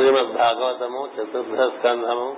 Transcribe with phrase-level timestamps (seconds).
[0.00, 2.36] శ్రీమద్ భాగవతము చతుర్థ స్కంధము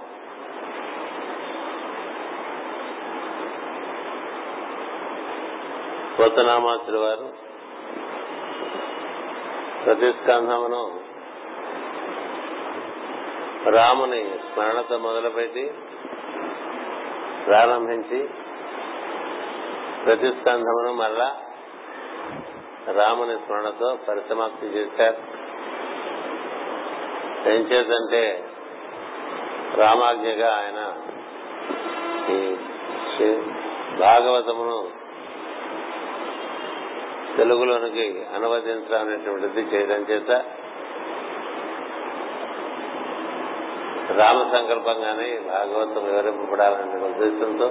[6.17, 7.29] పోతనామాచుడు వారు
[9.85, 10.83] ప్రతి స్కంధమును
[13.71, 15.75] రాముని స్మరణతో మొదలుపెట్టి
[17.47, 18.31] ప్రారంభించి
[20.05, 21.31] ప్రతి స్కంధమును మరలా
[22.93, 25.32] రాముని స్మరణతో పరిసమాప్తి చేశారు.
[27.47, 28.45] ఏం చేద్దంటే
[29.77, 30.81] రామాజ్ఞగా ఆయన
[32.33, 32.55] ఈ
[33.99, 35.03] భాగవతమును
[37.37, 40.31] తెలుగులోనికి అనువదించడం అనేటువంటిది చేయడం చేత
[44.19, 47.69] రామ సంకల్పంగానే భాగవతం వివరింపబడాలనే ఉద్దేశంతో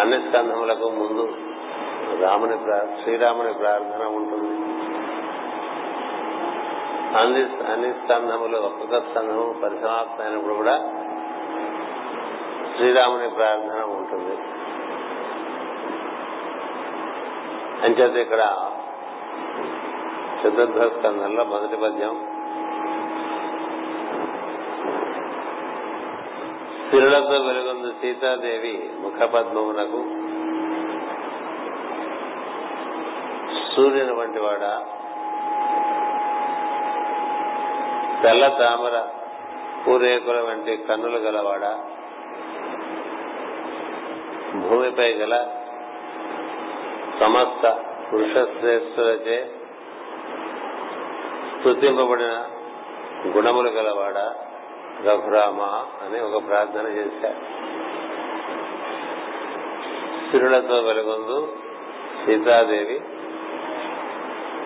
[0.00, 1.36] అన్ని స్కంధములకు ముందు
[2.20, 2.56] రాముని
[3.02, 4.69] శ్రీరాముని ప్రార్థన ఉంటుంది.
[7.18, 10.76] అన్ని అన్ని స్కంధములు ఒక్కొక్క స్కంధము పరిసమాప్తమైనప్పుడు కూడా
[12.76, 14.36] శ్రీరాముని ప్రార్థన ఉంటుంది.
[17.84, 18.42] అంచేత ఇక్కడ
[20.40, 22.14] చతుర్థ స్కంధంలో మొదటి పద్యం
[26.90, 30.00] సిరులతో వెలుగొంది సీతాదేవి ముఖపద్మమునకు
[33.76, 34.82] సూర్యుని వంటి వాడ?
[38.22, 38.96] తెల్ల తామర
[39.84, 41.64] పూరేకుల వంటి కన్నులు గలవాడ
[44.54, 45.34] భూమిపై గల
[47.20, 47.64] సమస్త
[48.08, 49.38] పురుషశ్రేష్ఠులచే
[51.60, 52.34] స్థుతింపబడిన
[53.26, 54.18] గుణములు గలవాడ
[55.06, 55.60] రఘురామ
[56.02, 57.42] అని ఒక ప్రార్థన చేశారు.
[60.30, 61.38] సిరులతో వెలుగొందు
[62.24, 63.00] సీతాదేవి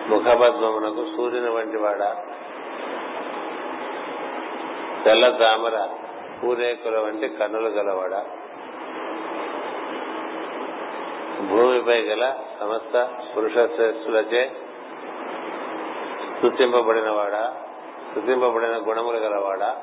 [0.07, 2.03] ముఖపద్మమునకు సూర్యుని వంటి వాడ.
[5.05, 5.89] తెల్ల తామర
[6.43, 8.25] పూరేకుల వంటి కన్నులు గలవాడ.
[11.49, 14.51] భూమిపై గల సమస్త పురుష శ్రేష్ఠులచే
[16.37, 17.55] స్థుతింపబడినవాడా
[18.09, 19.81] స్థుతింపబడిన గుణములు గలవాడా.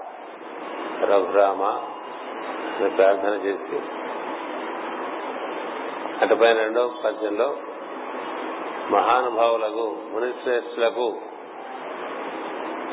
[1.02, 1.62] రఘురామ
[2.80, 3.80] అని ప్రార్థన చేసి.
[6.22, 7.56] అటుపై రెండో పద్యంలో
[8.90, 11.20] మహానుభావులకు మునిశ్రేష్ఠులకు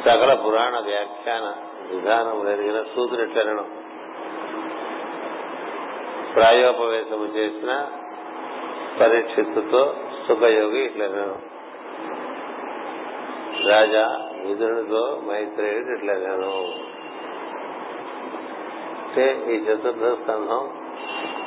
[0.06, 3.66] సకల పురాణ వ్యాఖ్యాన విధానం ఎరిగిన సూదునిట్లను
[6.34, 7.72] ప్రాయోపవేశము చేసిన
[9.00, 9.82] పరీక్షిత్తుతో
[10.26, 11.38] సుఖయోగి ఇట్లనను
[13.70, 14.06] రాజా
[14.44, 16.54] విధునితో మైత్రేయుడు ఇట్లనను
[19.04, 20.64] అంటే ఈ చతుర్థ స్కంధం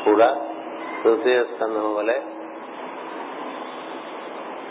[0.05, 0.29] కూడా
[1.03, 2.19] తృతీయ స్కంధం వలె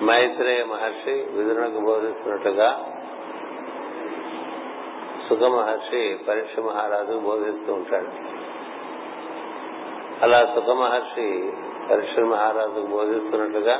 [0.05, 2.69] మైత్రేయ మహర్షి విధునకు బోధిస్తున్నట్టుగా
[5.31, 8.09] సుఖ మహర్షి పరీక్ష మహారాజు బోధిస్తూ ఉంటాడు.
[10.23, 11.27] అలా సుఖ మహర్షి
[11.91, 13.75] పరీక్ష మహారాజు బోధిస్తున్నట్లుగా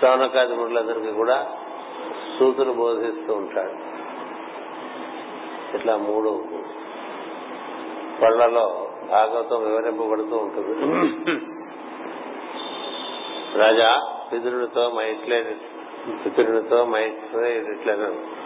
[0.00, 1.38] సౌనకాది మురులందరికీ కూడా
[2.38, 3.76] సూతులు బోధిస్తూ ఉంటాడు.
[5.76, 6.32] ఇట్లా మూడు
[8.22, 10.74] పళ్ళలో భాగవతం వివరింపబడుతూ ఉంటుంది.
[13.58, 13.92] రాజా
[14.32, 14.90] పితృడితో
[16.08, 18.42] మైట్లే పితృడితో మైట్లేట్లను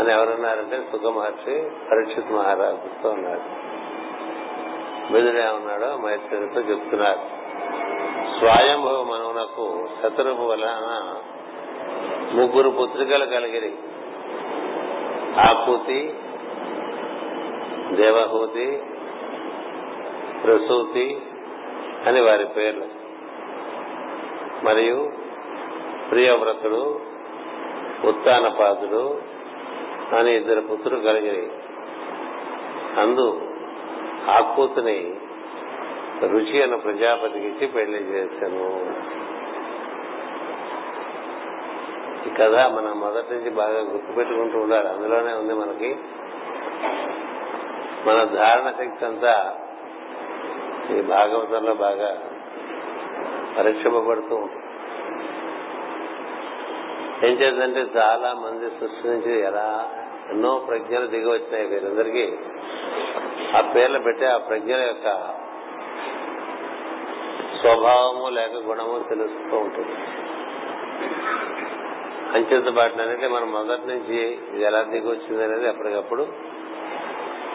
[0.00, 3.66] అని ఎవరన్నారంటే సుఖ మహర్షి పరీక్షిత్ మహారాజుతో ఉన్నాడు
[5.12, 5.96] బిదుడు ఏమన్నాడో
[6.58, 7.18] చెప్తున్నారు.
[8.38, 11.14] స్వయంభవ మనవునకు శత్రువు వలన
[12.32, 13.74] ముగ్గురు పుత్రికలు కలిగిరి.
[15.40, 16.14] ఆకూతి
[17.92, 18.82] దేవహూతి
[20.44, 21.22] ప్రసూతి
[22.06, 22.84] అని వారి పేర్లు.
[24.64, 25.25] మరియు
[26.10, 27.00] ప్రియవ్రతుడు
[28.04, 29.04] ఉత్తానపాదుడు
[30.16, 31.50] అని ఇద్దరు పుత్రులు కలిగి
[33.00, 33.42] అందు
[34.30, 35.14] ఆకూతుని
[36.22, 38.68] రుచి అన్న ప్రజాపతికి ఇచ్చి పెళ్ళి చేశాను.
[42.26, 44.88] ఈ కథ మనం మొదటి నుంచి బాగా గుర్తుపెట్టుకుంటూ ఉండాలి.
[44.88, 45.90] అందులోనే ఉంది మనకి
[48.06, 49.34] మన ధారణ శక్తి అంతా
[50.90, 52.10] ఈ భాగవతంలో బాగా
[53.58, 54.65] పరీక్షింపబడుతూ ఉంటుంది.
[57.24, 59.90] ఏం చేద్దంటే చాలా మంది సృష్టి నుంచి ఎలా
[60.30, 62.32] ఎన్నో ప్రజ్ఞలు దిగి వచ్చినాయి వీరందరికీ.
[63.56, 65.08] ఆ పేర్లు పెట్టి ఆ ప్రజ్ఞల యొక్క
[67.60, 69.94] స్వభావము లేక గుణము తెలుస్తూ ఉంటుంది.
[72.34, 74.16] అంచెంత అనేది మనం మొదటి నుంచి
[74.54, 76.26] ఇది ఎలా దిగి వచ్చింది అనేది ఎప్పటికప్పుడు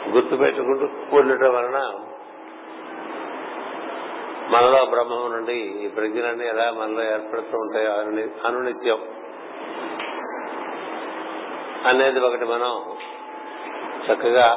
[0.10, 0.86] గుర్తు పెట్టుకుంటూ
[1.18, 1.94] ఉండటం వలన
[4.50, 7.92] మనలో బ్రహ్మం నుండి ఈ ప్రజ్ఞలన్నీ ఎలా మనలో ఏర్పడుతూ ఉంటాయో
[8.48, 8.98] అనునిత్యం
[11.88, 12.74] అనేది ఒకటి మనం
[14.06, 14.48] చక్కగా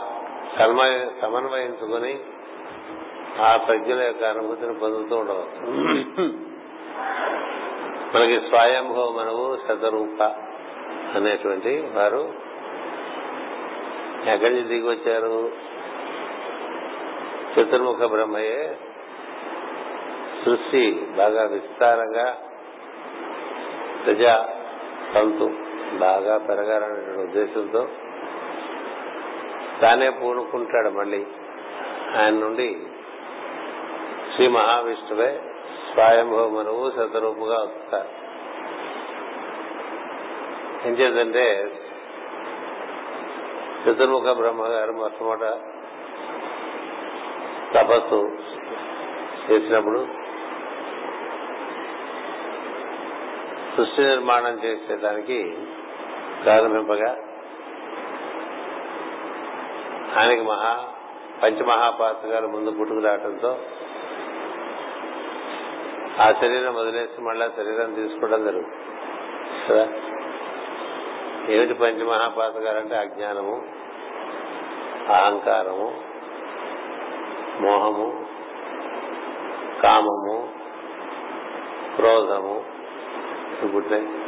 [0.59, 2.15] సమన్వయ సమన్వయించుకుని
[3.43, 5.61] ఆ ప్రజ్ఞల యొక్క అనుభూతిని పొందుతూ ఉండవచ్చు.
[8.15, 10.21] మనకి స్వయంభవ మనవు శతరూప
[11.17, 12.23] అనేటువంటి వారు
[14.27, 15.37] ఎక్కడి నుంచి దిగి వచ్చారు
[17.55, 18.61] చతుర్ముఖ బ్రహ్మయే
[20.45, 20.85] సృష్టి
[21.17, 22.27] బాగా విస్తారంగా
[24.05, 24.35] ప్రజా
[25.15, 25.49] సంతు
[25.99, 27.89] బాగా పెరగాలనే ఉద్దేశంతో
[29.81, 31.27] తానే పూనుకుంటాడు మళ్ళీ.
[32.17, 32.81] ఆయన నుండి
[34.35, 35.43] శ్రీ మహావిష్ణువే
[35.93, 38.25] స్వయంభవమనువు శతరూపుగా వస్తారు.
[40.89, 41.71] ఏం చేద్దంటే
[43.85, 45.59] చతుర్ముఖ బ్రహ్మగారు మొట్టమొదట
[47.75, 48.39] తపస్సు
[49.51, 50.25] చేసినప్పుడు
[53.77, 55.57] సృష్టి నిర్మాణం చేసేదానికి
[56.45, 57.17] ప్రారంభింపగా
[60.17, 60.85] ఆయనకి మహా
[61.43, 63.59] పంచమహాపాతకాలు ముందు పుట్టుకు రావడంతో
[66.21, 68.77] ఆ శరీరం వదిలేసి మళ్ళా శరీరం తీసుకోవడం జరుగుతుంది.
[69.69, 69.89] కదా?
[71.49, 73.63] ఏమిటి పంచమహాపాతకాలు అంటే అజ్ఞానము
[75.13, 76.01] అహంకారము
[77.61, 78.27] మోహము
[79.83, 80.49] కామము
[81.97, 82.65] క్రోధము
[83.75, 84.24] పుట్టాయి.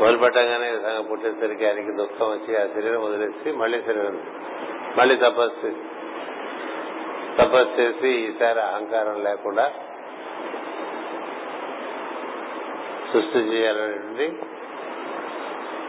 [0.00, 4.22] మొదలుపెట్టగానే ఈ విధంగా పుట్టేసరికి ఆయనకి దుఃఖం వచ్చి ఆ శరీరం వదిలేసి మళ్ళీ శరీరం
[4.96, 5.82] మళ్ళీ తపస్సు చేసి
[7.38, 9.72] తపస్సు చేసి ఈసారి అహంకారం లేకుండా
[13.12, 14.26] సృష్టి చేయాలనేటువంటి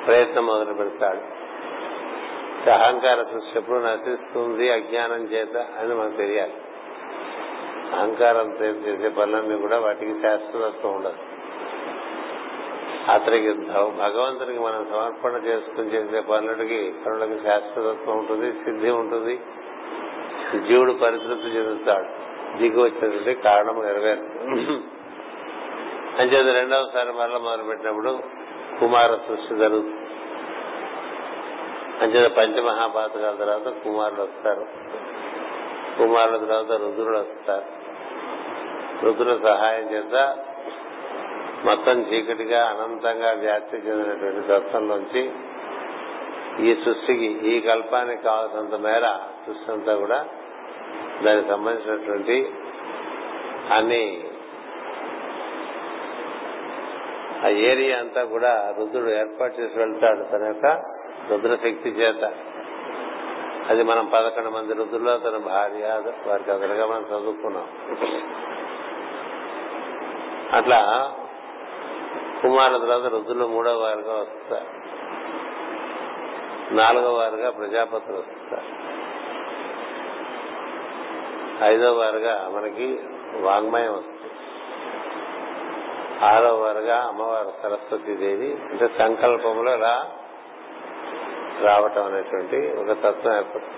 [0.05, 1.21] ప్రయత్నం మొదలు పెడతాడు.
[2.69, 6.53] అహంకార సృష్టి ఎప్పుడు నశిస్తుంది అజ్ఞానం చేత అని మనకు తెలియాలి.
[7.95, 11.17] అహంకారం చేసే పనులన్నీ కూడా వాటికి శాశ్వతత్వం ఉండదు.
[13.09, 19.39] అతనికి భగవంతునికి మనం సమర్పణ చేసుకుని చేసే పనులకి పనులకి శాశ్వతత్వం ఉంటుంది సిద్ధి ఉంటుంది.
[20.67, 22.31] జీవుడు పరితృప్తి చెందుతాడు.
[22.57, 24.21] దిగి వచ్చినటువంటి కారణం నెరవేరు
[26.19, 28.19] అంచేత రెండవసారి మరల మొదలు పెట్టినప్పుడు
[28.79, 29.97] కుమార సృష్టి జరుగుతుంది.
[32.01, 34.65] అంచేత పంచమహాపాతకాల తర్వాత కుమారులు వస్తారు.
[35.97, 37.65] కుమారుల తర్వాత రుద్రుడు వస్తారు.
[39.05, 40.37] రుద్రుల సహాయం చేత
[41.65, 45.31] మొత్తం చీకటిగా అనంతంగా వ్యాప్తి చెందినటువంటి తత్వంలోంచి
[46.59, 49.05] ఈ సృష్టికి ఈ కల్పానికి కావాల్సినంత మేర
[49.45, 50.25] సృష్టి అంతా కూడా
[51.23, 52.37] దానికి సంబంధించినటువంటి
[53.73, 54.23] అన్ని
[57.45, 60.65] ఆ ఏరియా అంతా కూడా రుద్రుడు ఏర్పాటు చేసి వెళ్తాడు తన యొక్క
[61.31, 62.33] రుద్ర శక్తి చేత.
[63.69, 67.67] అది మనం పదకొండు మంది రుద్రుల్లో తన భార్య వారికి అదనగా మనం చదువుకున్నాం.
[70.53, 70.79] అట్లా
[72.41, 74.81] కుమారుల తర్వాత రుద్రులు మూడో వారుగా వస్తారు.
[76.73, 78.91] నాలుగో వారుగా ప్రజాపతులు వస్తారు.
[81.63, 82.99] ఐదో వారుగా మనకి
[83.41, 84.17] వాంగ్మయం వస్తుంది.
[86.25, 90.11] ఆరో వారుగా అమ్మవారు సరస్వతి దేవి అంటే సంకల్పంలో ఇలా
[91.61, 93.77] రావటం అనేటువంటి ఒక తత్వం ఏర్పడుతుంది.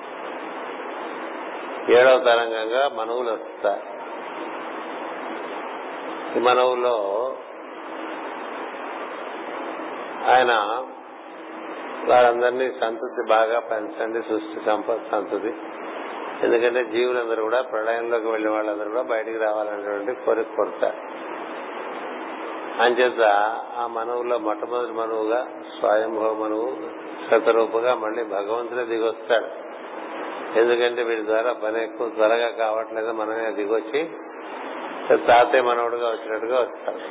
[1.95, 3.93] ఏడవ తరంగంగా మనవులు వస్తారు.
[6.37, 7.35] ఈ మనవుల్లో
[10.27, 10.51] ఆయన
[12.07, 15.53] వారందరినీ సంతృప్తి బాగా పెంచండి సృష్టి సంపద సంతతి
[16.43, 20.99] ఎందుకంటే జీవులందరూ కూడా ప్రళయంలోకి వెళ్ళిన వాళ్ళందరూ కూడా బయటికి రావాలనేటువంటి కోరిక కోరుతారు
[22.83, 23.21] అంచేత
[23.77, 25.47] ఆ మనవులో మొట్టమొదటి మనువుగా
[25.79, 26.69] స్వయంభవ మనువు
[27.29, 29.49] శతరూపుగా మళ్ళీ భగవంతుడే దిగొస్తాడు.
[30.59, 34.01] ఎందుకంటే వీడి ద్వారా పని ఎక్కువ త్వరగా కావట్లేదు మనమే దిగొచ్చి
[35.17, 37.03] తాతయ్య మనవుడుగా వచ్చినట్టుగా వస్తాడు.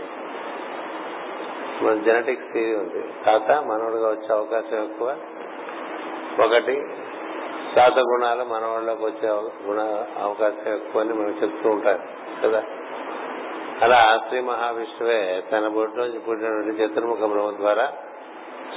[1.84, 3.04] మన జెనెటిక్స్ థియరీ ఉంది.
[3.26, 5.16] తాత మనవుడుగా వచ్చే అవకాశం ఎక్కువ.
[6.44, 6.82] ఒకటి
[7.76, 9.28] తాత గుణాలు మనవాళ్ళకి వచ్చే
[9.66, 11.98] గుణ అవకాశం ఎక్కువ అని మనకు చెప్తూ ఉంటారు
[12.42, 12.64] కదా?
[13.82, 17.92] అలా శ్రీ మహావిష్ణువే తన బొడ్డు నుంచి పుట్టినటువంటి చతుర్ముఖ బ్రహ్మ ద్వారా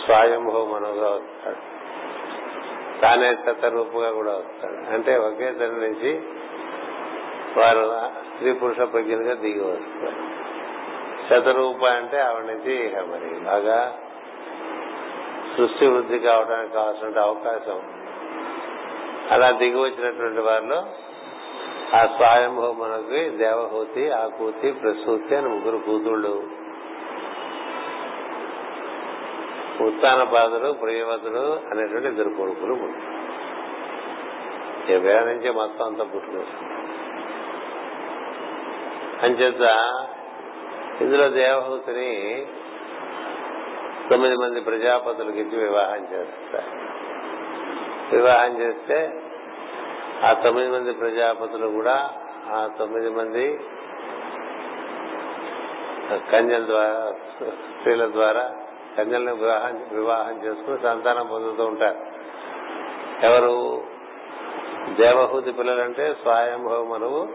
[0.05, 1.75] స్వయంభవ మనవుగా వస్తాడు.
[3.01, 4.94] తానే శతరూపుగా కూడా వస్తాడు.
[4.94, 6.22] అంటే ఒకే తన నుంచి
[7.58, 7.91] వారు
[8.36, 10.36] స్త్రీ పురుష ప్రజ్ఞలుగా దిగి వస్తారు.
[11.29, 13.98] శతరూప అంటే ఆవిడ నుంచి మరి బాగా
[15.58, 17.82] సృష్టి వృద్ధి కావడానికి కావాల్సిన అవకాశం
[19.32, 20.86] అలా దిగి వచ్చినటువంటి వారిలో
[21.94, 26.44] ఆ స్వయంభవ మనకి దేవహూతి ఆకూతి ప్రసూతి అని ముగ్గురు కూతుళ్ళు.
[29.84, 33.15] ఉత్తానపాదుడు ప్రియవతుడు అనేటువంటి ఇద్దరు కొడుకులు పుట్టారు.
[34.88, 36.74] నుంచి నుంచే మొత్తం అంతా పుట్టుకొస్తుంది.
[39.24, 39.62] అంచేత
[41.02, 42.46] ఇందులో దేవహూతిని
[44.10, 46.72] తొమ్మిది మంది ప్రజాపతులకు ఇచ్చి వివాహం చేస్తారు.
[48.16, 49.22] వివాహం చేస్తే
[50.24, 52.14] ఆ తొమ్మిది మంది ప్రజాపతులు కూడా
[52.48, 53.60] ఆ తొమ్మిది మంది
[56.32, 57.14] కన్యల ద్వారా
[57.80, 58.52] స్త్రీల ద్వారా
[58.98, 62.00] కన్యలను వివాహం వివాహం చేసుకుని సంతానం పొందుతూ ఉంటారు.
[63.25, 63.84] ఎవరు?
[64.96, 67.28] దేవహూతి పిల్లలంటే స్వయంభవ మనువు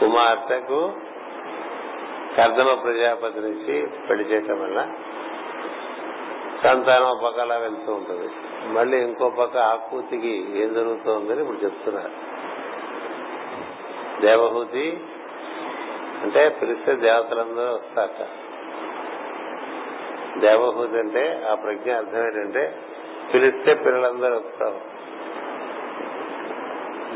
[0.00, 0.92] కుమార్తెకు
[2.36, 4.88] కర్దమ ప్రజాపతి నుంచి పెళ్ళి చేయటం వల్ల
[6.62, 8.28] సంతానం ఒక పక్క అలా వెళ్తూ ఉంటుంది.
[8.72, 12.10] మళ్ళీ ఇంకో పక్క ఆకూతికి ఏం జరుగుతోందని ఇప్పుడు చెప్తున్నారు.
[14.20, 15.04] దేవహూతి
[16.22, 18.26] అంటే పిలిస్తే దేవతలందరూ వస్తారట.
[20.38, 22.76] దేవహూతి అంటే ఆ ప్రజ్ఞ అర్థం ఏంటంటే
[23.34, 24.80] పిలిస్తే పిల్లలందరూ వస్తారు.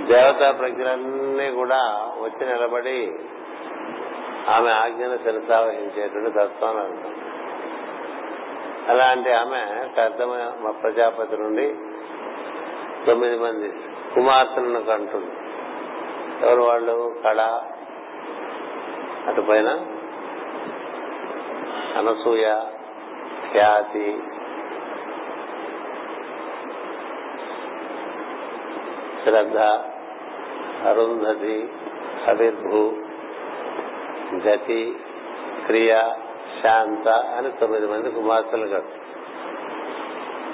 [0.07, 1.81] దేవతా ప్రజ్ఞలన్నీ కూడా
[2.23, 3.13] వచ్చి నిలబడి
[4.49, 7.15] ఆమె ఆజ్ఞను శిరసావహించేటువంటి తత్వం అర్థం
[8.89, 11.75] అలాంటి ఆమె కర్దమ ప్రజాపతి నుండి
[13.07, 13.73] తొమ్మిది మంది
[14.15, 15.31] కుమార్తెలను కంటుంది.
[16.47, 17.15] ఎవరు వాళ్ళు?
[17.25, 17.61] కళ.
[19.27, 19.69] అటుపైన
[21.97, 22.61] అనసూయ
[23.53, 24.21] ఖ్యాతి.
[29.25, 29.59] శ్రద్ధ
[30.89, 31.69] అరుంధతి
[32.29, 32.93] అవిర్భూ
[34.35, 34.95] గతి
[35.67, 36.01] క్రియ
[36.63, 38.91] శాంత అని తొమ్మిది మంది కుమార్తెలు కాదు.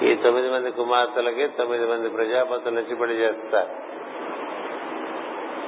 [0.05, 3.87] ఈ తొమ్మిది మంది కుమార్తెలకి తొమ్మిది మంది ప్రజాపతులు నుంచి పెళ్ళి చేస్తారు.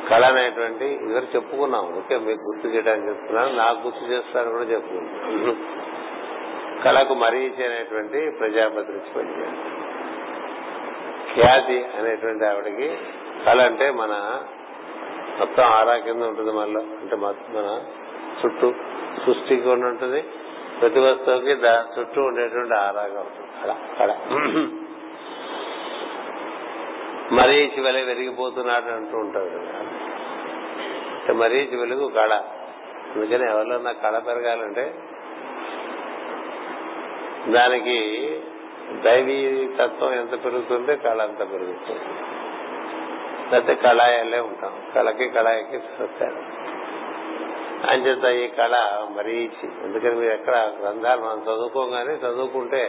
[0.10, 1.98] కళ అనేటువంటి ఇద్దరు చెప్పుకున్నాం.
[1.98, 3.56] ఓకే మీకు గుర్తు చేయడానికి చెప్తున్నాను.
[3.56, 5.80] నాకు గుర్తు చేస్తాను కూడా చెప్పుకున్నాను
[6.84, 9.90] కళకు మరీచి అనేటువంటి ప్రజాపతి నుంచి పెళ్ళి చేస్తారు.
[11.34, 12.98] ఖ్యాతి అనేటువంటి ఆవిడకి
[13.46, 14.42] కళ అంటే మన
[15.40, 17.82] మొత్తం ఆరా కింద ఉంటుంది మనలో అంటే మన
[18.46, 18.74] చుట్టూ
[19.26, 20.22] సృష్టికి ఉండి ఉంటుంది.
[20.82, 23.50] ప్రతి వస్తువుకి దాని చుట్టూ ఉండేటువంటి ఆరాగా ఉంటుంది.
[23.64, 24.12] కళ కళ
[27.32, 29.80] మరీచి వెలే వెలిగిపోతున్నాడు అంటూ ఉంటాడు కదా.
[31.20, 32.34] అంటే మరీచి వెలుగు కళ.
[33.16, 34.94] అందుకని ఎవరిలో కళ పెరగాలంటే
[37.48, 37.98] దానికి
[39.02, 42.00] దైవీ తత్వం ఎంత పెరుగుతుందో కళ అంత పెరుగుతుంది.
[43.52, 44.74] లేకపోతే కళాయాలే ఉంటాం.
[44.96, 46.42] కళకి కళాయికి వస్తారు
[47.90, 48.76] అంచేత ఈ కళ
[49.10, 52.82] మరీచి ఎందుకని మీరు ఎక్కడ గ్రంథాలు మనం చదువుకోగానే చదువుకుంటే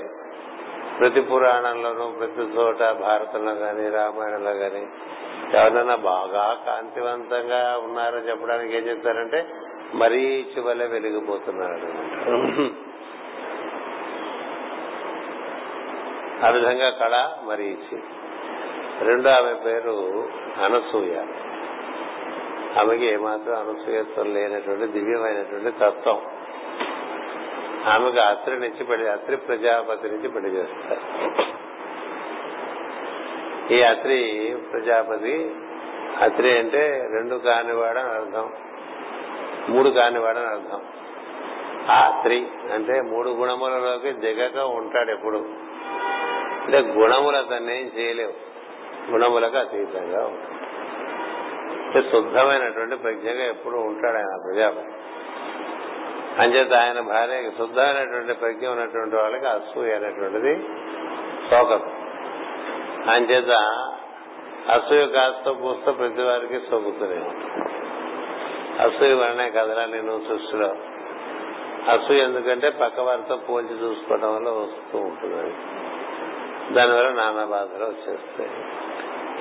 [0.98, 4.82] ప్రతి పురాణంలోనూ ప్రతి చోట భారతంలో గాని రామాయణంలో గాని
[5.54, 9.40] ఎవరైనా బాగా కాంతివంతంగా ఉన్నారని చెప్పడానికి ఏం చెప్తారంటే
[9.94, 11.88] మరీచి వల్ల వెలిగిపోతున్నారు
[16.42, 17.96] ఆ విధంగా కళ మరీచి
[19.00, 20.28] రెండో ఆమె పేరు
[20.64, 21.16] అనసూయ.
[22.80, 26.20] ఆమెకి ఏమాత్రం అనసూయత్వం లేనటువంటి దివ్యమైనటువంటి తత్వం.
[27.86, 31.00] ఆమెకు అత్రి నుంచి పెళ్ళి అత్రి ప్రజాపతి నుంచి పెళ్ళి చేస్తారు.
[33.72, 35.54] ఈ అత్రి ప్రజాపతి
[36.20, 38.52] అత్రి అంటే రెండు కానివాడని అర్థం
[39.68, 40.80] మూడు కానివాడని అర్థం.
[41.90, 45.38] ఆ అత్రి అంటే మూడు గుణములలోకి దిగక ఉంటాడు ఎప్పుడు.
[46.64, 48.49] అంటే గుణములు అతన్ని ఏం చేయలేవు.
[49.10, 50.60] గుణములకు అతీతంగా ఉంటాడు
[52.10, 54.92] శుద్ధమైనటువంటి ప్రజ్ఞగా ఎప్పుడు ఉంటాడు ఆయన ప్రజాపతి
[56.42, 60.54] అంచేత ఆయన భార్యకి శుద్ధమైనటువంటి ప్రజ్ఞ ఉన్నటువంటి వాళ్ళకి అసూయ అనేటువంటిది
[61.50, 61.82] శోకం
[63.10, 63.50] అంచేత
[64.70, 67.20] అసూయ కాస్త పూస్త ప్రతి వారికి సోకుతూనే
[68.80, 70.76] అసూయ వలనే కదరా నేను సృష్టిలో.
[71.92, 75.54] అసూయ ఎందుకంటే పక్క వారితో పోల్చి చూసుకోవడం వల్ల వస్తూ ఉంటుంది.
[76.74, 78.50] దానివల్ల నానా బాధలు వచ్చేస్తాయి.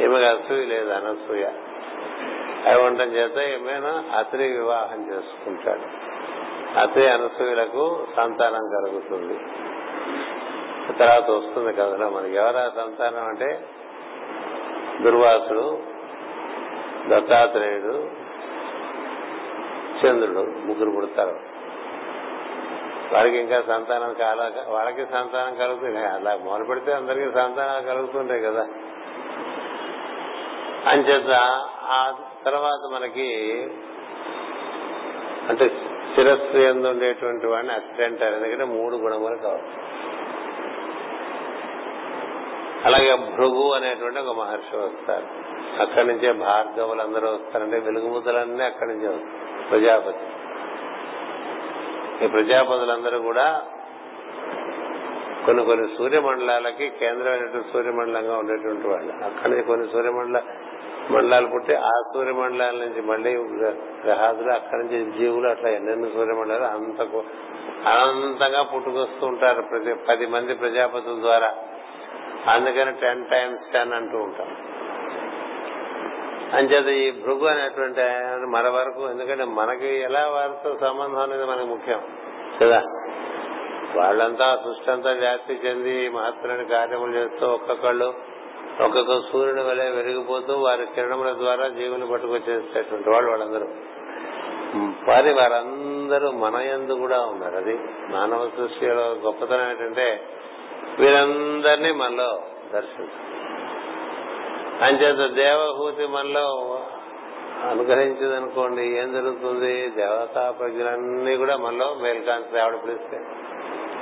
[0.01, 1.46] ఈమెకు అసూయ లేదు అనసూయ.
[2.65, 6.10] అవి ఉండటం చేత ఏమైనా అతని వివాహం చేసుకుంటాడు.
[6.79, 9.39] అతని అనసూయలకు సంతానం కలుగుతుంది.
[10.94, 13.68] తర్వాత వస్తుంది కథలో మనకి ఎవరా సంతానం అంటే
[15.01, 15.79] దుర్వాసుడు
[17.08, 18.10] దత్తాత్రేయుడు
[20.01, 21.39] చంద్రుడు ముగ్గురు పుడతారు.
[23.13, 25.98] వారికి ఇంకా సంతానం కాల వాళ్ళకి సంతానం కలుగుతుంది.
[25.98, 28.68] అలా మొదలు పెడితే అందరికీ సంతానాలు కలుగుతుంటాయి కదా.
[30.88, 31.29] అంచేత
[31.83, 32.13] ఆ
[32.45, 33.27] తర్వాత మనకి
[35.50, 35.69] అంటే
[36.15, 39.89] శిరస్సు ఎందు ఉండేటువంటి వాడిని అత్రి అంటారు ఎందుకంటే మూడు గుణములు కావచ్చు
[42.86, 45.25] అలాగే భృగు అనేటువంటి ఒక మహర్షి వస్తారు.
[45.81, 50.25] అక్కడి నుంచే భార్గవులు అందరూ వస్తారంటే వెలుగుముద్దలన్నీ అక్కడి నుంచే వస్తారు ప్రజాపతి.
[52.25, 53.65] ఈ ప్రజాపతులందరూ కూడా
[55.45, 59.24] కొన్ని కొన్ని సూర్యమండలాలకి కేంద్రమైనటువంటి సూర్యమండలంగా ఉండేటువంటి వాళ్ళు.
[59.24, 60.41] అక్కడి నుంచి కొన్ని సూర్యమండల
[61.12, 63.38] మండలాలు పుట్టి ఆ సూర్యమండలాల నుంచి మళ్ళీ
[64.06, 67.24] గ్రహాదులు అక్కడి నుంచి జీవులు అట్లా ఎన్నెన్ని సూర్యమండలాలు అంతకు
[67.86, 71.56] అనంతంగా పుట్టుకొస్తూ ఉంటారు ప్రతి పది మంది ప్రజాపతుల ద్వారా.
[72.48, 74.48] అందుకని టెన్ టైమ్స్ టెన్ అంటూ ఉంటాం
[76.54, 82.01] అంచేత ఈ భృగు అనేటువంటి ఆయన మన వరకు ఎందుకంటే మనకి ఎలా వారితో సంబంధం అనేది మనకు ముఖ్యం.
[82.62, 82.84] కదా?
[83.96, 88.13] వాళ్ళంతా సృష్టి అంతా వ్యాప్తి చెంది మహత్తరమైన కార్యములు చేస్తూ ఒక్కొక్కళ్ళు
[88.83, 93.67] ఒక్కొక్క సూర్యుని వలె వెలిగిపోతూ వారి కిరణముల ద్వారా జీవుని పట్టుకొచ్చేసేటువంటి వాళ్ళు వాళ్ళందరూ.
[95.07, 97.55] వారి వారందరూ మన యందు కూడా ఉన్నారు.
[97.55, 100.24] అది మానవ సృష్టిలో గొప్పతనం ఏంటంటే
[101.00, 102.41] వీరందరినీ మనలో
[102.74, 103.29] దర్శించారు
[104.83, 106.79] అంచేత దేవహూతి మనలో
[107.69, 109.89] అనుగ్రహించదనుకోండి ఏం జరుగుతుంది?
[109.89, 113.17] దేవతా ప్రజలన్నీ కూడా మనలో మేల్కాంతి ఆవిడ పిలిస్తే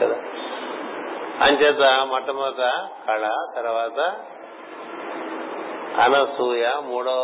[0.02, 0.16] కదా?
[1.42, 4.16] అంచేత మొట్టమొదట కళ తర్వాత
[6.04, 7.22] అనసూయ మూడవ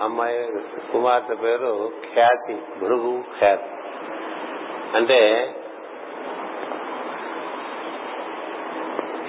[0.00, 0.42] అమ్మాయి
[0.92, 3.70] కుమార్తె పేరు ఖ్యాతి భృగు ఖ్యాతి.
[4.96, 5.20] అంటే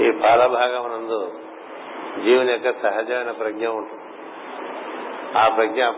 [0.01, 1.21] ఈ పాలభాగమునందు
[2.23, 4.03] జీవుని యొక్క సహజమైన ప్రజ్ఞ ఉంటుంది.
[5.37, 5.89] ఆ ప్రజ్ఞ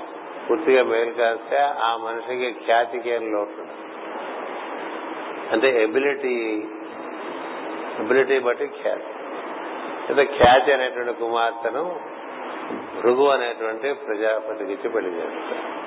[0.45, 3.65] పూర్తిగా మేలు కాస్తే ఆ మనిషికి ఖ్యాతికి ఏం లోటు
[5.51, 6.35] అంటే ఎబిలిటీ
[7.99, 9.09] ఎబిలిటీ బట్టి ఖ్యాతి.
[10.07, 11.83] అయితే ఖ్యాతి అనేటువంటి కుమార్తెను
[12.71, 15.79] భృగు అనేటువంటి ప్రజాపతికి ఇచ్చి పెళ్ళి చేస్తారు.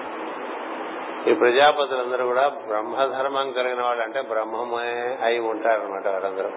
[1.30, 6.48] ఈ ప్రజాపతులందరూ కూడా బ్రహ్మధర్మం కలిగిన వాళ్ళు అంటే బ్రహ్మమే అయి ఉంటారనమాట వాళ్ళందరూ.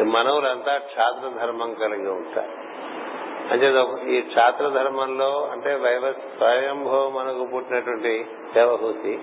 [0.00, 2.70] ఈ మనవులంతా క్షాత్ర ధర్మం కలిగి ఉంటారు.
[3.52, 3.74] అంటే
[4.10, 9.20] ఈ క్షాత్ర ధర్మంలో అంటే వైవ స్వయంభవ మనకు పుట్టినటువంటి దేవహూతి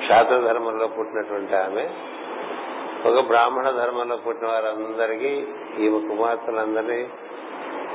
[0.00, 1.88] క్షాత్ర ధర్మంలో పుట్టినటువంటి ఆమె
[3.08, 5.46] ఒక బ్రాహ్మణ ధర్మంలో పుట్టిన వారందరికీ
[5.78, 7.08] ఈమె కుమార్తెలందరినీ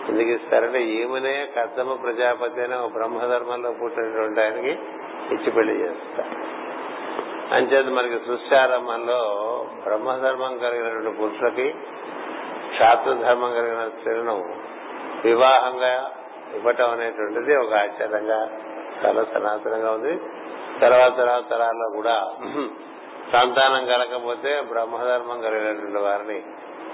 [0.08, 4.74] ఎందుకు ఇస్తారంటే ఈమెనే కద్దమ ప్రజాపతి అనే ఒక బ్రహ్మధర్మంలో పుట్టినటువంటి ఆయనకి
[5.32, 6.34] ఇచ్చి పెళ్ళి చేస్తారు
[7.52, 9.20] అంచేత మనకి సృష్టారంభంలో
[9.84, 11.67] బ్రహ్మధర్మం కలిగినటువంటి పురుషులకి
[12.72, 14.38] క్షాత్ర ధర్మం కలిగిన స్త్రీలను
[15.24, 15.93] వివాహంగా
[16.56, 18.39] ఇవ్వటం అనేటువంటిది ఒక ఆచారంగా
[18.98, 20.13] చాలా సనాతనంగా ఉంది.
[20.80, 22.15] తర్వాత తర్వాత తరాల్లో కూడా
[23.32, 26.38] సంతానం కలకపోతే బ్రహ్మధర్మం కలిగినటువంటి వారిని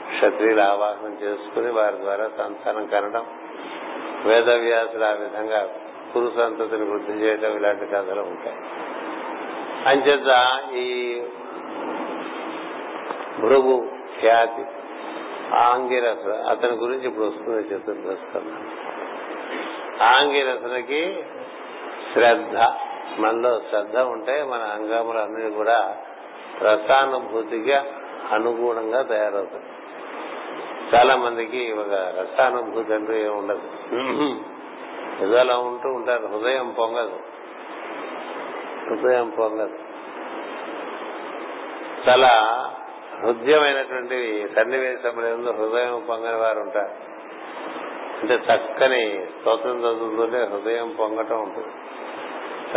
[0.09, 3.25] క్షత్రియులు ఆవాహనం చేసుకుని వారి ద్వారా సంతానం కనడం.
[4.25, 5.69] వేదవ్యాసులు ఆ విధంగా
[6.13, 8.55] కురు సంతతిని వృద్ధి చేయడం ఇలాంటి కథలు ఉంటాయి.
[9.85, 11.21] అంచేత ఈ
[13.39, 13.87] భృగు
[14.19, 14.65] ఖ్యాతి
[15.55, 18.69] ఆంగిరస అతని గురించి ఇప్పుడు వస్తుంది చతుర్దశకం.
[20.01, 21.23] ఆంగిరసునికి
[22.13, 22.57] శ్రద్ధ
[23.19, 25.97] మనలో శ్రద్ధ ఉంటే మన అంగములన్నీ కూడా
[26.61, 27.85] రసానుభూతిగా
[28.31, 29.63] అనుగుణంగా తయారవుతాయి.
[30.93, 33.93] చాలా మందికి ఒక రసానుభూతి అంటూ ఏమి ఉండదు.
[35.23, 36.27] ఏదో అలా ఉంటూ ఉంటారు.
[36.27, 37.19] హృదయం పొంగదు.
[38.89, 39.77] హృదయం పొంగదు.
[42.09, 42.29] చాలా
[43.23, 47.13] హృదయమైనటువంటి సన్నివేశములందు హృదయం పొంగని వారు ఉంటారు.
[48.21, 51.73] అంటే చక్కని స్తోత్రం చదువుతుంటే హృదయం పొంగటం ఉంటుంది.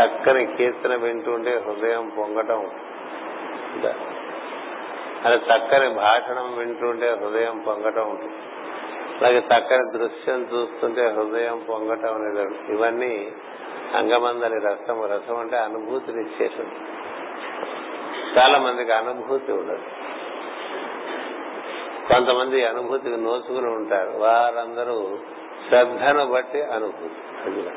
[0.00, 4.15] చక్కని కీర్తన వింటుంటే హృదయం పొంగటం ఉంటుంది.
[5.26, 8.32] అలా చక్కని భాషణం వింటుంటే హృదయం పొంగటం ఉంటుంది.
[9.18, 13.32] అలాగే చక్కని దృశ్యం చూస్తుంటే హృదయం పొంగటం అనేది ఇవన్నీ
[13.96, 16.74] అంగమందరి రసం రసం అంటే అనుభూతిని ఇచ్చేసింది
[18.38, 19.82] చాలా మందికి అనుభూతి ఉండదు.
[22.08, 24.12] కొంతమంది అనుభూతికి నోచుకుని ఉంటారు.
[24.18, 25.18] వారందరూ
[25.68, 27.50] శ్రద్ధను బట్టి అనుభూతి.
[27.50, 27.70] అది.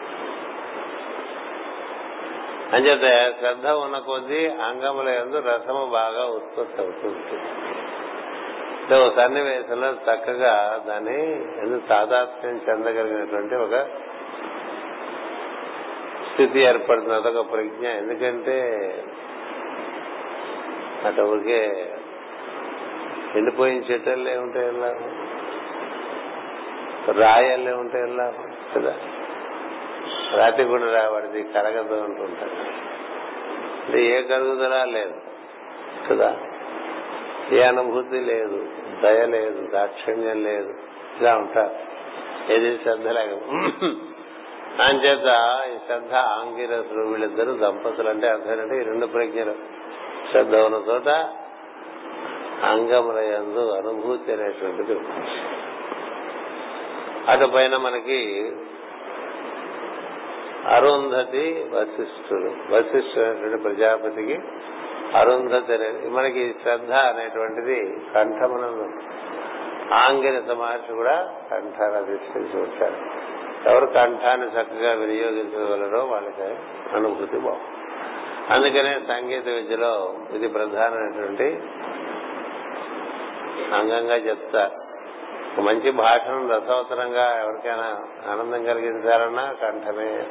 [2.73, 7.39] అంచేత శ్రద్ధ ఉన్న కొద్దీ అంగముల ఎందు రసము బాగా ఉత్పత్తి అవుతుంది
[8.95, 11.17] ఓ సన్నివేశంలో చక్కగా దాన్ని
[11.61, 13.75] ఎందుకు తాదాత్మ్యం చెందగలిగినటువంటి ఒక
[16.33, 17.13] స్థితి ఏర్పడుతుంది.
[17.13, 17.87] అదొక ప్రజ్ఞ.
[17.87, 18.57] ఎందుకంటే
[21.05, 21.91] అటు ఊరికే
[23.35, 24.95] ఎండిపోయిన చెట్టల్లే ఉంటాయి ఎలా
[27.11, 28.33] రాయల్లే ఉంటాయి ఎలా
[28.75, 28.93] కదా?
[30.35, 32.89] రాతి కూడా రాబడింది కరగదు అంటుంటాడు
[33.85, 35.13] అంటే ఏ కరుగుదల లేదు.
[36.09, 36.37] కదా?
[37.51, 38.65] ఏ అనుభూతి లేదు.
[39.03, 39.67] దయ లేదు.
[39.71, 40.73] దాక్షిణ్యం లేదు.
[41.21, 41.89] ఇలా ఉంటారు.
[42.53, 43.29] ఏది శ్రద్ధ లేక
[44.81, 49.53] అంచేత ఈ శ్రద్ధ ఆంగిరసులు వీళ్ళిద్దరు దంపతులు అంటే అర్థం ఈ రెండు ప్రజ్ఞలు.
[50.31, 51.07] శ్రద్ధ ఉన్న చోట
[52.63, 54.99] అంగముల యందు అనుభూతి అనేటువంటిది
[57.27, 58.51] అటు పైన మనకి
[60.67, 62.75] అరుంధతి వశిష్ఠుడు.
[62.75, 64.39] వశిష్ఠుడు అనేటువంటి ప్రజాపతికి
[65.17, 69.01] అరుంధతి అనేది మనకి శ్రద్ధ అనేటువంటిది కంఠమనందు
[69.93, 72.95] ఆంగిన మహర్షి కూడా కంఠాన్ని అధిష్ఠించి ఉంటారు
[73.69, 76.55] ఎవరు కంఠాన్ని చక్కగా వినియోగించగలరో వాళ్ళకి
[76.95, 77.79] అనుభూతి బాగుంది.
[78.53, 81.61] అందుకనే సంగీత విద్యలో ఇది ప్రధానమైనటువంటి
[83.75, 84.88] అంగంగా చెప్తారు.
[85.59, 90.27] మంచి భాషను రసవతరంగా ఎవరికైనా ఆనందం కలిగించాలన్నా కంఠమే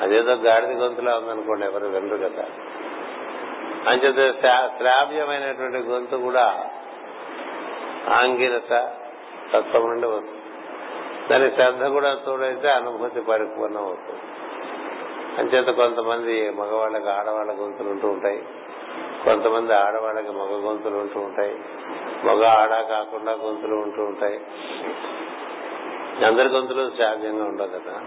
[0.00, 2.44] అదేదో గాడిద గొంతులా ఉందనుకోండి ఎవరు వినరు కదా.
[3.90, 4.34] అంచేత
[4.78, 6.66] శ్రావ్యమైనటువంటి గొంతు కూడా
[8.08, 8.92] ఆంగిరత
[9.52, 10.40] తత్వం నుండి వస్తుంది.
[11.30, 14.20] దాని శ్రద్ధ కూడా తోడైతే అనుభూతి పరిపూర్ణం అవుతుంది.
[15.38, 18.44] అంచేత కొంతమంది మగవాళ్ళకి ఆడవాళ్ళ గొంతులు ఉంటూ ఉంటాయి.
[19.24, 21.58] కొంతమంది ఆడవాళ్ళకి మగ గొంతులు ఉంటూ ఉంటాయి.
[22.24, 24.40] మగ ఆడ కాకుండా గొంతులు ఉంటూ ఉంటాయి.
[26.24, 28.00] అందరి గొంతులు శ్రావ్యంగా ఉండవు కదా.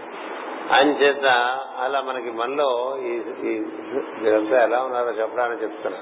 [0.76, 1.26] అంచేత
[1.78, 3.10] అలా మనకి మనలో ఈ
[4.62, 5.98] ఎలా ఉన్నారో చెప్పడానికి చెప్తున్నా.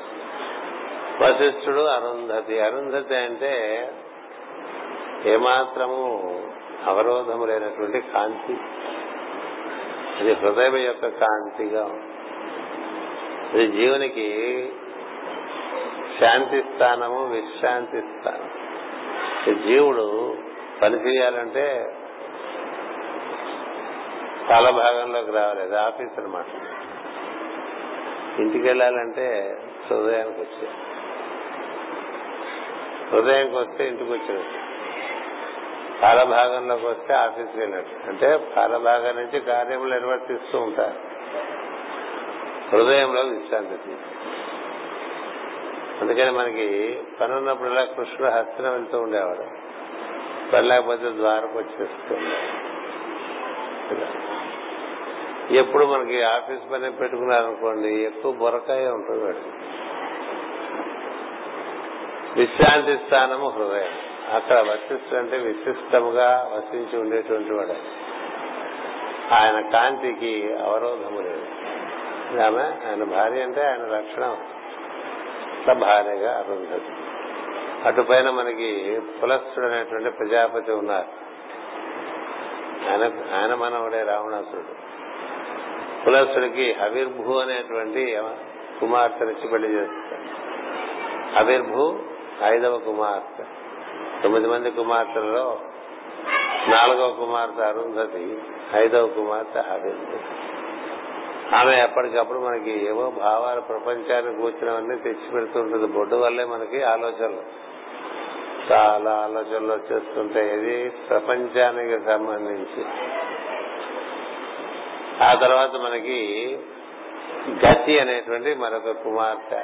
[1.21, 2.61] వశిష్ఠుడు అరుంధతి.
[2.61, 3.53] అరుంధతి అంటే
[5.25, 6.33] ఏమాత్రము
[6.87, 8.57] అవరోధము లేనటువంటి కాంతి.
[10.21, 11.91] అది హృదయం యొక్క కాంతిగా
[13.55, 14.29] ఇది జీవునికి
[16.21, 18.51] శాంతి స్థానము విశ్రాంతి స్థానం.
[19.67, 20.37] జీవుడు
[20.83, 21.93] పని చేయాలంటే
[24.51, 26.47] చాలా భాగంలోకి రావాలి అది ఆఫీస్ అనమాట
[28.41, 29.57] ఇంటికి వెళ్ళాలంటే
[29.91, 30.69] హృదయానికి వచ్చే
[33.11, 34.67] హృదయానికి వస్తే ఇంటికి వచ్చినట్టు
[36.01, 40.99] కాలభాగంలోకి వస్తే ఆఫీస్కి వెళ్ళినట్టు అంటే కాలభాగం నుంచి కార్యములు నిర్వర్తిస్తూ ఉంటారు.
[42.73, 43.97] హృదయంలో విశ్రాంతి
[46.01, 49.67] అందుకని మనకి పని ఉన్నప్పుడల్లా కృష్ణుడు హస్తం వెళ్తూ ఉండేవాడు.
[50.51, 52.17] పని లేకపోతే ద్వారకు వచ్చేస్తూ
[55.55, 59.67] ఎప్పుడు మనకి ఆఫీస్ పని పెట్టుకున్నారనుకోండి ఎక్కువ బొరకాయ ఉంటుంది వాడు
[62.41, 63.89] విశ్రాంతి స్థానము హృదయం.
[64.33, 67.75] అక్కడ వశిష్ఠుడు విశిష్టముగా వసించి ఉండేటువంటి వాడు.
[69.35, 71.47] ఆయన కాంతికి అవరోధము లేదు.
[72.41, 74.37] ఆమె ఆయన భార్య అంటే ఆయన లక్షణం.
[75.67, 76.93] అట్లా భార్యగా అరుంధతి
[77.89, 81.09] అటుపైన మనకి పులస్తుడు అనేటువంటి ప్రజాపతి ఉన్నారు.
[82.91, 84.75] ఆయన ఆయన మనవుడే రావణాసురుడు.
[86.05, 88.19] పులస్తుడికి హవిర్భూ అనేటువంటి
[88.81, 90.23] కుమార్తెనిచ్చి పెళ్ళి చేస్తారు.
[91.39, 91.99] హవిర్భూ
[92.43, 93.45] ఐదవ కుమార్తె.
[94.23, 95.61] తొమ్మిది మంది కుమార్తెలలో
[96.69, 98.39] నాలుగవ కుమార్తె అరుంధతి
[98.75, 100.19] ఐదవ కుమార్తె హవిర్భూ
[101.55, 105.87] ఆమె ఎప్పటికప్పుడు మనకి ఏవో భావాలు ప్రపంచాన్ని కూర్చున్నవన్నీ తెచ్చి పెడుతుంటుంది.
[105.87, 107.67] బొడ్డు వల్లే మనకి ఆలోచనలు.
[108.73, 110.53] చాలా ఆలోచనలు వచ్చేస్తుంటాయి.
[110.53, 112.85] ఇది ప్రపంచానికి సంబంధించి.
[115.25, 116.59] ఆ తర్వాత మనకి
[117.67, 119.63] గతి అనేటువంటి మరొక కుమార్తె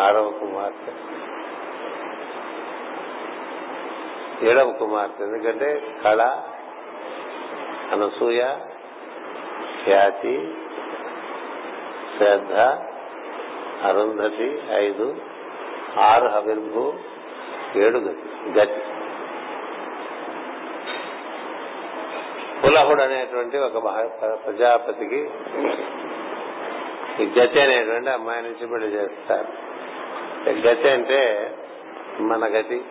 [0.00, 0.92] ఆరవ కుమార్తె.
[4.50, 5.24] ఏడవ కుమార్తె.
[5.24, 6.42] ఎందుకంటే కళ
[7.92, 8.44] అనసూయ
[9.84, 10.54] ఖ్యాతి
[12.18, 12.54] శ్రద్ధ
[13.86, 15.16] అరుంధతి ఐదు
[15.98, 16.94] ఆరు హవిర్భు
[17.76, 17.98] ఏడు
[18.58, 18.80] గతి
[22.60, 23.76] పులహుడు అనేటువంటి ఒక
[24.46, 25.20] ప్రజాపతికి
[27.40, 29.48] గతి అనేటువంటి అమ్మాయి నుంచి పెళ్ళి చేస్తారు.
[30.50, 31.20] గతి అంటే
[32.20, 32.84] మన గతి.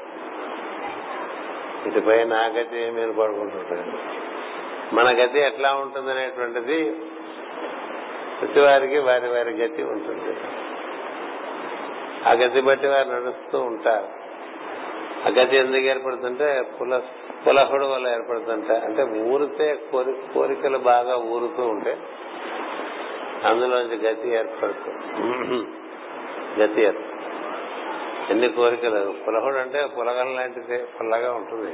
[1.86, 3.92] ఇటుపై నా గతి మీరు పడుకుంటుంటారు
[4.96, 6.80] మన గతి ఎట్లా ఉంటుంది అనేటువంటిది
[8.42, 10.34] ప్రతి వారికి వారి వారి గతి ఉంటుంది.
[12.30, 14.08] ఆ గతి బట్టి వారు నడుస్తూ ఉంటారు.
[15.26, 16.48] ఆ గతి ఎందుకు ఏర్పడుతుంటే
[16.82, 17.02] పుల
[17.48, 18.76] పులహుడు వల్ల ఏర్పడుతుంటే.
[18.86, 21.98] అంటే ఊరితే కోరి కోరికలు బాగా ఊరుతూ ఉంటే
[23.46, 25.00] అందులోంచి గతి ఏర్పడుతుంది
[26.62, 27.12] గతి ఏర్పడుతుంది
[28.32, 29.14] ఎన్ని కోరికలు?
[29.28, 31.74] పులహుడు అంటే పులగం లాంటిదే పుల్లగా ఉంటుంది.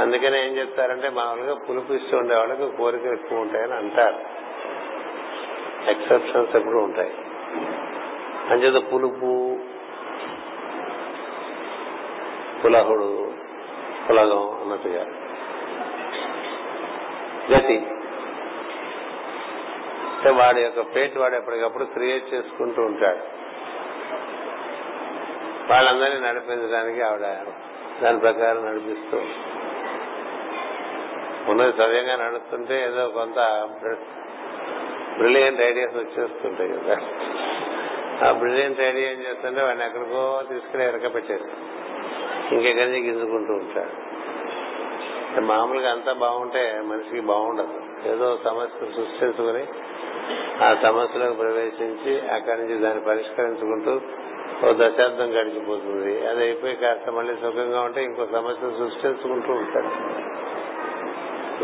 [0.00, 4.18] అందుకనే ఏం చెప్తారంటే మామూలుగా పులుపు ఇస్తూ ఉండే వాళ్ళకి కోరికలు ఎక్కువ ఉంటాయని అంటారు.
[5.88, 7.14] ఎక్సెప్షన్స్ ఎప్పుడు ఉంటాయి.
[8.50, 9.58] అంచేత పులుపు
[12.64, 13.32] పులహుడు
[14.10, 15.02] పులగం అన్నట్టుగా
[17.54, 17.78] గతి.
[20.16, 23.40] అంటే వాడి యొక్క పేట్ వాడు ఎప్పటికప్పుడు క్రియేట్ చేసుకుంటూ ఉంటాడు.
[25.72, 27.44] వాళ్ళందరినీ నడిపించడానికి ఆవిడ
[28.02, 29.22] దాని ప్రకారం నడిపిస్తూ
[31.48, 33.38] ఉన్నది సవ్యంగా నడుస్తుంటే ఏదో కొంత
[35.20, 36.96] బ్రిలియంట్ ఐడియాస్ వచ్చేస్తుంటాయి కదా.
[38.28, 41.48] ఆ బ్రిలియంట్ ఐడియా ఏం చేస్తుంటే వాడిని ఎక్కడికో తీసుకుని ఎరక పెట్టేది
[42.52, 44.10] ఇంకెక్కడి నుంచి గింజుకుంటూ ఉంటాడు.
[45.40, 47.74] మామూలుగా అంతా బాగుంటే మనిషికి బాగుండదు.
[48.06, 49.66] ఏదో సమస్య సృష్టించుకుని
[50.64, 54.00] ఆ సమస్యలోకి ప్రవేశించి అక్కడి నుంచి దాన్ని పరిష్కరించుకుంటూ
[54.66, 56.26] ఓ దశాబ్దం గడిచిపోతుంది.
[56.26, 59.90] అది అయిపోయి కాస్త మళ్ళీ సుఖంగా ఉంటే ఇంకో సమస్యను సృష్టించుకుంటూ ఉంటాడు.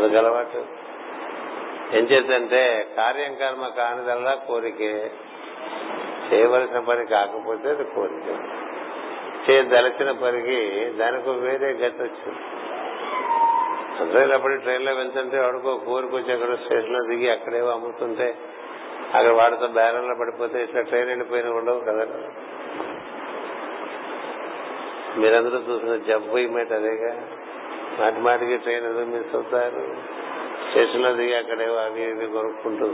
[0.01, 0.86] అదొక అలవాటు.
[1.93, 5.11] ఏం చేద్దంటే కార్యం కర్మ కానిదల్లా కోరికే.
[6.33, 8.39] చేయవలసిన పని కాకపోతే అది కోరిక.
[9.49, 12.39] చేయదలచిన పనికి దానికి వేరే గతి వచ్చింది.
[13.99, 18.35] అందరూ ట్రైన్లో వెళ్తుంటే వాడుకో కోరికొచ్చి అక్కడ స్టేషన్లో దిగి అక్కడేవో అమ్ముతుంటే
[19.13, 22.07] అక్కడ వాడితో బేరంలో పడిపోతే ఇట్లా ట్రైన్ వెళ్ళిపోయిన ఉండవు కదా.
[25.17, 27.27] మీరందరూ చూసిన జబ్బు ఇమ్మేట అదేగా.
[27.99, 30.17] మాటి మాటికి ట్రైన్ ఎందుకు మిస్ అవుతారు?
[30.69, 32.85] స్టేషన్లో దిగి అక్కడేవో అవి ఇవి కొనుక్కుంటూ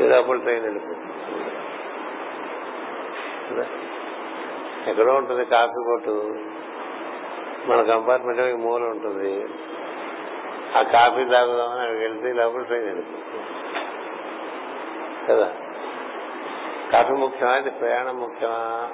[0.00, 1.10] మీరు ట్రైన్ వెళ్ళిపోతుంది.
[4.90, 6.36] ఎక్కడో ఉంటుంది కాఫీ కొట్టు.
[7.66, 9.44] మన కంపార్ట్మెంట్ మూల ఉంటుంది.
[10.78, 13.46] ఆ కాఫీ తాగుదామని అక్కడికి వెళ్తే లోపల ట్రైన్ వెళ్ళిపోతుంది.
[15.28, 15.54] కదా?
[16.92, 17.56] కాఫీ ముఖ్యమా?
[17.56, 18.90] ఇది ప్రయాణం ముఖ్యమా?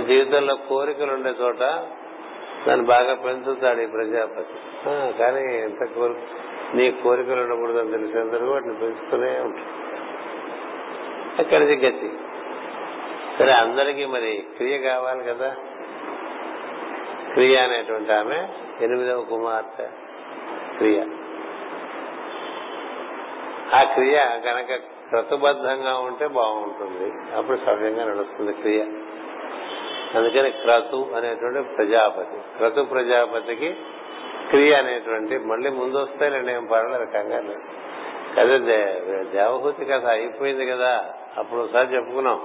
[0.00, 1.60] జీవితంలో కోరికలు ఉండే చోట
[2.66, 4.54] దాన్ని బాగా పెంచుతాడు ఈ ప్రజాపతి.
[5.18, 6.16] కానీ ఎంత కోరిక
[6.74, 9.78] నీ కోరికలు ఉండకూడదని తెలిసేందుకు వాటిని పెంచుతూనే ఉంటాడు
[11.40, 12.12] అక్కడిది గతి
[13.38, 15.54] సరే అందరికీ మరి క్రియ కావాలి కదా?
[17.32, 18.48] క్రియ అనేటువంటి ఆమె
[18.80, 19.88] ఎనిమిదవ కుమార్తె
[20.76, 21.04] క్రియ.
[23.74, 27.36] ఆ క్రియ కనుక క్రతుబద్ధంగా ఉంటే బాగుంటుంది.
[27.36, 28.84] అప్పుడు సవ్యంగా నడుస్తుంది క్రియ.
[30.14, 32.58] అందుకని క్రతు అనేటువంటి ప్రజాపతి.
[32.58, 33.76] క్రతు ప్రజాపతికి
[34.48, 37.78] క్రియ అనేటువంటి మళ్ళీ ముందు వస్తాయిలేండి ఏం పర్వాలేదు కంగారు
[38.40, 38.58] అదే
[39.32, 42.40] దేవహూతి కథ అయిపోయింది కదా అప్పుడు ఒకసారి చెప్పుకున్నాం.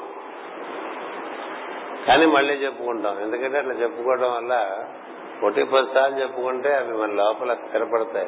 [2.07, 3.21] కానీ మళ్ళీ చెప్పుకుంటాం.
[3.21, 4.85] ఎందుకంటే అట్లా చెప్పుకోవడం వల్ల
[5.43, 8.27] ఒకటి పది సార్లు చెప్పుకుంటే అవి మన లోపల స్థిరపడతాయి.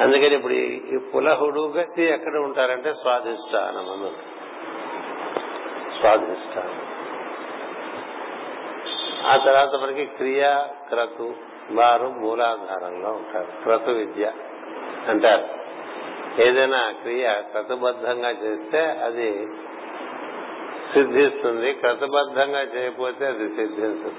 [0.00, 4.08] అందుకని ఇప్పుడు ఈ పులహుడు గతి ఎక్కడ ఉంటారంటే స్వాధిష్టానం అన్న
[6.00, 6.95] స్వాధిష్టానం.
[9.26, 11.34] ఆ తర్వాత మనకి క్రియా క్రతు
[11.70, 13.62] వారు మూలాధారంలో ఉంటారు.
[13.62, 14.32] క్రతు విద్య
[15.08, 15.66] అంటారు.
[16.42, 19.46] ఏదైనా క్రియ క్రతుబద్ధంగా చేస్తే అది
[20.92, 21.72] సిద్ధిస్తుంది.
[21.72, 24.14] క్రతుబద్ధంగా చేయకపోతే అది సిద్ధిస్తుంది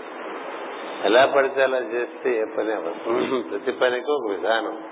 [1.06, 4.84] ఎలా పడితే అలా చేస్తే ఏ పని అవ్వదు ప్రతి పనికి ఒక విధానం.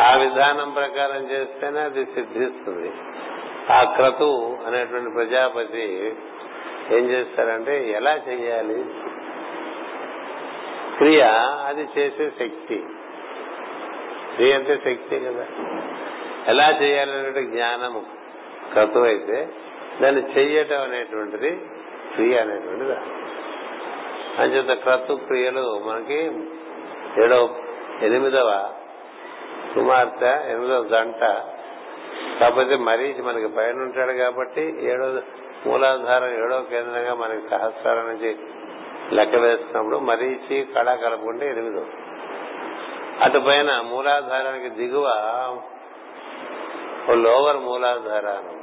[0.00, 2.92] ఆ విధానం ప్రకారం చేస్తేనే అది సిద్ధిస్తుంది.
[3.72, 6.16] ఆ క్రతు అనేటువంటి ప్రజాపతి
[6.92, 8.84] ఏం చేస్తారంటే ఎలా చేయాలి?
[10.98, 11.22] క్రియ
[11.66, 12.84] అది చేసే శక్తి.
[14.34, 15.46] క్రియ అంటే శక్తి కదా.
[16.46, 18.02] ఎలా చేయాలనే జ్ఞానము
[18.72, 19.48] క్రతు అయితే
[20.02, 21.50] దాన్ని చెయ్యటం అనేటువంటిది
[22.14, 22.92] క్రియ అనేటువంటిది.
[24.38, 26.30] అంచేత క్రతు క్రియలు మనకి
[27.22, 27.54] ఏడవ
[28.02, 28.70] ఎనిమిదవ
[29.74, 31.20] కుమార్తె ఎనిమిదవ గంట.
[32.40, 35.20] కాకపోతే మరీ మనకి పైన ఉంటాడు కాబట్టి ఏడో
[35.66, 38.36] మూలాధారం ఏడో కేంద్రంగా మనకి సహస్రాల నుంచి
[39.12, 41.86] లెక్క వేస్తున్నప్పుడు మరీచి కళ కలుపుకుంటే ఎనిమిదో.
[43.20, 45.06] అటు పైన మూలాధారానికి దిగువ
[47.10, 48.60] ఓ లోవర్ మూలాధారాన్ని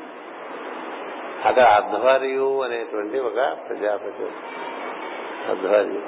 [1.46, 4.24] అక్కడ అధ్వర్యు అనేటువంటి ఒక ప్రజాపతి.
[5.52, 6.02] అధ్వర్యు.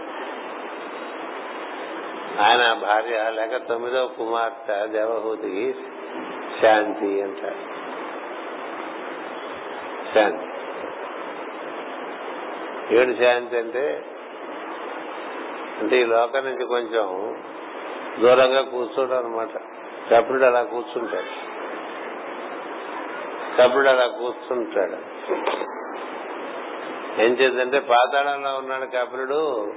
[2.41, 5.75] ఆయన భార్య లేక తొమ్మిదవ కుమార్తె దేవహూతికి
[6.61, 7.79] శాంతి అంటారు.
[10.13, 10.48] శాంతి.
[12.91, 14.03] ఏడు శాంతి అంటే
[15.79, 17.37] అంటే ఈ లోకం నుంచి కొంచెం
[18.19, 19.61] దూరంగా కూర్చోడం అనమాట
[20.11, 21.31] కపురుడు అలా కూర్చుంటాడు.
[23.57, 24.97] కపురుడు అలా కూర్చుంటాడు.
[27.21, 29.73] ఏం చేద్దంటే పాతాళంలో ఉన్నాడు కపిలుడు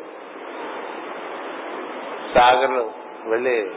[2.34, 2.92] సాగర్లు
[3.26, 3.70] వెళ్ళి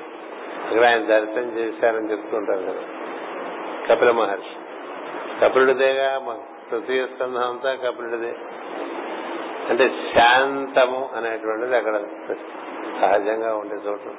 [0.67, 2.83] అక్కడ ఆయన దర్శనం చేశారని చెప్తుంటారు కదా
[3.87, 4.55] కపిల మహర్షి.
[5.39, 6.37] కపిలుడిదేగా
[6.71, 8.35] తృతీయ స్కంధం అంతా కపిలుడిదే
[9.69, 11.95] అంటే శాంతము అనేటువంటిది అక్కడ
[13.01, 14.11] సహజంగా ఉండే చోటు.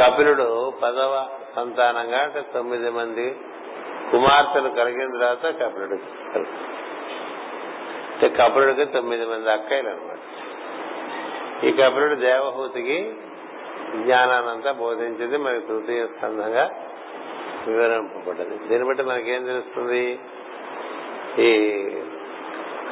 [0.00, 3.36] కపిలుడు పదవ సంతానంగా అంటే తొమ్మిది మంది
[4.10, 5.98] కుమార్తెలు కలిగిన తర్వాత కపిలుడు
[8.12, 10.18] అంటే కపిలుడికి తొమ్మిది మంది అక్కయ్యలు అనమాట
[11.64, 13.12] ఈ కపిలుడు దేవహూతికి
[13.96, 16.70] జ్ఞానానంతా బోధించింది మనకి తృతీయ స్కంధంగా
[17.66, 18.68] వివరింపబడ్డది.
[18.68, 20.18] దీన్ని బట్టి మనకేం తెలుస్తుంది?
[21.38, 21.50] ఈ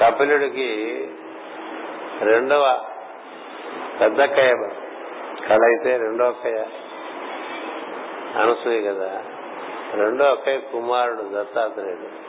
[0.00, 0.68] కపిలుడికి
[2.20, 2.80] రెండవ
[4.00, 4.48] పెద్ద కయ
[5.48, 6.64] కళ అయితే రెండో కయ
[8.36, 9.24] అనసూయ కదా.
[9.94, 12.28] రెండో అక్కయ్య కుమారుడు దత్తాత్రేయుడు.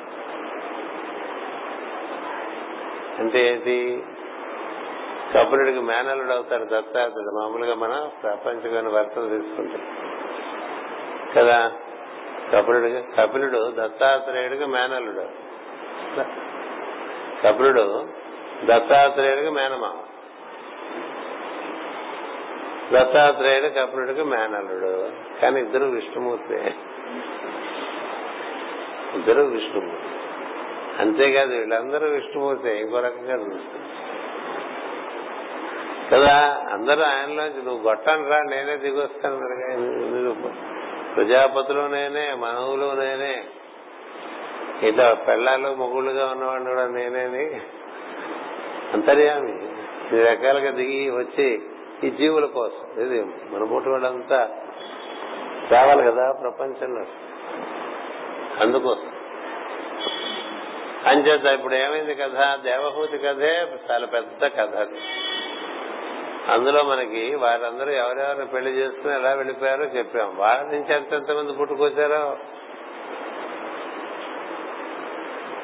[3.21, 4.03] అంటే ఏంటి?
[5.33, 7.41] కపులుడికి మేనలుడు అవుతాడు దత్తాత్రేయుడు.
[7.41, 9.81] మామూలుగా మన ప్రపంచమైన వర్తలు తీసుకుంటాం.
[11.35, 11.71] కదా?
[12.53, 15.25] కపులుడు కపిలుడు దత్తాత్రేయుడికి మేనలుడు
[17.43, 18.18] కపులుడు
[18.65, 19.97] దత్తాత్రేయుడికి మేనమామ.
[22.93, 25.11] దత్తాత్రేయుడు కపిలుడికి మేనల్లుడు.
[25.41, 26.55] కానీ ఇద్దరు విష్ణుమూర్తి.
[29.15, 30.07] ఇద్దరు విష్ణుమూర్తి.
[30.99, 32.69] అంతేకాదు వీళ్ళందరూ విష్ణుమూర్తి.
[32.69, 33.89] ఇంకో రకంగా చూస్తారు?
[36.13, 39.37] కదా అందరూ ఆయనలోంచి నువ్వు గొట్టను రా నేనే దిగొస్తాను.
[39.37, 40.51] ప్రజాపతిలో
[41.15, 43.43] ప్రజాపతులు నేనే మనవులు నేనే.
[44.87, 47.61] ఇట్లా పెళ్ళాలు మొగుళ్ళుగా ఉన్నవాడిని కూడా నేనేని?
[48.93, 49.69] అంతర్యామి.
[50.17, 51.61] ఈ రకాలుగా దిగి వచ్చి
[52.03, 54.49] ఈ జీవుల కోసం ఇది మన పుట్టి వాళ్ళంతా
[55.71, 57.05] రావాలి కదా ప్రపంచంలో.
[58.59, 59.11] అందుకోసం.
[61.05, 62.59] అంచేత ఇప్పుడు ఏమైంది కథ?
[62.63, 64.99] దేవహూతి కథే చాలా పెద్ద కథ అది.
[66.51, 70.35] అందులో మనకి వారందరూ ఎవరెవరిని పెళ్ళి చేసుకుని ఎలా వెళ్ళిపోయారో చెప్పాం.
[70.37, 72.37] వాళ్ళ నుంచి ఎంతెంతమంది పుట్టుకొచ్చారో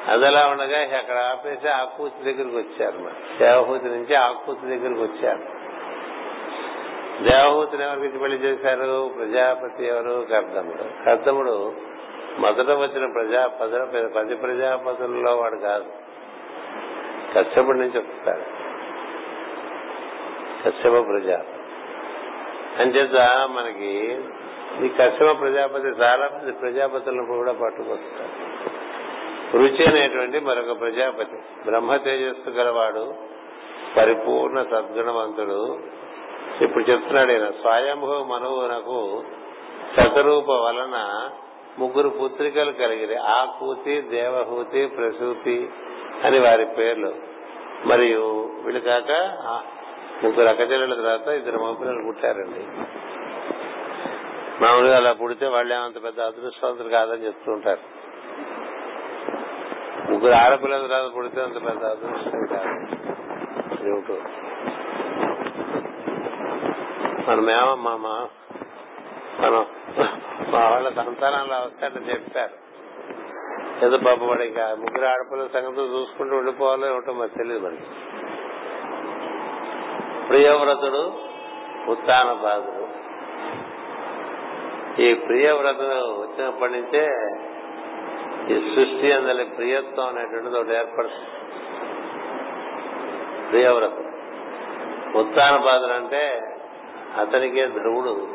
[0.08, 3.38] అదలా ఉండగా అక్కడ ఆపేసి ఆకూతి దగ్గరికి వచ్చారు మరి.
[3.38, 5.66] దేవహూతి నుంచి ఆకూతి దగ్గరికి వచ్చారు.
[7.22, 9.10] దేవహూతిని ఎవరికి పెళ్ళి చేశారు?
[9.18, 10.26] ప్రజాపతి ఎవరు?
[10.30, 11.72] కర్దముడు కర్దముడు
[12.38, 13.46] మొదట వచ్చిన ప్రజా
[14.20, 15.84] పది ప్రజాపతుల్లో వాడు కాదు.
[17.34, 18.42] కశ్యపుడి నుంచి వస్తాడు
[20.64, 21.56] కశ్యప ప్రజాపతి.
[22.82, 24.18] అంచేత మనకి
[24.84, 28.75] ఈ కశ్యప ప్రజాపతి చాలా మంది ప్రజాపతులను కూడా పట్టుకొస్తారు.
[29.56, 31.36] రుచి అనేటువంటి మరొక ప్రజాపతి.
[31.66, 33.14] బ్రహ్మ తేజస్సు గలవాడు
[33.96, 35.78] పరిపూర్ణ సద్గుణవంతుడు.
[36.60, 39.24] ఇప్పుడు చెప్తున్నాడు ఈయన స్వయంభూ మనవునకు
[39.96, 41.30] శతరూప వలన
[41.78, 43.16] ముగ్గురు పుత్రికలు కలిగిరి.
[43.16, 45.70] ఆకూతి దేవహూతి ప్రసూతి
[46.24, 47.14] అని వారి పేర్లు.
[47.84, 49.10] మరియు వీళ్ళు కాక
[50.24, 52.64] ముగ్గురు అక్కచెల్లెల తర్వాత ఇద్దరు మగపిల్లలు పుట్టారండి.
[54.64, 57.95] మామూలుగా అలా పుడితే వాళ్ళే అంత పెద్ద అదృష్టవంతులు కాదని చెప్తూ ఉంటారు.
[60.10, 62.72] ముగ్గురు ఆడపిల్లల తర్వాత పుడితే అంత పెద్ద అదృష్టం కాదు.
[63.88, 64.16] ఏమిటో
[67.28, 67.94] మనమేమో మా
[69.40, 69.66] మనం
[70.50, 72.54] మా వాళ్ళ సంతానాలు వస్తాడని చెప్పారు
[73.84, 77.88] ఏదో పాప వాడు ఇంకా ముగ్గురు ఆడపిల్లల సంగతి చూసుకుంటూ ఉండిపోవాలో ఏమిటో మరి తెలియదు మనకి.
[80.28, 81.02] ప్రియవ్రతుడు
[81.90, 82.84] ఉత్తాన బాధుడు
[85.02, 87.02] ఈ ప్రియవ్రతుడు వచ్చినప్పటి నుంచే
[88.50, 91.30] ఈ సృష్టి అందరి ప్రియత్వం అనేటువంటిది ఒకటి ఏర్పడుతుంది.
[93.50, 94.04] ప్రియవ్రతం.
[95.20, 95.54] ఉత్తాన
[95.92, 96.40] అంటే
[97.16, 98.28] అతనికే ధ్రువుడు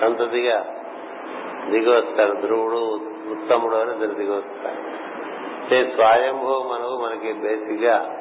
[0.00, 0.74] సంతతిగా
[1.70, 4.94] దిగి వస్తాడు ధ్రువుడు ఉత్తముడు అని ఇద్దరు దిగి వస్తాడు
[5.94, 8.16] స్వయంభూ మనకు మనకి బేసిక్గా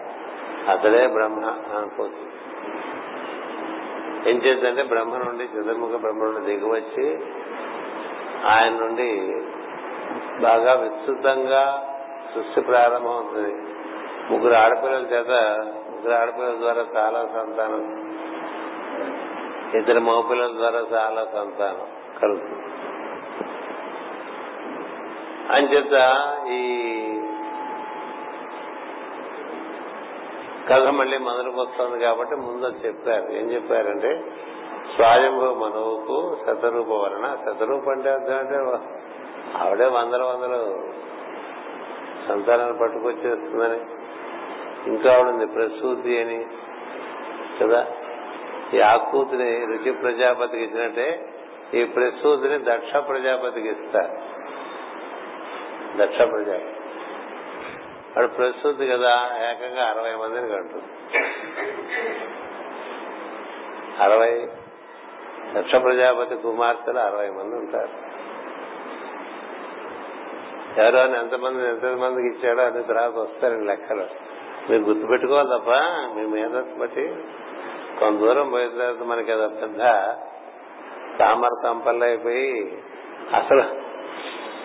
[0.69, 1.45] అతడే బ్రహ్మ
[1.77, 2.23] అనుకోవచ్చు.
[4.29, 7.19] ఏం చేద్దంటే బ్రహ్మ నుండి చతుర్ముఖ బ్రహ్మ నుండి దిగివచ్చి
[8.45, 9.09] ఆయన నుండి
[10.41, 11.89] బాగా విస్తృతంగా
[12.35, 13.53] సృష్టి ప్రారంభం అవుతుంది.
[14.31, 15.31] ముగ్గురు ఆడపిల్లల చేత
[15.91, 17.83] ముగ్గురు ఆడపిల్లల ద్వారా చాలా సంతానం.
[19.77, 21.87] ఇద్దరు మగపిల్లల ద్వారా చాలా సంతానం
[22.21, 22.59] కలుగుతుంది.
[25.51, 25.95] అంచేత
[26.47, 26.61] ఈ
[30.69, 33.31] కథ మళ్ళీ మొదలుకు వస్తుంది కాబట్టి ముందు చెప్పారు.
[33.31, 34.23] ఏం చెప్పారంటే
[34.95, 38.57] స్వయంభూ మనవుకు శతరూప వలన శతరూప అంటే అర్థం అంటే
[39.57, 40.93] ఆవిడే వందల వందలు
[42.27, 43.79] సంతానాన్ని పట్టుకొచ్చేస్తుందని.
[44.89, 46.45] ఇంకా ఆవిడ ప్రసూతి అని.
[47.61, 47.87] కదా?
[48.73, 51.33] ఈ ఆకూతిని రుచి ప్రజాపతికి ఇచ్చినట్టే
[51.73, 54.17] ఈ ప్రసూతిని దక్ష ప్రజాపతికి ఇస్తారు
[55.97, 56.79] దక్ష ప్రజాపతి
[58.17, 60.85] వాడు ప్రసూతి కదా ఏకంగా అరవై మందిని కంటుంది
[64.03, 64.47] అరవై
[65.53, 68.12] దక్ష ప్రజాపతి కుమార్తెలు అరవై మంది ఉంటారు.
[70.77, 74.05] ఎవరో ఎంతమంది ఎంతమందికి ఇచ్చాడో అన్ని తర్వాత వస్తారండి లెక్కలు.
[74.69, 75.69] మీరు గుర్తుపెట్టుకోవాలి తప్ప
[76.15, 77.15] మీ మీద బట్టి
[77.99, 79.79] కొంత దూరం పోయిన తర్వాత మనకి అది పెద్ద
[81.19, 82.77] తామర తంపల్లో అయిపోయి
[83.33, 83.63] అసలు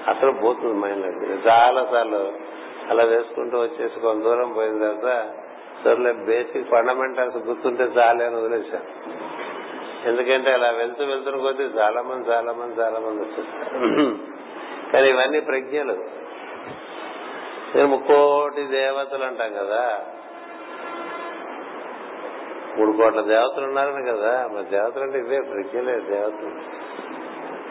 [0.09, 2.32] అసలు పోతుంది మైండ్ చాలా సార్లు
[2.90, 5.26] అలా వేసుకుంటూ వచ్చేసి కొంత దూరం పోయిన తర్వాత
[5.84, 8.84] సర్లే బేసిక్ ఫండమెంటల్స్ గుర్తుంటే చాలే అని వదిలేశాను.
[10.09, 14.28] ఎందుకంటే అలా వెళ్తూ వెళ్తున్న కొద్దీ చాలా మంది చాలా మంది చాలా మంది వచ్చేస్తారు.
[14.93, 15.93] కానీ ఇవన్నీ ప్రజ్ఞలు.
[17.74, 20.05] నేను ముక్కోటి దేవతలు అంటాం కదా.
[22.76, 24.49] మూడు కోట్ల దేవతలు ఉన్నారని కదా.
[24.53, 26.78] మరి దేవతలు అంటే ఇవే ప్రజ్ఞలే దేవతలు.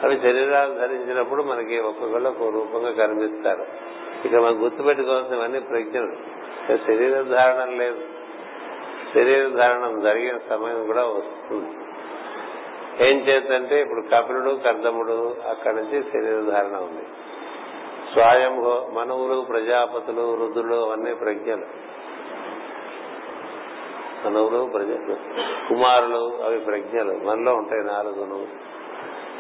[0.06, 3.66] అవి శరీరాలు ధరించినప్పుడు మనకి ఒక్కొక్కళ్ళు ఒక రూపంగా కనిపిస్తారు.
[4.26, 6.38] ఇక మనం గుర్తుపెట్టుకోవాల్సినవన్నీ ప్రజ్ఞలు.
[6.78, 8.02] శరీర ధారణ లేదు
[9.16, 11.87] శరీర ధారణం జరిగిన సమయం కూడా వస్తుంది.
[13.02, 17.04] ఏం చేద్దంటే ఇప్పుడు కపిలుడు కర్దముడు అక్కడి నుంచి శరీరధారణ ఉంది.
[18.14, 21.66] స్వయంభో మనవులు ప్రజాపతులు రుద్రులు అవన్నీ ప్రజ్ఞలు.
[24.28, 25.16] మనవులు ప్రజలు
[25.70, 27.14] కుమారులు అవి ప్రజ్ఞలు.
[27.14, 28.48] మనలో ఉంటాయి నాలుగును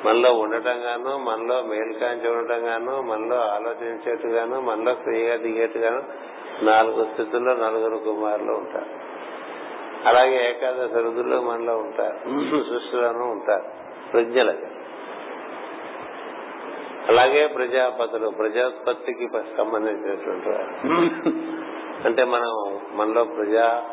[0.05, 6.03] మనలో ఉండటం గాను మనలో మేల్కాంచి ఉండటం గాను మనలో ఆలోచించేట్టుగాను మనలో ఫ్రీగా దిగేట్టుగాను
[6.65, 9.06] నాలుగు స్థితుల్లో నలుగురు కుమారులు ఉంటారు.
[10.07, 12.17] అలాగే ఏకాదశి రుదుల్లో మనలో ఉంటారు.
[12.63, 13.63] సృష్టిలోనూ ఉంటారు.
[14.13, 14.65] ప్రజ్ఞలది
[17.07, 20.89] అలాగే ప్రజాపతులు ప్రజాపత్తికి సంబంధించినటువంటి వారు.
[22.07, 23.83] అంటే మనం మనలో ప్రజా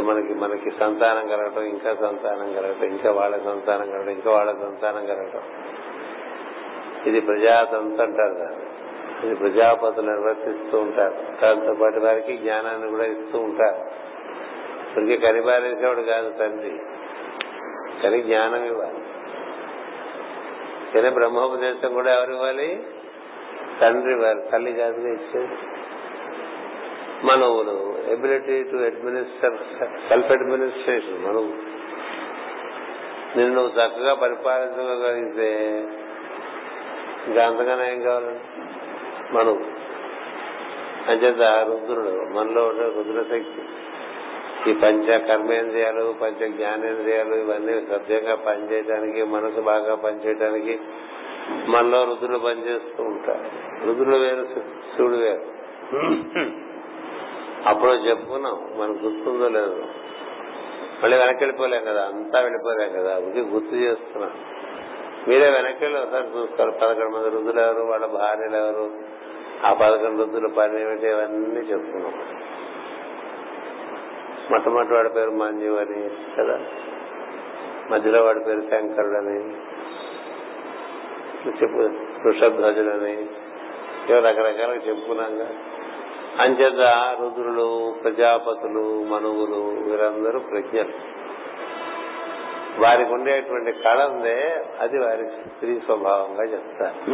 [0.00, 5.40] మనకి మనకి సంతానం కలగటం ఇంకా సంతానం కలగటం ఇంకా వాళ్ళ సంతానం కలగటం ఇంకా వాళ్ళ సంతానం కలగటం.
[7.06, 8.64] ఇది ప్రజాతంత్ర అంటారు దాన్ని.
[9.26, 11.14] ఇది ప్రజాపతులు నిర్వర్తిస్తూ ఉంటారు.
[11.42, 14.04] దాంతో పాటు వారికి జ్ఞానాన్ని కూడా ఇస్తూ ఉంటారు.
[14.94, 16.78] ఇప్పటికీ కనిపారేసేవాడు కాదు తండ్రి.
[18.02, 18.98] కానీ జ్ఞానం ఇవ్వాలి.
[20.94, 22.86] కానీ బ్రహ్మోపదేశం కూడా ఎవరు ఇవ్వాలి?
[23.80, 24.50] తండ్రి వారు.
[24.52, 25.58] తల్లి కాదుగా ఇచ్చేది.
[27.24, 27.94] మనవులు.
[28.08, 29.56] Ability to administer
[30.08, 31.74] self administration మనవు
[33.38, 35.78] నిన్ను నువ్వు చక్కగా పరిపాలించగలిగితే
[37.26, 38.40] ఇంకా అంతగానే ఏం కావాలండి?
[39.34, 39.58] మనవు
[41.10, 43.62] అంచేత రుద్రుడు మనలో ఉండే రుద్రశక్తి.
[44.68, 50.78] ఈ పంచ కర్మేంద్రియాలు పంచ జ్ఞానేంద్రియాలు ఇవన్నీ సభ్యంగా పనిచేయడానికి మనసు బాగా పనిచేయడానికి
[51.66, 53.44] మనలో రుద్రులు పనిచేస్తూ ఉంటారు.
[53.86, 54.46] రుద్రులు వేరు
[54.96, 55.42] శివుడు వేరు.
[57.68, 59.84] అప్పుడు చెప్పుకున్నాం మనకు గుర్తుందో లేదు.
[61.02, 64.30] మళ్ళీ వెనక్కి వెళ్ళిపోలేం కదా అంతా వెళ్ళిపోలేం కదా అందుకే గుర్తు చేస్తున్నాం.
[65.28, 68.90] మీరే వెనక్కి వెళ్ళి ఒకసారి చూస్తారు పదకొండు మంది రుద్దులు ఎవరు వాళ్ళ భార్యలు ఎవరు
[69.64, 72.43] ఆ పదకొండు రుద్దుల పని ఏమిటి ఇవన్నీ చెప్పుకున్నాం.
[74.50, 76.60] మొట్టమొదటి వాడి పేరు మంజు అని కదా?
[77.90, 79.56] మధ్యలో వాడి పేరు శంకరుడు అని
[81.48, 81.76] చెప్పు
[82.28, 85.48] వృషధ్వజులని ఇవి రకరకాలుగా చెప్పుకున్నాగా.
[86.40, 91.14] అంచేత రుద్రులు ప్రజాపతులు మనువులు వీరందరూ ప్రజ్ఞలు.
[92.80, 97.10] వారికి ఉండేటువంటి కళ ఉందే అది వారి స్త్రీ స్వభావంగా చెప్తారు.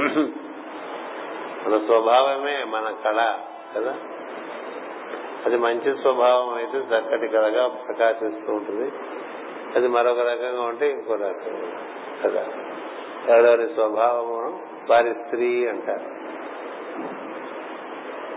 [1.69, 3.39] మన స్వభావమే మన కళ
[3.77, 3.95] కదా?
[5.47, 8.93] అది మంచి స్వభావం అయితే చక్కటి కళగా ప్రకాశిస్తూ ఉంటుంది.
[9.77, 11.81] అది మరొక రకంగా ఉంటే ఇంకో రకంగా
[12.25, 12.47] కదా?
[13.29, 16.21] ఎవరెవరి స్వభావము వారి స్త్రీ అంటారు.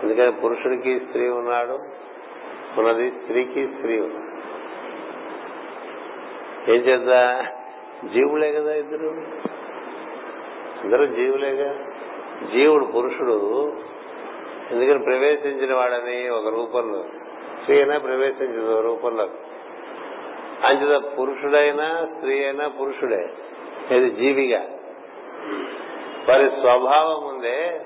[0.03, 1.79] ఎందుకంటే పురుషుడికి స్త్రీ ఉన్నాడు
[2.77, 4.33] ఉన్నది స్త్రీకి స్త్రీ ఉన్నాడు.
[6.71, 7.45] ఏం చేద్దా?
[8.13, 9.21] జీవులే కదా ఇద్దరు.
[10.83, 11.73] అందరూ జీవులేగా?
[12.53, 13.73] జీవుడు పురుషుడు
[14.71, 17.03] ఎందుకని ప్రవేశించిన వాడని ఒక రూపంలో
[17.59, 19.29] స్త్రీ అయినా ప్రవేశించింది ఒక రూపంలో.
[20.63, 23.33] అంచేత పురుషుడైనా స్త్రీ అయినా పురుషుడే
[23.91, 24.61] ఇది జీవిగా.
[26.29, 27.81] వారి స్వభావం ఉందే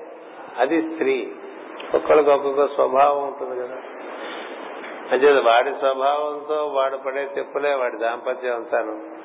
[0.58, 1.32] అది స్త్రీ.
[1.94, 3.76] ఒక్కరికి ఒక్కొక్క స్వభావం ఉంటుంది కదా.
[5.12, 9.18] అంచేత వాడి స్వభావంతో వాడు పడే చెప్పులే వాడి దాంపత్యం అంతాను.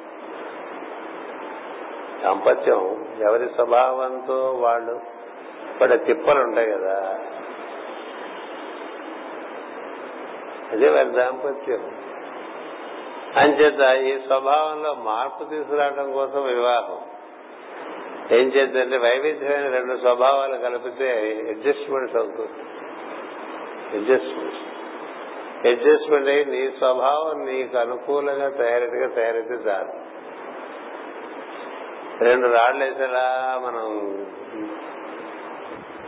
[2.24, 4.99] దాంపత్యం ఎవరి స్వభావంతో వాళ్ళు
[5.82, 7.20] పడే తిప్పలు ఉంటాయి కదా.
[10.74, 11.92] అదే వారి దాంపత్యం.
[13.36, 17.00] అంచేత ఈ స్వభావంలో మార్పు తీసుకురావడం కోసం వివాహం.
[18.38, 21.10] ఏం చేద్దంటే వైవిధ్యమైన రెండు స్వభావాలు కలిపితే
[21.50, 22.50] అడ్జస్ట్మెంట్స్ అవుతుంది.
[23.98, 24.62] అడ్జస్ట్మెంట్స్
[25.68, 30.14] అడ్జస్ట్మెంట్ అయ్యి నీ స్వభావం నీకు అనుకూలంగా తయారీగా తయారైతే చాలు.
[32.24, 33.88] రెండు రాళ్ళు వేసేలా మనం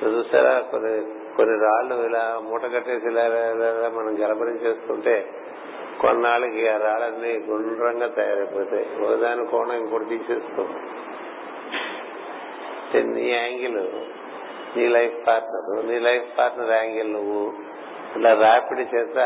[0.03, 0.59] చూసారా?
[0.59, 5.29] కొన్ని కొన్ని రాళ్ళు ఇలా మూట కట్టేసి ఇలా ఇలా మనం గలపరించేస్తుంటే
[6.01, 9.03] కొన్నాళ్ళకి ఆ రాళ్ళన్నీ గుండ్రంగా తయారైపోతాయి.
[9.03, 10.69] ఒకదాని కోణం ఇంకోటి తీసేస్తాం
[13.13, 13.79] నీ యాంగిల్
[14.77, 17.53] నీ లైఫ్ పార్ట్నర్ నీ లైఫ్ పార్ట్నర్ యాంగిల్ నువ్వు
[18.15, 19.17] ఇలా రాపిడి చేత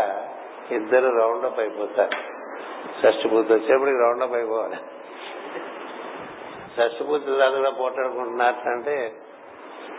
[0.72, 2.18] ఇద్దరు రౌండ్ అప్ అయిపోతారు.
[3.02, 4.78] షష్టి పూర్తి వచ్చేప్పటికి రౌండ్ అప్ అయిపోవాలి.
[6.78, 9.14] షష్టి పూర్తి దాకా కూడా పోటాడుకుంటున్నారంటే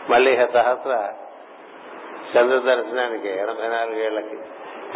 [0.09, 1.13] మళ్ళీ సహస్ర
[2.37, 4.37] చంద్ర దర్శనానికి ఎనభై నాలుగేళ్ళకి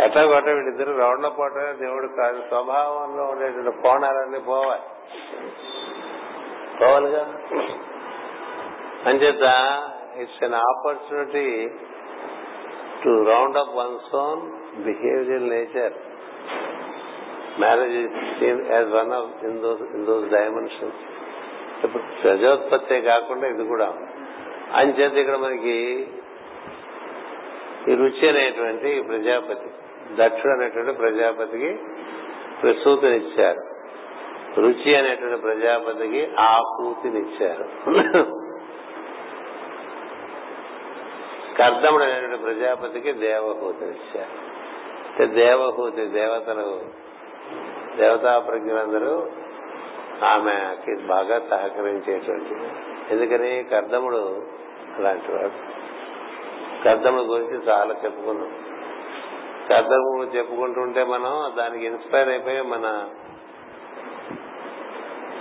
[0.03, 2.41] ఎట్లా కొట్ట వీళ్ళిద్దరు రౌండ్ పోవటమే దేవుడు కాదు.
[2.47, 4.81] స్వభావంలో ఉండేటువంటి కోణాలన్నీ పోవాలి.
[6.81, 7.23] పోవాలిగా?
[9.05, 9.43] అంచేత
[10.17, 11.69] it's an opportunity
[13.03, 14.41] to round up one's own
[14.83, 15.93] behaviour nature
[17.59, 21.01] marriage as one of in those in those dimensions
[21.85, 23.93] ఇప్పుడు ప్రజోత్పత్తే కాకుండా ఇది కూడా.
[24.73, 26.07] అంచేత ఇక్కడ మనకి
[27.87, 29.69] ఈ రుచి అనేటువంటి ప్రజాపతి
[30.15, 31.79] దక్షుడు అనేటువంటి ప్రజాపతికి
[32.61, 33.61] ప్రసూతినిచ్చారు.
[34.59, 37.65] రుచి అనేటువంటి ప్రజాపతికి ఆకృతినిచ్చారు.
[41.57, 44.45] కర్దముడు అనేటువంటి ప్రజాపతికి దేవహూతినిచ్చారు.
[45.25, 46.81] దేవహూతి దేవతలు
[47.97, 49.31] దేవతా ప్రజ్ఞలందరూ
[50.25, 52.55] ఆమెకి బాగా సహకరించేటువంటి
[53.09, 54.45] ఎందుకని కర్దముడు
[54.97, 55.31] అలాంటి
[56.85, 58.51] శబ్దము గురించి చాలా చెప్పుకున్నాం.
[59.69, 63.09] శబ్దము చెప్పుకుంటుంటే మనం దానికి ఇన్స్పైర్ అయిపోయి మన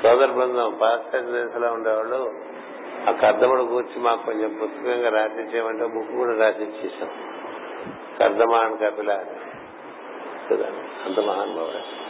[0.02, 2.32] సోదర బృందం పాశ్చాత్య దేశంలో ఉండేవాళ్ళు
[3.08, 7.10] ఆ కర్దముడు గురించి మాకు కొంచెం పుస్తకంగా రాసిచ్చేయమంటే బుక్ కూడా రాసిచ్చేసాం
[8.20, 9.40] కర్దమాన్ కపిల అని.
[10.50, 10.66] కదా
[11.04, 12.04] అంత మహానుభావుడు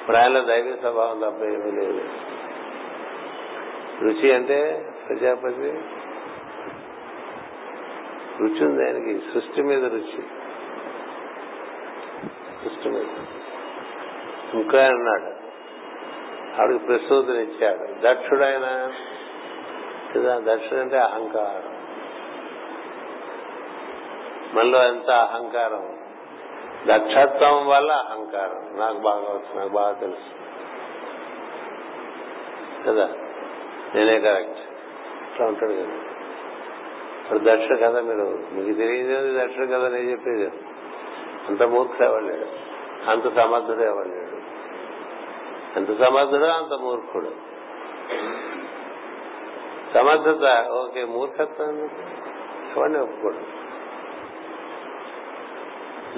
[0.00, 2.08] ఇప్పుడు ఆయనలో దైవ స్వభావం తప్ప ఏమీ లేదు.
[4.00, 5.95] రుచి అంటే ప్రజాపతి
[8.40, 9.20] రుచి ఉంది ఆయనకి.
[9.34, 10.22] సృష్టి మీద రుచి.
[12.64, 13.06] సృష్టి మీద.
[14.54, 15.36] ఇంకా అన్నాడు.
[16.60, 18.92] ఆవిడకి ప్రసూతినిచ్చాడు దక్షుడైన
[20.14, 20.38] కదా?
[20.38, 21.76] దక్షుడు అంటే అహంకారం.
[24.54, 25.98] మనలో ఎంత అహంకారం?
[26.86, 28.78] దక్షత్వం వల్ల అహంకారం.
[28.78, 30.36] నాకు బాగా వచ్చు నాకు బాగా తెలుసు.
[32.88, 33.06] కదా?
[33.94, 34.60] నేనే కరెక్ట్.
[35.32, 36.15] ఇట్లా ఉంటాడు కదా.
[37.26, 40.46] ఇప్పుడు దక్ష కదా మీరు మీకు తెలియదు దక్ష కదా నేను చెప్పేది.
[41.48, 42.22] అంత మూర్ఖుడు ఎవరు
[43.10, 44.36] అంత సమర్థుడు ఎవరు లేడు?
[45.78, 47.32] ఎంత సమర్థుడు అంత మూర్ఖుడు?
[49.94, 51.90] సమర్థత ఓకే మూర్ఖత్వం
[52.76, 53.56] ఎవరిని ఒప్పుకోడు?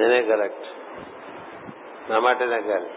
[0.00, 0.66] నేనే కరెక్ట్.
[2.10, 2.90] నా మాటనే అని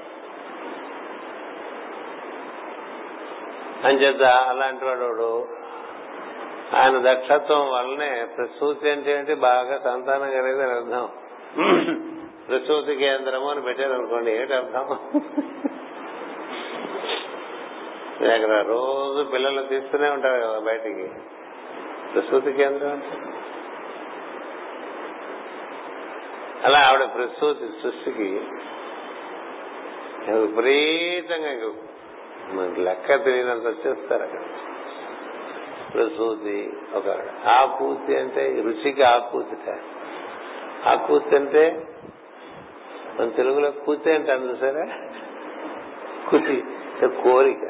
[3.88, 5.47] అంచేత అలాంటి వాడు
[6.74, 9.34] ఆయన దక్షత్వం వల్లనే ప్రసూతి అంటే ఏంటి?
[9.34, 11.09] బాగా సంతానం అని అర్థం.
[12.49, 14.86] ప్రసూతి కేంద్రము అని పెట్టారు అనుకోండి ఏంటి అర్థం?
[18.34, 21.09] అక్కడ రోజు పిల్లలు తీస్తూనే ఉంటారు కదా బయటికి.
[22.13, 23.17] ప్రసూతి కేంద్రం అంటే?
[26.63, 28.41] అలా ఆవిడ ప్రసూతి సృష్టికి
[30.34, 31.72] విపరీతంగా
[32.49, 34.39] మనకి లెక్క తెలియనంత వచ్చేస్తారు అక్కడ.
[35.93, 37.07] ప్రసూతి ఒక
[37.47, 39.77] ఆకూతి అంటే రుచికి ఆకూతిట
[40.87, 41.87] ఆకూతి అంటే
[43.19, 44.93] మన తెలుగులో కూతి అంటే అందు సరే
[46.29, 46.63] కుతి
[47.23, 47.63] కోరిక.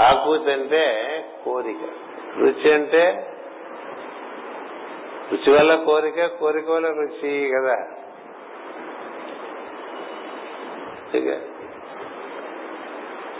[0.00, 0.84] ఆకూతి అంటే
[1.44, 1.82] కోరిక.
[2.38, 3.32] రుచి అంటే
[5.32, 7.76] రుచి వల్ల కోరిక కోరిక వల్ల రుచి కదా.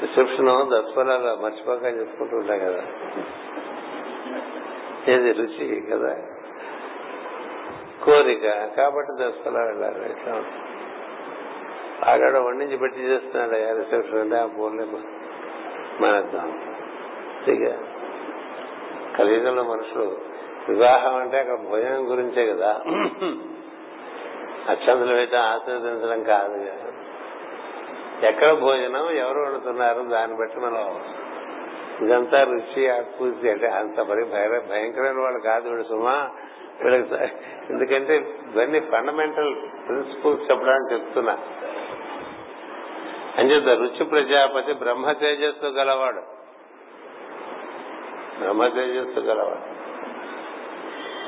[0.02, 2.82] రిసెప్షన్ దసపరాలు మర్చిపోక చెప్పుకుంటూ ఉంటాం కదా.
[5.08, 6.16] ఏది రుచి కదా?
[8.04, 8.48] కోరిక.
[8.76, 10.10] కాబట్టి దసరా వెళ్ళాలి.
[10.10, 10.44] ఎట్లా?
[12.04, 14.86] ఆడాడ వండించి పెట్టి చేస్తున్నాడు అయ్యా రిసెప్షన్ అంటే ఆ ఫోన్లే
[16.00, 16.62] మానేద్దాం.
[17.48, 17.74] ఇక
[19.18, 20.16] కలియుగంలో మనుషులు
[20.68, 22.70] వివాహం అంటే అక్కడ భోజనం గురించే కదా.
[24.68, 26.92] అక్షంతలు వేయటం ఆశీర్వదించడం కాదు కదా.
[28.22, 31.00] ఎక్కడ భోజనం ఎవరు వండుతున్నారు దాన్ని బట్టి మనం
[32.00, 34.24] ఇదంతా రుచి ఆకూర్చి అంటే అంత మరి
[34.70, 36.30] భయంకరమైన వాళ్ళు కాదు వీడు సుమా.
[36.82, 37.34] వీళ్ళకి
[37.70, 38.16] ఎందుకంటే
[38.54, 39.56] ఇవన్నీ ఫండమెంటల్
[39.86, 41.38] ప్రిన్సిపల్స్ చెప్పడానికి చెప్తున్నా.
[43.38, 46.20] అంచేత రుచి ప్రజాపతి బ్రహ్మ తేజస్సు గలవాడు.
[48.38, 49.76] బ్రహ్మ తేజస్సు గలవాడు.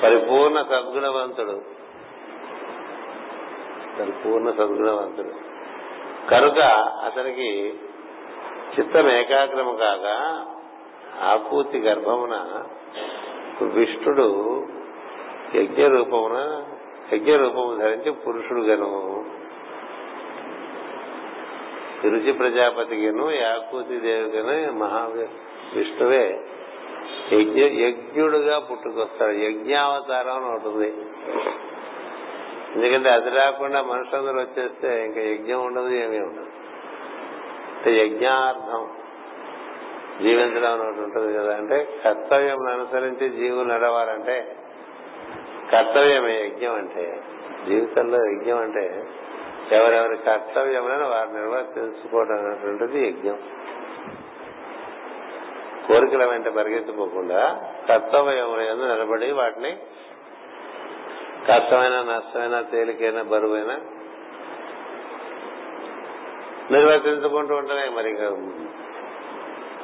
[0.02, 1.62] పరిపూర్ణ సద్గుణవంతుడు.
[4.00, 5.47] పరిపూర్ణ సద్గుణవంతుడు.
[6.30, 6.58] కనుక
[7.04, 7.48] అతనికి
[8.74, 10.16] చిత్తం ఏకాగ్రము కాగా
[11.22, 12.34] ఆకూతి గర్భమున
[13.74, 14.26] విష్ణుడు
[15.54, 16.38] యజ్ఞ రూపమున
[17.14, 18.90] యజ్ఞ రూపము ధరించి పురుషుడు గను
[22.04, 25.02] రుచి ప్రజాపతికిను యాకూతి దేవికను మహా
[25.74, 26.24] విష్ణువే
[27.32, 29.36] యజ్ఞ యజ్ఞుడుగా పుట్టుకొస్తాడు.
[29.38, 30.90] యజ్ఞావతారం అని ఉంటుంది
[32.74, 36.46] ఎందుకంటే అది రాకుండా మనుషులందరూ వచ్చేస్తే ఇంకా యజ్ఞం ఉండదు ఏమీ ఉండదు.
[37.76, 38.88] అంటే యజ్ఞార్థం
[40.22, 41.56] జీవించడం అనేది ఉంటుంది కదా.
[41.56, 44.56] అంటే కర్తవ్యం అనుసరించి జీవులు నడవాలంటే
[45.72, 47.20] కర్తవ్యమే యజ్ఞం అంటే.
[47.68, 49.04] జీవితంలో యజ్ఞం అంటే
[49.72, 53.38] ఎవరెవరి కర్తవ్యములను వారు నిర్వర్తించుకోవడం అనేటువంటిది యజ్ఞం.
[55.88, 59.76] కోరికల వెంట పరిగెత్తిపోకుండా కర్తవ్యముల నిలబడి వాటిని
[61.48, 63.78] కష్టమైన నష్టమైన తేలికైన బరువైన
[66.70, 68.24] నిర్వర్తించుకుంటూ ఉంటేనే మరి ఇంకా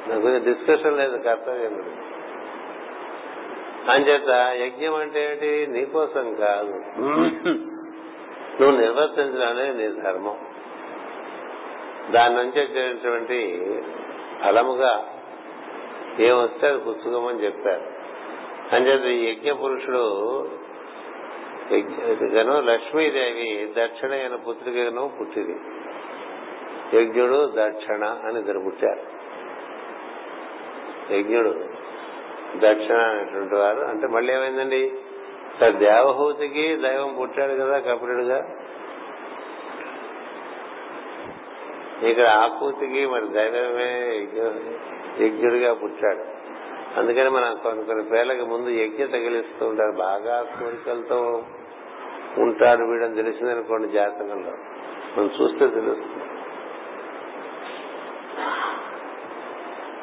[0.07, 2.05] నాకు డిస్కషన్ లేదు కర్తవ్యం గురించి
[3.91, 4.29] అంచేత
[4.61, 5.67] యజ్ఞం అంటే ఏంటి?
[5.71, 6.73] నీకోసం కాదు.
[8.61, 10.37] నువ్వు నిర్వర్తించడానికి నీ ధర్మం.
[12.11, 13.39] దాని నుంచి వచ్చేటువంటి
[14.43, 15.05] ఫలముగా
[16.19, 17.83] ఏమొస్తే అది పుచ్చుకోమని చెప్పారు.
[18.75, 20.03] అంచేత ఈ యజ్ఞ పురుషుడు
[21.71, 25.59] యజ్ఞను లక్ష్మీదేవి దక్షిణ అయిన పుత్రికను పుట్టింది.
[26.97, 28.99] యజ్ఞుడు దక్షిణ అని ఇద్దరు పుట్టారు.
[31.13, 31.49] యజ్ఞుడు
[32.55, 33.79] దక్షిణ అనేటువంటి వారు.
[33.79, 34.91] అంటే మళ్ళీ ఏమైందండి?
[35.77, 38.37] దేవహూతికి దైవం పుట్టాడు కదా కపిలుడుగా.
[42.03, 44.19] ఇక్కడ ఆకూతికి మరి దైవమే
[45.25, 46.34] యజ్ఞుడిగా పుట్టాడు.
[46.95, 49.91] అందుకని మనం కొన్ని కొన్ని పేర్లకి ముందు యజ్ఞ తగిలిస్తూ ఉంటారు.
[49.91, 51.43] బాగా కోరికలతో
[52.37, 54.51] ఉంటాడు వీడని తెలిసిందనుకోండి జాతకంలో.
[55.17, 56.23] మనం చూస్తే తెలుస్తుంది.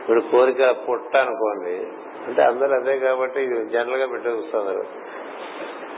[0.00, 1.86] ఇప్పుడు కోరిక పుట్ట అనుకోండి.
[2.26, 4.84] అంటే అందరూ అదే కాబట్టి జనరల్గా పెట్టేస్తున్నారు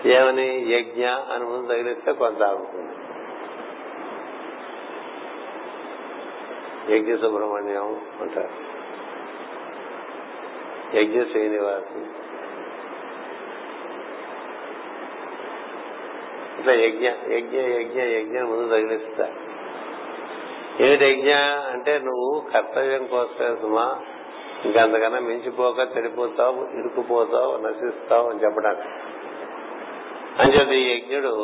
[0.08, 0.72] ఏమని?
[0.72, 2.92] యజ్ఞ అని ముందు తగిలిస్తే కొంత ఆగుతుంది.
[6.96, 8.73] యజ్ఞ సుబ్రహ్మణ్యం అంటారు.
[10.94, 11.98] యజ్ఞ శ్రీనివాసు.
[16.58, 19.32] ఇట్లా యజ్ఞ యజ్ఞ యజ్ఞ యజ్ఞ ముందు తగిలిస్తా.
[20.80, 21.34] ఏమిటి యజ్ఞ
[21.72, 24.00] అంటే నువ్వు కర్తవ్యం కోసమే సుమా
[24.64, 28.88] ఇంకంతకన్నా మించిపోక చెడిపోతావు ఇరుకుపోతావు నశిస్తావు అని చెప్పడానికి.
[30.38, 31.34] అంచేది ఈ యజ్ఞుడు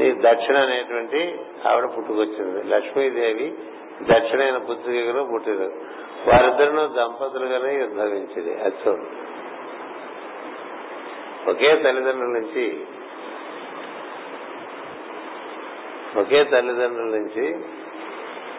[0.00, 2.64] ఈ దక్షిణ అనేటువంటి ఆవిడ పుట్టుకొచ్చింది.
[2.64, 3.54] లక్ష్మీదేవి
[4.00, 5.64] దక్షిణైన పుత్రికలో పుట్టిన
[6.28, 8.62] వారిద్దరినూ దంపతులుగానే ఉద్భవించింది.
[8.62, 9.06] అచ్చం.
[11.48, 12.86] ఒకే తల్లిదండ్రుల నుంచి
[16.16, 17.64] ఒకే తల్లిదండ్రుల నుంచి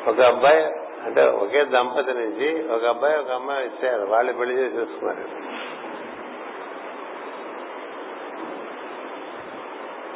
[0.08, 0.64] ఒక అబ్బాయి
[1.04, 5.54] అంటే ఒకే దంపతి నుంచి ఒక అబ్బాయి ఒక అమ్మాయి ఇచ్చారు వాళ్ళు పెళ్ళి చేసేసుకున్నారు.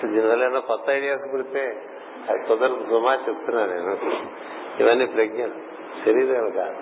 [0.08, 1.82] దీనివల్ల కొత్త ఐడియాస్ పుడితే
[2.30, 2.86] అది కుదరదు.
[2.90, 3.98] సుమా చెప్తున్నా నేను.
[4.80, 5.58] ఇవన్నీ ప్రజ్ఞలు
[6.06, 6.82] శరీరం కాదు.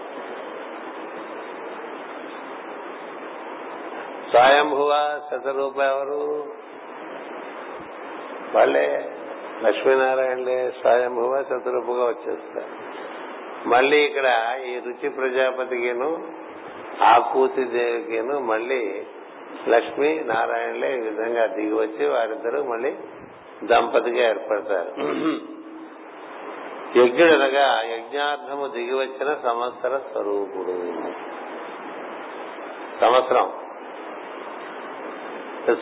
[4.32, 6.48] స్వయంభువ శతరూప ఎవరు?
[8.56, 9.10] వాళ్ళే
[9.64, 12.72] లక్ష్మీనారాయణలే స్వయంభువ శతరూపుగా వచ్చేస్తారు.
[13.70, 14.28] మళ్ళీ ఇక్కడ
[14.66, 16.10] ఈ రుచి ప్రజాపతికిను
[17.04, 19.04] ఆకూతి దేవికిను మళ్ళీ
[19.68, 22.92] లక్ష్మీ నారాయణలే ఈ విధంగా దిగి వచ్చి వారిద్దరూ మళ్ళీ
[23.64, 24.92] దంపతిగా ఏర్పడతారు.
[26.98, 30.94] యజ్ఞుడనగా యజ్ఞార్థము దిగి వచ్చిన సంవత్సర స్వరూపుడు.
[33.02, 33.52] సంవత్సరం.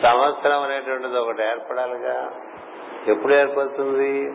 [0.02, 2.34] సంవత్సరం అనేటువంటిది ఒకటి ఏర్పడాలిగా.
[3.06, 4.32] ఎప్పుడు ఏర్పడుతుంది?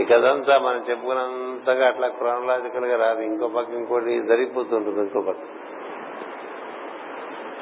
[0.00, 3.20] ఈ కథంతా మనం చెప్పుకున్నంతగా అట్లా క్రోనలాజికల్గా రాదు.
[3.20, 5.40] ఇంకో పక్క ఇంకోటి జరిగిపోతుంటుంది ఇంకో పక్క.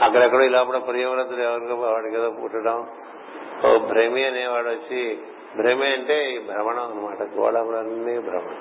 [0.03, 2.89] అక్కడెక్కడో ఇలా కూడా ప్రియవ్రతుడు ఎవరికో వాడికి ఏదో పుట్టడం.
[3.66, 5.18] ఓ భ్రమి అనేవాడు వచ్చి
[5.57, 8.57] భ్రమే అంటే ఈ భ్రమణం అనమాట గోళములన్నీ భ్రమణం.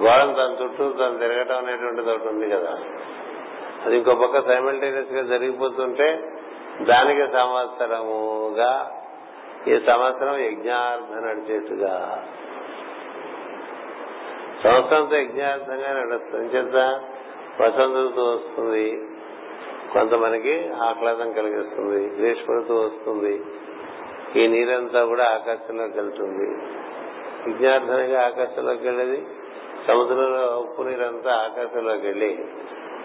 [0.00, 2.78] గోళం తన చుట్టూ తను తిరగటం అనేటువంటిది ఒకటి ఉంది కదా.
[3.84, 6.32] అది ఇంకో పక్క సైమల్టేనియస్గా జరిగిపోతుంటే
[6.82, 8.98] దానికి సంవత్సరముగా
[9.68, 12.24] ఈ సంవత్సరం యజ్ఞార్థ నడిచేట్టుగా.
[14.64, 16.56] సంవత్సరంతో యజ్ఞార్థంగా నడుస్తుంది.
[16.56, 17.00] చేత
[17.60, 19.08] వసంత ఋతువు వస్తుంది.
[19.92, 22.06] కొంత మనకి ఆహ్లాదం కలిగిస్తుంది.
[22.06, 23.42] గ్రీష్మ ఋతువు వస్తుంది.
[24.36, 26.46] ఈ నీరంతా కూడా ఆకాశంలోకి వెళ్తుంది.
[27.46, 29.26] విజ్ఞార్థనగా ఆకాశంలోకి వెళ్ళేది
[29.88, 32.44] సముద్రంలో ఉప్పు నీరంతా ఆకాశంలోకి వెళ్ళి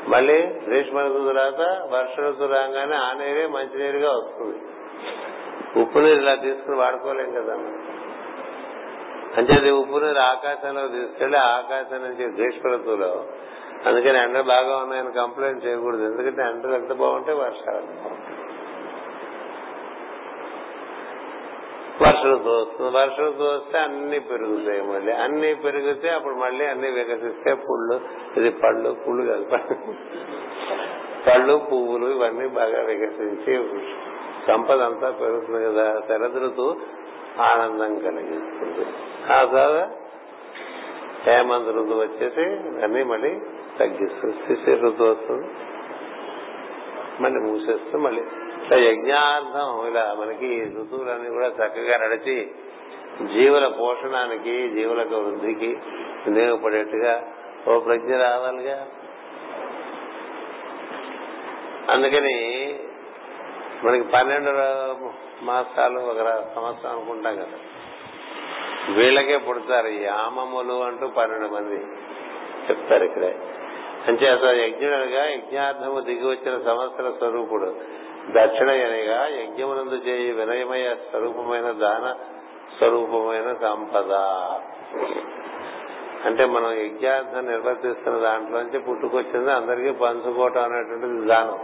[0.08, 4.58] మళ్ళీ గ్రీష్మ ఋతువు తర్వాత వర్ష ఋతువు రాగానే ఆ నీరే మంచినీరుగా వస్తుంది.
[5.82, 7.54] ఉప్పు నీరు ఇలా తీసుకుని వాడుకోలేం కదా.
[9.38, 13.26] అంచేది ఉప్పు నీరు ఆకాశంలో తీసుకెళ్ళి ఆకాశం నుంచి గ్రీష్మ ఋతువులో
[13.86, 16.04] అందుకని ఎండలు బాగా ఉన్నాయని కంప్లైంట్ చేయకూడదు.
[16.04, 17.88] ఎందుకంటే ఎండలు ఎంత బాగుంటే వర్షాలు
[22.02, 25.12] వర్ష ఋతువు వస్తుంది వర్ష ఋతువు వస్తే అన్ని పెరుగుతాయి మళ్ళీ.
[25.12, 28.02] అన్ని పెరిగితే అప్పుడు మళ్ళీ అన్ని వికసిస్తే పుళ్ళు
[28.38, 29.46] ఇది పళ్ళు పుళ్ళు కాదు.
[31.28, 33.64] పళ్ళు పువ్వులు ఇవన్నీ బాగా వికసించి
[34.48, 36.02] సంపద అంతా పెరుగుతుంది కదా.
[36.08, 36.76] శరద్ ఋతువు
[37.42, 38.86] ఆనందం కలిగిస్తుంది.
[39.34, 39.92] ఆ తర్వాత
[41.30, 42.42] హేమంత్ ఋతువు వచ్చేసి
[42.84, 43.40] అన్ని మళ్ళీ
[43.80, 44.36] తగ్గిస్తుంది.
[44.48, 45.48] శిశిర ఋతువు వస్తుంది.
[47.20, 48.22] మళ్ళీ మూసేస్తూ మళ్ళీ
[48.74, 49.88] యజ్ఞార్థం.
[49.88, 52.52] ఇలా మనకి ఋతువులన్నీ కూడా చక్కగా నడిచి
[53.34, 55.68] జీవుల పోషణానికి జీవులకు వృద్ధికి
[56.28, 57.34] వినియోగపడేట్టుగా
[57.68, 58.88] ఓ ప్రజ్ఞ రావాలిగా.
[61.90, 62.80] అందుకని
[63.84, 64.50] మనకి పన్నెండు
[65.46, 66.18] మాసాలు ఒక
[66.56, 67.58] సంవత్సరం అనుకుంటాం కదా.
[68.94, 69.88] వీళ్ళకే పుడతారు.
[69.88, 71.76] యామములు అంటూ పన్నెండు మంది
[72.70, 73.36] చెప్తారు ఇక్కడే.
[74.08, 77.97] అంచేత యజ్ఞుడుగా యజ్ఞార్థము దిగి వచ్చిన సంవత్సర స్వరూపుడు.
[78.32, 82.16] దక్షిణయనిగా యజ్ఞమునందు చేయి వినయమయ స్వరూపమైన దాన
[82.78, 84.14] స్వరూపమైన సంపద.
[86.26, 91.60] అంటే మనం యజ్ఞార్థం నిర్వర్తిస్తున్న దాంట్లోంచి పుట్టుకొచ్చింది అందరికీ పంచుకోవటం అనేటువంటిది దానం.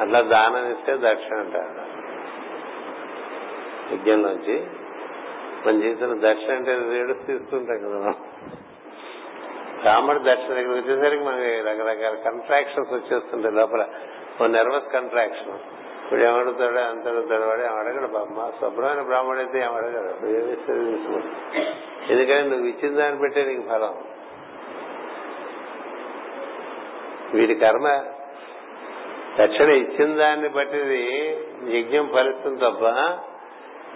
[0.00, 1.84] అట్లా దానం ఇస్తే దక్షిణ అంటారు.
[3.94, 4.66] యజ్ఞంలోంచి
[5.66, 8.14] మనం చేసిన దక్షిణ అంటే రేడు తీసుకుంటాం కదా మనం.
[9.84, 13.86] రాముడి దక్షిణ దగ్గరికి వచ్చేసరికి మనకి రకరకాల కంట్రాక్షన్స్ వచ్చేస్తుంటాయి లోపల.
[14.40, 15.54] ఓ నర్వస్ కంట్రాక్షన్
[15.98, 17.74] ఇప్పుడు ఏమడుగుతాడు అంత అడుగుతాడు వాడు ఏం
[18.34, 20.10] మా శుభ్రమైన బ్రాహ్మణుడు అయితే ఏం అడగడు.
[20.32, 20.72] ఏమిస్తే
[22.08, 23.94] ఎందుకని నువ్వు ఇచ్చిన దాన్ని పెట్టే నీకు ఫలం?
[27.34, 27.86] వీడి కర్మ
[29.38, 31.00] దక్షిణ ఇచ్చిన దాన్ని బట్టిది
[31.70, 32.84] యజ్ఞం ఫలిస్తుంది తప్ప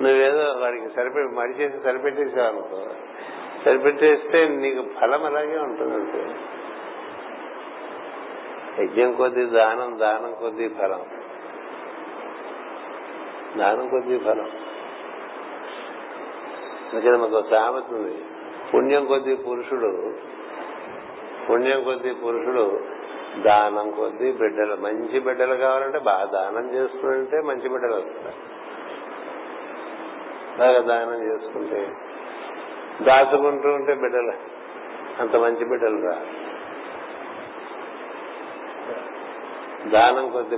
[0.03, 2.81] నువ్వేదో వాడికి సరిపెట్టి మడి చేసి సరిపెట్టేసావు అనుకో
[3.65, 5.99] సరిపెట్టేస్తే నీకు ఫలం అలాగే ఉంటుంది
[8.81, 11.01] యజ్ఞం కొద్ది దానం దానం కొద్ది ఫలం.
[13.59, 14.51] దానం కొద్ది ఫలం.
[16.93, 18.25] అందుకని మాకు సామెత ఉంది.
[18.75, 20.15] పుణ్యం కొద్ది పురుషుడు
[21.51, 22.81] పుణ్యం కొద్ది పురుషుడు
[23.39, 24.77] దానం కొద్ది బిడ్డలు.
[24.77, 28.59] మంచి బిడ్డలు కావాలంటే బాగా దానం చేసుకుంటే మంచి బిడ్డలు వస్తారు.
[30.59, 31.93] బాగా దానం చేసుకుంటే
[33.03, 34.33] దాచుకుంటూ ఉంటే బిడ్డలు
[35.21, 36.38] అంత మంచి బిడ్డలు రా
[39.91, 40.55] దానం కొద్ది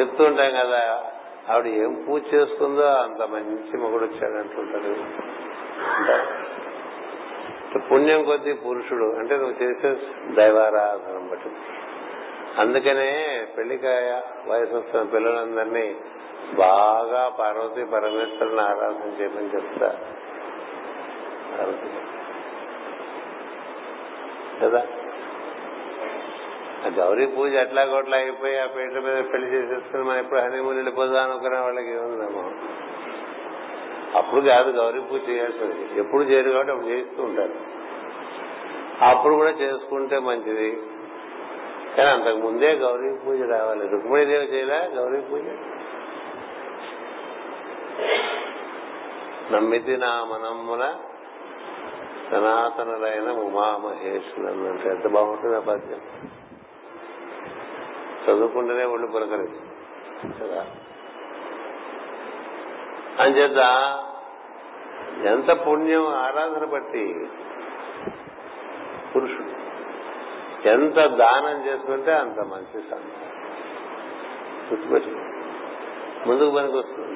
[0.00, 1.04] చెప్తుంటాం కదా
[1.50, 5.18] ఆవిడ ఏం పూజ చేసుకుందో అంత మంచి మొగుడు వచ్చాడు అంటుంటారు
[7.78, 9.96] పుణ్యం కొద్ది పురుషుడు అంటే నువ్వు చేసే
[10.34, 11.48] దైవారాధన బట్టి.
[12.58, 15.96] అందుకనే పెళ్ళికాయ వయసు వస్తున్న పిల్లలందరినీ
[16.54, 19.96] బాగా పార్వతి పరమేశ్వరుని ఆరాధన చేయమని చెప్తా.
[24.62, 24.86] కదా?
[26.86, 31.58] గౌరీ పూజ ఎట్లా కొట్లా అయిపోయి ఆ పీట మీద పెళ్ళి చేసేసుకుని మనం ఎప్పుడు హనీమూన్ వెళ్ళిపోదాం అనుకునే
[31.58, 32.50] వాళ్ళకి ఏముందేమో
[34.18, 36.00] అప్పుడు కాదు గౌరీ పూజ చేయాల్సింది.
[36.00, 37.52] ఎప్పుడు చేయరు కాబట్టి అప్పుడు చేస్తూ ఉంటారు.
[39.04, 40.82] అప్పుడు కూడా చేసుకుంటే మంచిది.
[41.96, 43.88] కానీ అంతకు ముందే గౌరీ పూజ రావాలి.
[43.88, 45.42] రుక్మిణీదేవి చేయలే గౌరీ పూజ?
[49.52, 50.94] నమ్మితి నా మనమ్ముల
[52.30, 56.00] సనాతనులైన ఉమామహేశ్వరులు అంటే ఎంత బాగుంటుంది ఆ పద్యం.
[58.28, 59.74] చదువుకుంటేనే ఒళ్ళు పులకరిస్తుంది
[60.40, 60.62] కదా?
[63.18, 63.60] అంచేత
[65.24, 67.04] ఎంత పుణ్యం ఆరాధన బట్టి
[69.14, 69.54] పురుషుడు
[70.68, 73.14] ఎంత దానం చేసుకుంటే అంత మంచి సంతానం.
[74.70, 75.12] గుర్తుపెట్టు
[76.28, 77.14] ముందుకు పనికి వస్తుంది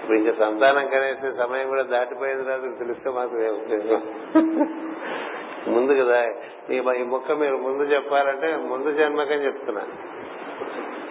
[0.00, 4.02] ఇప్పుడు ఇంకా సంతానం కనేసే సమయం కూడా దాటిపోయింది రాదు తెలిస్తే మాకు ఉపయోగం?
[5.70, 6.22] ముందు కదా
[6.70, 9.82] నీ ఈ మొక్క మీరు ముందు చెప్పాలంటే ముందు జన్మకని చెప్తున్నా.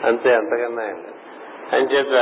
[0.03, 0.84] అంతే అంతకన్నా
[1.78, 2.16] అంచేత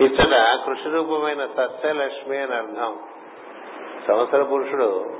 [0.00, 2.98] ఇచ్చట కృషి రూపమైన సస్యలక్ష్మి అని అర్థం.
[4.08, 5.10] సంవత్సర పురుషుడు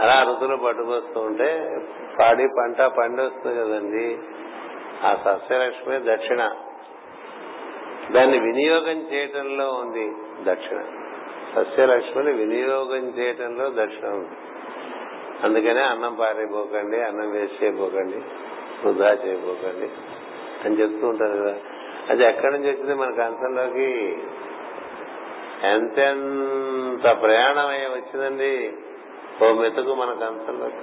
[0.00, 1.78] అలా ఋతులు పట్టుకొస్తూ ఉంటే
[2.20, 4.18] పాడి పంట పండొస్తుంది కదండి.
[5.06, 6.50] ఆ సస్యలక్ష్మి దక్షిణ.
[8.10, 10.12] దాన్ని వినియోగం చేయటంలో ఉంది
[10.44, 10.78] దక్షిణ.
[11.54, 14.28] సస్యలక్ష్మిని వినియోగం చేయటంలో దక్షిణ ఉంది
[15.44, 18.16] అందుకనే అన్నం పారైపోకండి అన్నం వేస్ట్ చేయబోకండి
[18.84, 19.90] వృధా చేయబోకండి
[20.64, 21.54] అని చెప్తూ ఉంటారు కదా.
[22.10, 22.94] అది ఎక్కడి నుంచి వచ్చింది?
[22.94, 24.16] మన కంచంలోకి
[25.64, 28.72] ఎంతెంత ప్రయాణం అయ్యి వచ్చిందండి?
[29.44, 30.82] ఓ మెతుకు మన కంచంలోకి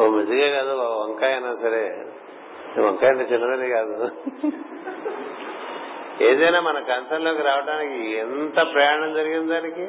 [0.00, 2.06] ఓ మెతుకే కాదు ఓ వంకాయ అయినా సరే.
[2.78, 4.08] వంకాయ అంటే చిన్నదని కాదు.
[6.20, 9.88] ఏదైనా మన కంచంలోకి రావడానికి ఎంత ప్రయాణం జరిగింది దానికి?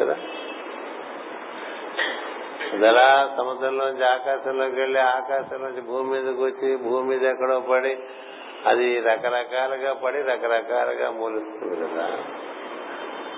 [0.00, 0.16] కదా?
[2.72, 7.98] అదలా సముద్రంలోంచి ఆకాశంలోకి వెళ్ళి ఆకాశంలోంచి భూమి మీదకి వచ్చి భూమి మీద ఎక్కడో పడి
[8.66, 12.18] అది రకరకాలుగా పడి రకరకాలుగా మూలుస్తుంది కదా.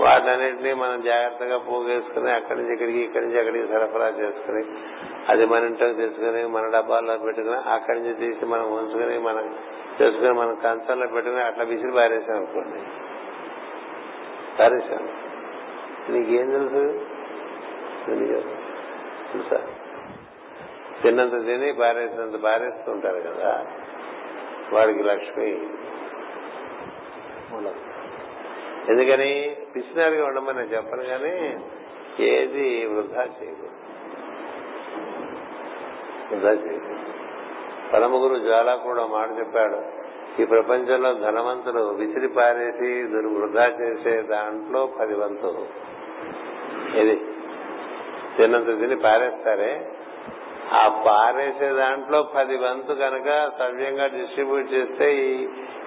[0.01, 4.65] వాటన్నిటినీ మనం జాగ్రత్తగా పోగేసుకుని అక్కడి నుంచి ఇక్కడికి ఇక్కడి నుంచి అక్కడికి సరఫరా చేసుకుని
[5.29, 9.59] అది మన ఇంట్లో తెచ్చుకుని మన డబ్బాల్లో పెట్టుకుని అక్కడి నుంచి తీసి మనం ఉంచుకుని మనం
[9.99, 12.79] తెచ్చుకుని మనం కంచంలో పెట్టుకుని అట్లా విసిరి పారేసాం అనుకోండి.
[14.59, 15.09] పారేసాం.
[16.11, 17.05] నీకేం తెలుసు?
[19.33, 19.67] తెలుసా?
[21.03, 23.67] తిన్నంత తిని పారేసినంత పారేస్తూ ఉంటారు కదా.
[24.73, 25.61] వాడికి లక్ష్మి.
[28.89, 29.57] ఎందుకని?
[29.77, 31.57] పిసినారిగా ఉండమని చెప్పను కానీ
[32.21, 34.00] ఏది వృధా చేయకూడదు.
[36.33, 37.07] వృధా చేయకూడదు
[37.93, 39.79] పరమగురు జ్వాలా కూడా మాట చెప్పాడు.
[40.43, 42.91] ఈ ప్రపంచంలో ధనవంతులు విసిరి పారేసి
[43.39, 45.51] వృధా చేసే దాంట్లో పది వంతు
[46.99, 47.17] ఇది
[48.37, 49.73] తిన్నంత తిని పారేస్తారే?
[50.73, 55.09] ఆ పారేసే దాంట్లో పది వంతు కనుక సవ్యంగా డిస్ట్రిబ్యూట్ చేస్తే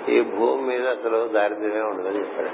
[0.09, 2.53] ఈ భూమి మీద అసలు దారిద్ర్యమే ఉండదని చెప్పాడు.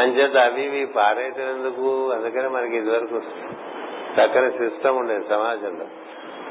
[0.00, 3.20] అంచేత అవి ఇవి పారేసేందుకు అందుకని మనకి ఇదివరకు
[4.12, 5.86] చక్కని సిస్టమ్ ఉండేది సమాజంలో.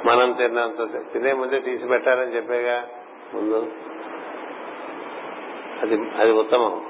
[0.06, 2.88] మనం తిన్నంత తినే ముందే తీసి పెట్టాలని చెప్పేగా
[3.34, 3.72] ముందు.
[5.82, 6.86] అది అది ఉత్తమం.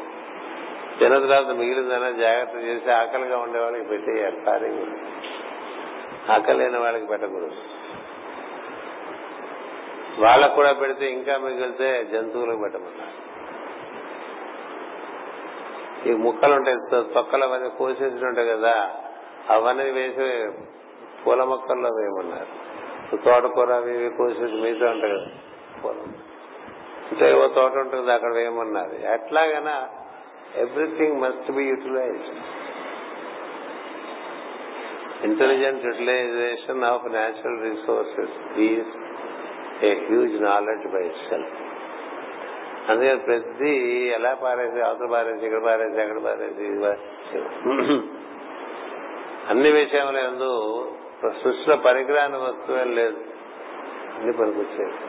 [0.99, 4.85] తిన్న తర్వాత మిగిలిందన జాగ్రత్త చేసి ఆకలిగా ఉండే వాళ్ళకి పెట్టేయాలి ఖాళీగా
[6.33, 7.51] ఆకలి లేని వాళ్ళకి పెట్టకూడదు.
[10.19, 13.31] వాళ్ళకు కూడా పెడితే ఇంకా మిగిలితే జంతువులకు పెట్టమన్నారు.
[16.09, 18.95] ఈ ముక్కలు ఉంటాయి తొక్కలు అవన్నీ కోసేసి ఉంటాయి కదా.
[19.49, 20.27] అవన్నీ వేసి
[21.23, 22.51] పూల మొక్కల్లో వేయమన్నారు.
[23.15, 25.29] తోటకూర అవి ఇవి కోసేసి మీతో ఉంటాయి కదా
[25.83, 25.95] పూల.
[27.11, 28.95] ఇంకా ఏవో తోట ఉంటుంది అక్కడ వేయమన్నారు.
[29.13, 29.89] ఎట్లాగైనా
[30.57, 32.27] everything must be utilize
[35.23, 38.93] intelligent utilization of natural resources is
[39.83, 41.57] a huge knowledge by self
[42.89, 43.73] అందుకని ప్రతి
[44.07, 48.20] ఎలా పారేసి అవతల పారేసి ఇక్కడ పారేసి ఎక్కడ పారేసి ఇది పారేసి
[49.51, 50.49] అన్ని విషయంలో ఎందు
[51.43, 53.17] సృష్టిలో పరికరాని వస్తువు లేదు.
[54.15, 54.99] అన్ని పనికొచ్చేది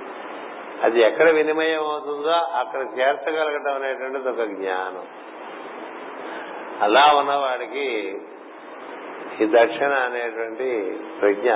[0.82, 5.04] అది ఎక్కడ వినిమయం అవుతుందో అక్కడ చేర్చగలగటం అనేటువంటిది ఒక జ్ఞానం.
[6.80, 7.86] అలా ఉన్నవాడికి
[9.40, 10.68] ఈ దక్షిణ అనేటువంటి
[11.20, 11.50] ప్రజ్ఞ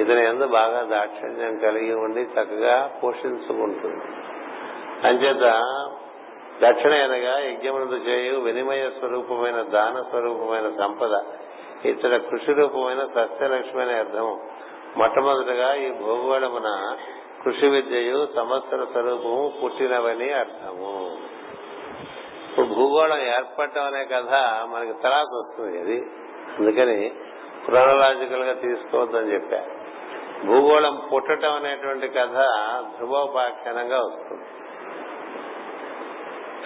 [0.00, 4.04] ఇతని ఎందు బాగా దాక్షిణ్యం కలిగి ఉండి చక్కగా పోషించుకుంటుంది.
[5.06, 5.44] అంచేత
[6.62, 11.14] దక్షిణ అనగా యజ్ఞమునందు చేయు వినిమయ స్వరూపమైన దాన స్వరూపమైన సంపద.
[11.84, 13.00] ఇతర కృషి రూపమైన
[13.82, 14.40] అనే అర్థం
[14.96, 16.96] మొట్టమొదటిగా ఈ భూగోళమున
[17.44, 21.16] కృషి విద్యయు సంవత్సర స్వరూపము పుట్టినవని అర్థము.
[22.74, 24.30] భూగోళం ఏర్పడటం అనే కథ
[24.68, 26.02] మనకి తర్వాత వస్తుంది అది.
[26.58, 27.12] అందుకని
[27.64, 29.64] క్రోనలాజికల్గా తీసుకోవద్దని చెప్పా.
[30.46, 32.36] భూగోళం పుట్టడం అనేటువంటి కథ
[32.96, 34.44] ధ్రువోపాఖ్యానంగా వస్తుంది.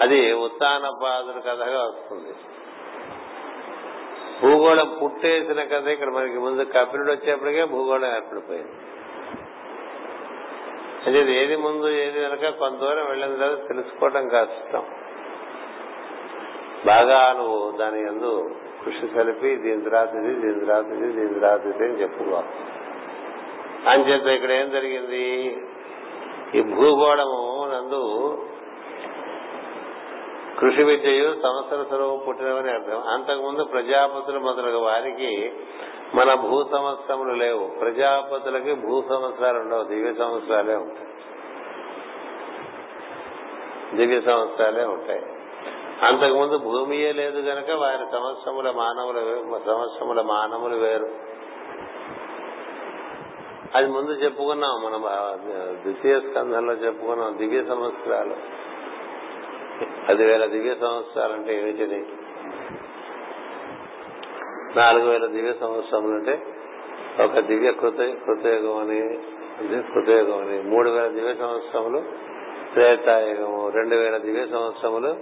[0.00, 2.34] అది ఉత్తానపాదుల కథగా వస్తుంది.
[4.42, 8.74] భూగోళం పుట్టేసిన కథ ఇక్కడ మనకి ముందు కపిలుడు వచ్చేప్పటికే భూగోళం ఏర్పడిపోయింది.
[11.06, 14.84] అంటే ఏది ముందు ఏది వెనక కొంత దూరం వెళ్ళిన తర్వాత తెలుసుకోవడం కష్టం
[16.86, 18.30] బాగా నువ్వు దాని ఎందు
[18.84, 22.52] కృషి కలిపి దీని తర్వాత ఇది దీని తర్వాత ఇది దీని తర్వాత ఇది అని చెప్పుకోవాలి
[23.90, 25.24] అంచేత ఇక్కడ ఏం జరిగింది?
[26.54, 27.42] ఈ భూగోళము
[27.74, 28.02] నందు
[30.62, 33.02] కృషి విద్యయు సంవత్సర స్వరూపం పుట్టినవని అర్థం.
[33.08, 35.52] అంతకుముందు ప్రజాపతులు మొదలగు వారికి
[36.14, 37.70] మన భూ సంవత్సరములు లేవు.
[37.80, 41.08] ప్రజాపతులకి భూ సంవత్సరాలు ఉండవు దివ్య సంవత్సరాలే ఉంటాయి.
[43.96, 45.22] దివ్య సంవత్సరాలే ఉంటాయి.
[46.02, 49.20] అంతకుముందు భూమియే లేదు గనక వారి సంవత్సరముల మానవులు
[49.66, 51.08] సంవత్సరముల మానవులు వేరు.
[53.74, 55.02] అది ముందు చెప్పుకున్నాం మనం
[55.82, 58.62] ద్వితీయ స్కంధంలో చెప్పుకున్నాం దివ్య సంవత్సరాలు.
[60.08, 62.06] పదివేల దివ్య సంవత్సరాలు అంటే ఏమిటిది
[64.76, 66.42] నాలుగు వేల దివ్య సంవత్సరములు అంటే
[67.24, 69.18] ఒక దివ్య కృత కృతయుగం అని
[69.82, 70.62] కృతయుగం అని.
[70.62, 72.02] మూడు వేల దివ్య సంవత్సరములు
[72.72, 73.68] త్రేతాయుగము.
[73.68, 75.16] రెండు వేల దివ్య సంవత్సరములు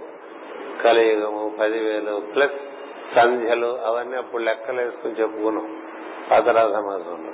[0.83, 1.55] కలియుగము.
[1.59, 2.57] పదివేలు ప్లస్
[3.15, 3.79] సంధ్యలు.
[3.85, 5.81] అవన్నీ అప్పుడు లెక్కలు వేసుకుని చెప్పుకున్నాం.
[6.31, 7.31] పాతరాధ మాసంలో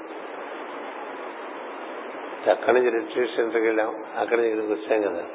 [2.52, 4.04] అక్కడి నుంచి రిట్రీట్ వెళ్ళాం.
[4.18, 5.26] అక్కడి నుంచి ఇక్కడికి వచ్చాం కదా.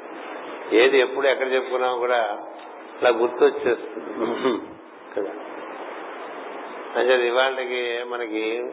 [0.71, 2.39] ఏది ఎప్పుడు ఎక్కడ చెప్పుకున్నాం కూడా
[3.01, 4.59] అలా గుర్తు వచ్చేస్తుంది
[5.17, 5.31] కదా.
[6.95, 8.63] అంటే ఇవాళకి మనకి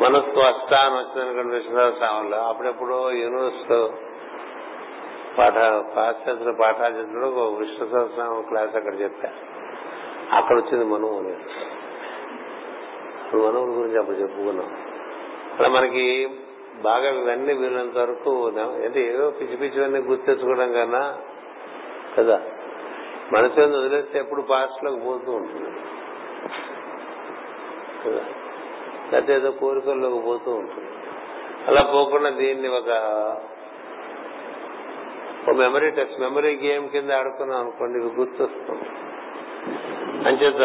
[0.00, 3.92] మనస్సు అష్టాన్ని వచ్చిందనుకోండి విశ్వనాథ స్వామిలో అప్పుడెప్పుడు యూనివర్స్
[5.38, 5.52] పాఠ
[5.96, 9.28] పాశ్చాత్య పాఠాలు చెప్పినప్పుడు ఒక విశ్వనాథ స్వామి క్లాస్ అక్కడ చెప్పా.
[10.32, 11.38] అక్కడ వచ్చింది మనువు అనేది
[13.36, 14.76] మనువుల గురించి అప్పుడు చెప్పుకున్నాం.
[15.58, 16.28] అలా మనకి
[16.82, 18.52] బాగా ఇవన్నీ వీళ్ళంత వరకు
[18.84, 21.18] అంటే ఏదో పిచ్చి పిచ్చివన్నీ గుర్తెచ్చుకోవడం కన్నా
[22.18, 22.42] కదా.
[23.32, 25.70] మనసు వదిలేస్తే ఎప్పుడు పాస్ట్లోకి పోతూ ఉంటుంది.
[28.04, 28.24] కదా.
[29.12, 30.90] లేకపోతే ఏదో కోరికల్లోకి పోతూ ఉంటుంది.
[31.66, 32.88] అలా పోకుండా దీన్ని ఒక
[35.48, 38.84] ఓ మెమరీ టెస్ట్ మెమరీ గేమ్ కింద ఆడుకున్నాం అనుకోండి ఇవి గుర్తొస్తుంది
[40.28, 40.62] అంచేత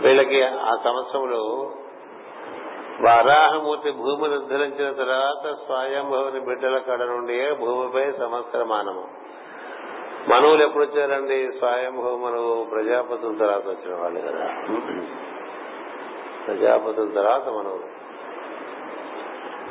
[0.00, 1.72] వీళ్ళకి ఆ సంవత్సరంలో
[3.00, 9.08] వరాహమూర్తి భూమిని ఉద్ధరించిన తర్వాత స్వయంభవుని బిడ్డల కడ నుండి భూమిపై సంవత్సరమానము.
[10.28, 11.52] మనవులు ఎప్పుడు వచ్చారండి?
[11.58, 14.46] స్వయంభవ మనవు ప్రజాపతుల తర్వాత వచ్చిన వాళ్ళు కదా.
[16.46, 17.96] ప్రజాపతుల తర్వాత మనవులు.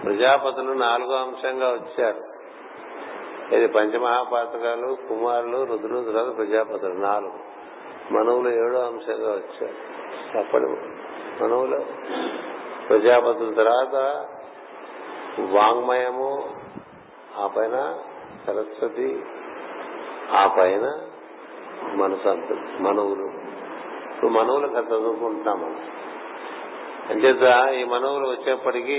[0.04, 2.22] ప్రజాపతులు నాలుగో అంశంగా వచ్చారు.
[3.56, 7.40] ఇది పంచమహాపాతకాలు కుమారులు రుద్రులు తర్వాత ప్రజాపతులు నాలుగు.
[8.12, 9.96] మనవులు ఏడో అంశంగా వచ్చారు.
[10.38, 10.66] అప్పటి
[11.44, 12.06] మనవులు
[12.90, 14.26] ప్రజాపతుల తర్వాత
[15.40, 16.50] వాంగ్మయము
[17.38, 17.98] ఆ పైన
[18.48, 19.24] సరస్వతి
[20.32, 21.10] ఆ పైన
[21.94, 23.26] మనసు అంత మనవులు.
[24.14, 25.82] ఇప్పుడు మనవులు కథ చదువుకుంటున్నాం మనం.
[27.10, 28.94] అంచేత ఈ మనవులు వచ్చేప్పటికీ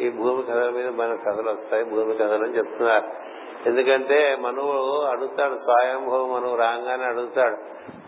[0.00, 3.28] ఈ భూమి కథల మీద మన కథలు వస్తాయి భూమి కథలు అని చెప్తున్నారు.
[3.66, 7.56] ఎందుకంటే మనువు అడుగుతాడు స్వయంభవ మనువు రాగానే అడుగుతాడు.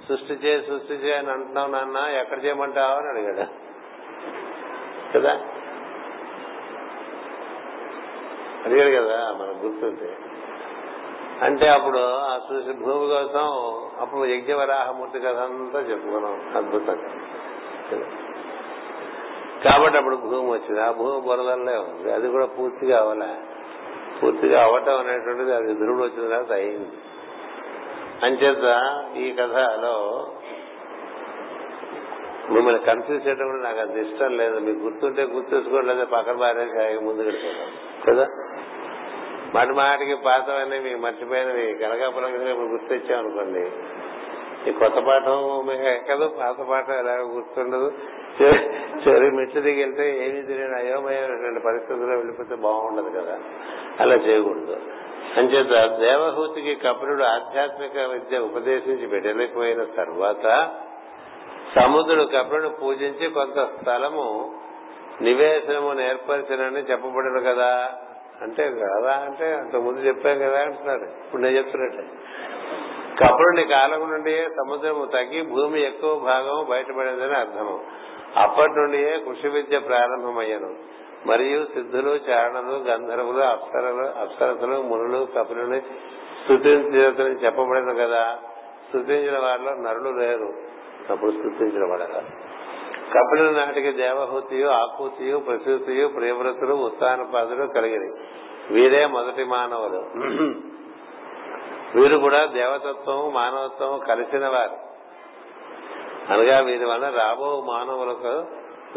[0.09, 3.60] సృష్టి చేయి సృష్టి చేయని అంటున్నావు నాన్న ఎక్కడ చేయమంటావు అని అడిగాడు.
[5.15, 5.41] కదా?
[8.67, 10.17] అడిగాడు కదా మనకు గుర్తుంటే.
[11.43, 17.09] అంటే అప్పుడు ఆ సృష్టి భూమి కోసం అప్పుడు యజ్ఞవరాహమూర్తి కథ అంతా చెప్పుకున్నాం అద్భుతంగా.
[19.65, 20.81] కాబట్టి అప్పుడు భూమి వచ్చింది.
[20.81, 22.13] ఆ భూమి బురదల్లే ఉంది.
[22.13, 23.35] అది కూడా పూర్తిగా అవ్వలే
[24.23, 26.93] పూర్తిగా అవ్వటం అనేటువంటిది అది ధ్రువుడు వచ్చిన తర్వాత అయింది.
[28.23, 30.29] అంచేత ఈ కథలో
[32.51, 34.59] మిమ్మల్ని కన్ఫ్యూజ్ చేయడం కూడా నాకు అంత ఇష్టం లేదు.
[34.59, 38.27] మీకు గుర్తుంటే గుర్తుంచుకోవడం లేదా పక్కన బారేసి ముందు ముందుకు కదా?
[39.55, 43.71] మాటి మాటికి పాతవన్నీ మీకు మర్చిపోయినవి కనకాపురం మీకు గుర్తొచ్చామనుకోండి
[44.69, 47.93] ఈ కొత్త పాఠం మీకు ఎక్కదు పాత పాఠం ఎలాగో గుర్తుండదు.
[49.03, 53.39] చివరి మెట్లు దిగి వెళ్తే ఏమీ తెలియని అయోమయమైనటువంటి పరిస్థితుల్లో వెళ్ళిపోతే బాగుండదు కదా?
[54.01, 54.77] అలా చేయకూడదు.
[55.37, 60.71] అంచేత దేవహూతికి కపిలుడు ఆధ్యాత్మిక విద్య ఉపదేశించి పెట్టలేకపోయిన తర్వాత
[61.75, 64.55] సముద్రుడు కపిలను పూజించి కొంత స్థలము
[65.21, 67.93] నివేశనము ఏర్పరిచినని చెప్పబడను కదా.
[68.43, 72.03] అంటే కదా అంటే అంత ముందు చెప్పాం కదా అంటున్నారు ఇప్పుడు నేను చెప్తున్నట్టే.
[73.25, 77.81] కపురుని కాలం నుండి సముద్రము తగ్గి భూమి ఎక్కువ భాగం బయటపడిందని అర్థము.
[78.37, 80.75] అప్పటి నుండియే కృషి విద్య ప్రారంభమయ్యను.
[81.27, 85.81] మరియు సిద్ధులు చారణలు గంధర్వులు అప్సరలు అప్సరసులు మునులు కపులని
[86.45, 88.39] స్థుతించని చెప్పబడిన కదా.
[88.89, 90.70] స్థుతించిన వారిలో నరులు లేరు.
[91.11, 92.25] అప్పుడు స్థుతించిన వాడగా
[93.15, 98.21] కపిల నాటికి దేవహూతియు ఆకూతియు ప్రసూతియు ప్రియవ్రతులు ఉత్తానపాదులు కలిగినవి
[98.71, 100.01] వీరే మొదటి మానవులు.
[101.99, 104.91] వీరు కూడా దేవతత్వం మానవత్వం కలిసిన వారు.
[106.33, 108.45] అనగా వీరి వల్ల రాబో మానవులకు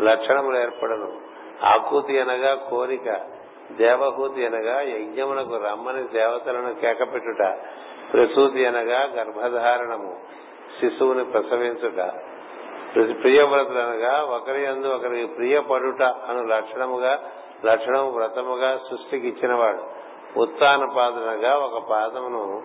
[0.02, 1.22] లక్షణములు ఏర్పడను.
[1.64, 3.22] ఆకూతి అనగా కోరిక
[3.72, 7.58] దేవహూతి అనగా యజ్ఞమునకు రమ్మని దేవతలను కేకపెట్టుట.
[8.14, 10.20] ప్రసూతి అనగా గర్భధారణము.
[10.84, 12.00] శిశువుని ప్రసవించుట.
[13.22, 17.20] ప్రియవ్రతులు అనగా ఒకరి అందు ఒకరికి ప్రియపడుట అను లక్షణముగా
[17.66, 19.84] లక్షణము వ్రతముగా సృష్టికి ఇచ్చినవాడు.
[20.40, 22.62] ఉత్తాన పాదనగా ఒక పాదమును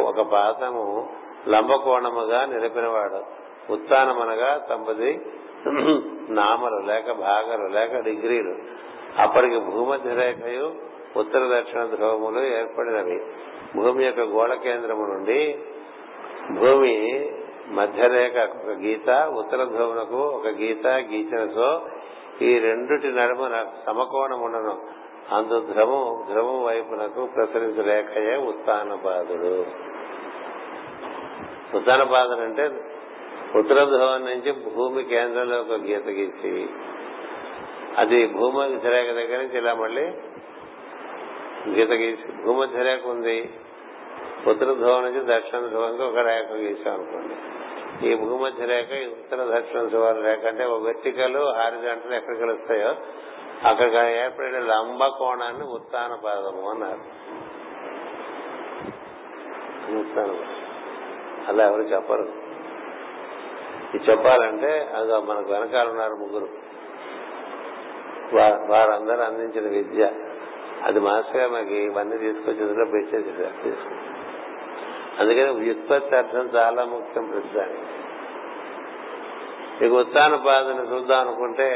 [0.00, 1.08] ఒక పాదము
[1.48, 3.20] లంబకోణముగా నిలిపినవాడు.
[3.72, 5.20] ఉత్తానమనగా తొంభది
[6.28, 8.54] నామలు లేక భాగలు లేక డిగ్రీలు.
[9.18, 10.74] అప్పటికి భూమధ్య రేఖయు
[11.16, 13.18] ఉత్తర దక్షిణ ధ్రువములు ఏర్పడినవి.
[13.76, 15.58] భూమి యొక్క గోళ కేంద్రము నుండి
[16.60, 16.94] భూమి
[17.68, 21.86] మధ్యరేఖ ఒక గీత ఉత్తర ధ్రువునకు ఒక గీత గీచినతో
[22.42, 25.04] ఈ రెండుటి నడుమన సమకోణం ఉండను.
[25.32, 29.66] అందు ధ్రువం ధ్రువం వైపునకు ప్రసరించు రేఖయే ఉత్నపాదుడు
[31.76, 32.70] ఉత్తానపాదుడు అంటే
[33.58, 36.66] ఉత్తర ధ్రువం నుంచి భూమి కేంద్రంలో ఒక గీత గీసి
[37.96, 40.02] అది భూమధ్య రేఖ దగ్గర నుంచి ఇలా మళ్ళీ
[41.68, 43.50] గీత గీసి భూమధ్య రేఖ ఉంది.
[44.48, 47.34] ఉత్తర ధ్రువం నుంచి దక్షిణ ధ్రువంకి ఒక రేఖ గీసాం అనుకోండి
[48.08, 52.94] ఈ భూమధ్య రేఖ ఈ ఉత్తర దక్షిణ ధ్రువాల రేఖ అంటే ఒక వెర్టికల్ హారిజాంటల్ ఎక్కడ కలుస్తాయో
[53.68, 57.04] అక్కడ ఏర్పడిన లంబ కోణాన్ని ఉత్తాన పాదము అన్నారు.
[61.48, 62.28] అలా ఎవరు చెప్పరు.
[63.94, 66.48] ఇది చెప్పాలంటే అది మనకు వెనకాల ఉన్నారు ముగ్గురు.
[68.72, 70.10] వారందరూ అందించిన విద్య.
[70.82, 74.03] అది మాస్టర్ గారు మనకి ఇవన్నీ తీసుకొచ్చి ఇందులో పెట్టేసి
[75.20, 77.82] అందుకని వ్యుత్పత్తి అర్థం చాలా ముఖ్యం ప్రతిదానికి
[79.86, 81.68] ఇక ఉత్తాన పాదని చూద్దాం అనుకుంటే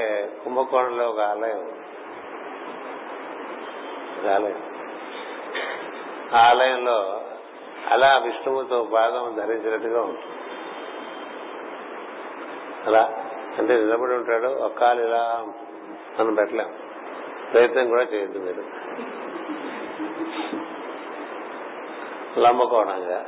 [0.45, 1.73] కుంభకోణంలో ఒక ఆలయం
[4.35, 4.63] ఆలయం.
[6.35, 7.21] ఆ ఆలయంలో
[7.91, 10.37] అలా విష్ణువుతో పాదం ధరించినట్టుగా ఉంటుంది.
[12.87, 13.15] అలా
[13.59, 15.47] అంటే నిలబడి ఉంటాడు ఒక్కాలు ఇలా
[16.21, 16.73] మనం పెట్టలేం.
[17.53, 18.65] ప్రయత్నం కూడా చేయొద్దు మీరు.
[22.39, 23.25] లంబకోణంగా.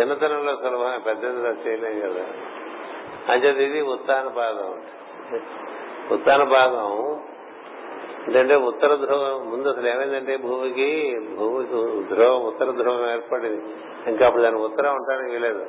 [0.00, 2.24] చిన్నతనంలో సులభమే పెద్దది చేయలేం కదా.
[3.32, 4.82] అంచేది ఇది ఉత్తాన పాదం
[6.10, 7.20] ఉత్తాన పాదం
[8.28, 13.64] ఏంటంటే ఉత్తర ధ్రువం ముందు అసలు ఏమైందంటే భూమికి భూమికి ధ్రువం ఉత్తర ధ్రువం ఏర్పడింది.
[14.06, 15.66] ఇంకా అప్పుడు దాని ఉత్తరం ఉండడానికి వీలేదు.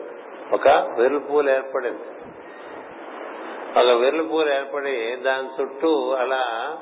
[0.53, 2.03] ఒక వెరుపూలు ఏర్పడింది.
[3.79, 6.77] ఒక వెర్లుపూలు ఏర్పడి దాని చుట్టూ అలా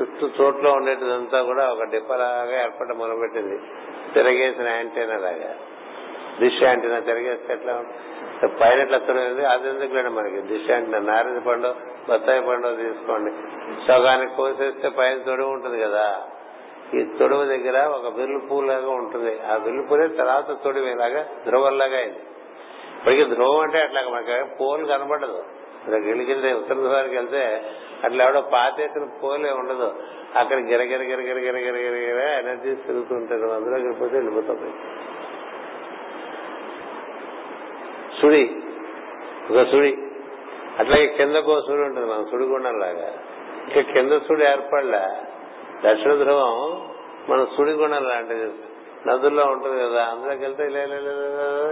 [0.00, 3.58] చుట్టూ చోట్లో ఉండేటిదంతా కూడా ఒక డిప్పలాగా ఏర్పడడం మొదలుపెట్టింది.
[4.14, 5.54] తిరగేసిన యాంటీనా లాగా.
[6.40, 7.84] డిష్ యాంటీనా తిరగేస్తే ఎట్లా
[8.46, 8.98] పైన ఎట్లా
[9.50, 10.40] అది ఎందుకు లేండి మనకి?
[10.40, 11.74] డిష్ యాంటీనా నారింజ పండు
[12.10, 13.32] బత్తాయి పండు తీసుకోండి.
[13.88, 16.22] సగానికి కోసేస్తే పైన తొడుగు ఉంటుంది కదా.
[16.94, 19.40] ఈ తొడుగు దగ్గర ఒక విల్లు పూలాగా ఉంటుంది.
[19.40, 22.18] ఆ విల్లు పూలే తర్వాత తొడివేలాగా ఇలాగా ధ్రువంలాగా అయింది.
[22.98, 25.44] ఇప్పటికీ ధ్రువం అంటే అట్లా మనకి పోల్ కనబడదు
[25.80, 27.62] ఇక్కడ గిలిగిలి ఉత్తర ధ్రువానికి వెళ్తే
[28.04, 29.94] అట్లా ఎవడో పాతేసిన పోలే ఉండదు.
[30.36, 34.72] అక్కడ గిరగిర గిరగిర గిరగిర గిరగిర ఎనర్జీ తిరుగుతుంటారు అందులోకి వెళ్ళిపోతే వెళ్ళిపోతాం
[38.20, 38.56] సుడి.
[39.50, 39.96] ఒక సుడి.
[40.78, 43.12] అట్లాగే కిందకు సుడి ఉంటుంది మనం సుడిగుండంలాగా.
[43.68, 44.98] ఇంకా కింద సుడి ఏర్పడలే.
[45.84, 46.88] దక్షిణ ధ్రువం
[47.28, 48.52] మన సుడిగుండం లాంటిది.
[49.06, 50.82] నదుల్లో ఉంటుంది కదా అందులోకి వెళ్తే ఇలా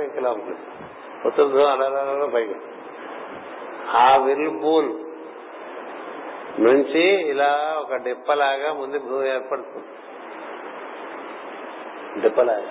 [0.02, 0.58] ఇంకా ఉంటుంది
[1.26, 2.54] ఉత్తర ధ్రువం అలా అలా పైకి.
[3.90, 5.07] ఆ విల్ పూల్
[6.58, 9.86] నుంచి ఇలా ఒక డిప్పలాగా ముందు భూమి ఏర్పడుతుంది.
[12.20, 12.66] డిప్పలాగా.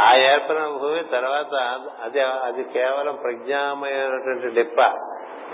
[0.00, 1.54] ఆ ఏర్పడిన భూమి తర్వాత
[2.02, 4.80] అది అది కేవలం ప్రజ్ఞామయమైనటువంటి డిప్ప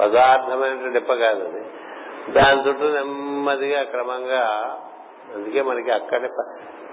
[0.01, 1.65] పదార్థమైనటువంటి డిప్ప కాదు అది.
[2.33, 4.45] దాని చుట్టూ నెమ్మదిగా క్రమంగా
[5.35, 6.29] అందుకే మనకి అక్కడే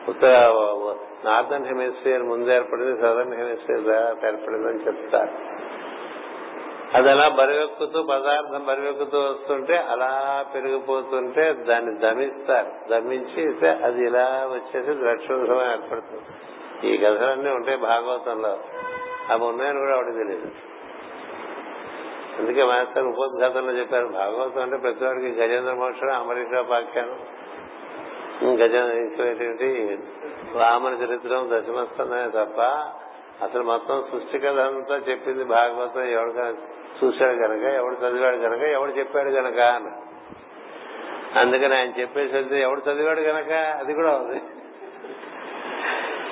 [0.10, 0.30] ఉత్తర
[1.26, 5.56] నార్థన్ హెమిస్ఫియర్ ముందు ఏర్పడింది సదర్న్ హెమిస్ఫియర్ తర్వాత ఏర్పడింది అని చెప్తారు.
[6.96, 12.72] అది అలా బరువెక్కుతూ పదార్థం బరువెక్కుతూ వస్తుంటే అలా పెరిగిపోతుంటే దాన్ని దమిస్తారు.
[12.90, 16.24] దమించి అది ఇలా వచ్చేసి ద్రక్షోత్సవం ఏర్పడుతుంది.
[16.88, 18.60] ఈ కథలన్నీ ఉంటాయి భాగవతంలో.
[19.30, 20.48] అవి ఉన్నాయని కూడా ఆవిడ తెలియదు
[22.40, 27.20] అందుకే మాస్టర్ ఉపోద్ఘాతంలో చెప్పారు భాగవతం అంటే ప్రతివాడికి గజేంద్ర మోక్షం అమెరికా పాఖ్యానం.
[28.54, 29.98] గజేంద్ర ఇంకోటి
[30.60, 32.62] రామన చరిత్రం దశమస్తమే తప్ప
[33.44, 36.04] అసలు మొత్తం సృష్టి కథ అంతా చెప్పింది భాగవతం.
[36.04, 36.32] ఎవడు
[37.06, 39.92] చూశాడు గనక ఎవడు చదివాడు గనక ఎవడు చెప్పాడు గనక అని.
[41.40, 44.42] అందుకని ఆయన చెప్పేసి ఎవడు చదివాడు గనక అది కూడా ఉంది.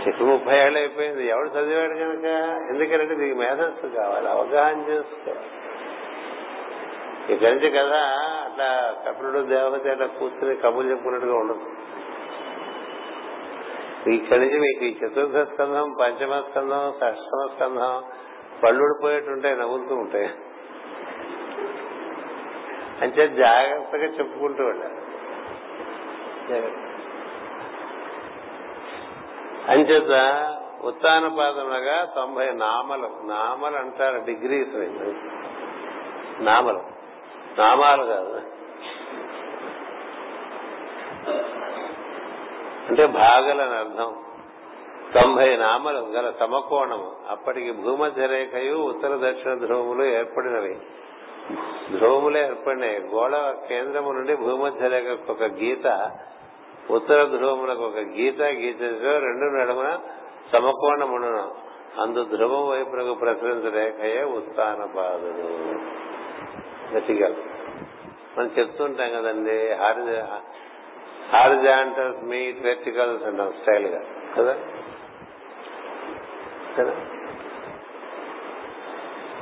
[0.10, 1.28] ఇప్పుడు ముప్పై ఏళ్ళు అయిపోయింది.
[1.28, 2.26] ఎవడు చదివాడు కనుక
[2.70, 5.46] ఎందుకంటే దీనికి మేధస్సు కావాలి అవగాహన చేసుకోవాలి.
[7.34, 8.00] ఇక్కడి నుంచి కదా
[8.46, 11.62] అట్లా కపిలుడు దేవత అట్లా కూర్చుని కబులు చెప్పుకున్నట్టుగా ఉండదు.
[14.10, 18.04] ఇక్కడి నుంచి మీకు ఈ చతుర్థ స్కంధం పంచమ స్కంధం షష్టమ స్కంధం
[18.64, 20.30] పళ్ళుడిపోయేటుంటాయి నవ్వుతూ ఉంటాయి.
[23.02, 24.96] అంటే జాగ్రత్తగా చెప్పుకుంటూ వెళ్ళాలి.
[29.68, 30.12] అంచేత
[30.84, 33.10] ఉత్తానపాదనగా తొంభై నామలు.
[33.24, 34.70] నామలు అంటారు డిగ్రీస్
[36.44, 36.84] నామలు.
[37.58, 38.42] నామాలు కాదు.
[42.94, 44.16] అంటే భాగలని అర్థం.
[45.14, 50.78] తొంభై నామలు గల సమకోణము అప్పటికి భూమధ్య రేఖయు ఉత్తర దక్షిణ ధ్రువములు ఏర్పడినవి.
[51.98, 53.00] ధ్రువములే ఏర్పడినాయి.
[53.00, 56.12] గోళ కేంద్రము నుండి భూమధ్య రేఖకు ఒక గీత
[56.90, 60.00] ఉత్తర ధ్రువములకు ఒక గీత గీత రెండు నడుమున
[60.54, 61.52] సమకోణమును.
[62.02, 65.50] అందు ధ్రువం వైపునకు ప్రసరించ రేఖయే ఉత్తాన బాధుడు
[68.38, 69.70] మనం చెప్తుంటాం కదండి
[71.34, 74.02] హారిజాంటల్స్ మీట్ వెర్టికల్స్ అంటాం స్టైల్గా
[74.38, 74.56] కదా?
[76.78, 76.94] కదా?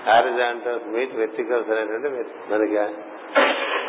[0.05, 2.07] హారిజాంటల్స్ మీట్ వెర్టికల్స్ అనేటువంటి
[2.51, 2.77] మనకి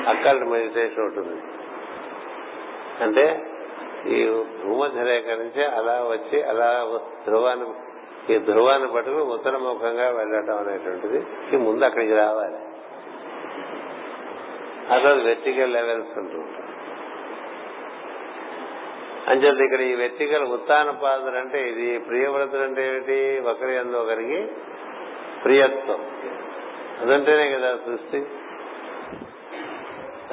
[0.09, 1.43] అక్కల్ట్ మెడిటేషన్ ఉంటుంది.
[3.05, 3.47] అంటే
[4.07, 7.67] ఈ భూమధ్య రేఖ నుంచి అలా వచ్చి అలా ధ్రువాన్ని
[8.35, 12.57] ఈ ధ్రువాన్ని పట్టుకుని ఉత్తరముఖంగా వెళ్ళటం అనేటువంటిది ఈ ముందు అక్కడికి రావాలి.
[14.95, 16.72] అసలు వెర్టికల్ లెవెల్స్ ఉంటుంది
[19.29, 23.43] అంచేత ఇక్కడ ఈ వెర్టికల్ ఉత్తాన పాదులు అంటే ఇది ప్రియవ్రతులు అంటే ఏమిటి?
[23.49, 24.49] ఒకరి అందు ఒకరికి
[25.45, 26.07] ప్రియత్వం.
[27.01, 28.27] అదంటేనే కదా సృష్టి.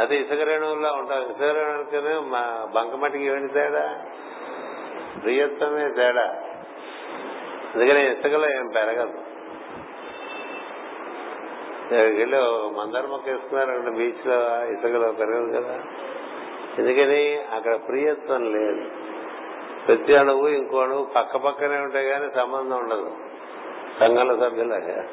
[0.01, 1.21] అదే ఇసుక రేణువుల్లో ఉంటాం.
[1.21, 4.05] ఇసుక రేణువులకి మా బంకమట్టికి ఏమిటి తేడా?
[5.23, 6.35] ప్రియత్వమే తేడా.
[7.75, 9.19] అందుకని ఇసుకలో ఏం పెరగదు.
[11.93, 12.37] వెళ్ళి
[12.77, 15.83] మందార మొక్క వేసుకున్నారంటే బీచ్లో ఇసుకలో పెరగదు కదా.
[16.79, 18.81] ఎందుకని అక్కడ ప్రియత్వం లేదు.
[19.87, 23.11] ప్రతి అణువు ఇంకో అణువు పక్క పక్కనే ఉంటాయి కానీ సంబంధం ఉండదు.
[23.99, 25.03] సంఘాల సభ్యులాగా.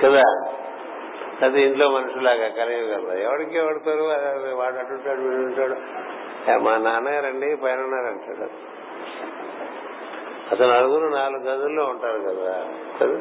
[0.00, 0.22] కదా?
[1.42, 4.02] అది ఇంట్లో మనుషులాగా కలియగలరు ఎవడికి ఎవడతారు
[4.56, 5.74] వాడు అటుంటాడు వీడు ఉంటాడు
[6.58, 8.50] మా నాన్నగారండి పైన ఉన్నారంటాడు
[10.54, 12.52] అసలు నలుగురు నాలుగు గదుల్లో ఉంటారు కదా.
[13.00, 13.18] కదా?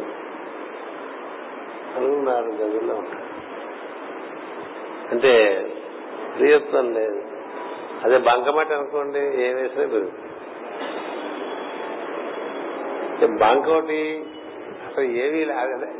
[1.98, 3.27] నలుగురు నాలుగు గదుల్లో ఉంటారు.
[5.12, 5.32] అంటే
[6.40, 7.22] ప్రియత్వం లేదు.
[8.04, 10.24] అదే బంకమట్టి అనుకోండి ఏ వేసినా పెరుగుతుంది.
[13.38, 14.26] బంక్ ఒకటి
[14.88, 15.46] అసలు ఏవి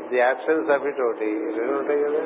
[0.08, 1.54] ది యాబ్సెన్స్ ఆఫ్ ఇట్ ఒకటి.
[1.58, 2.22] రెండు ఉంటాయి కదా.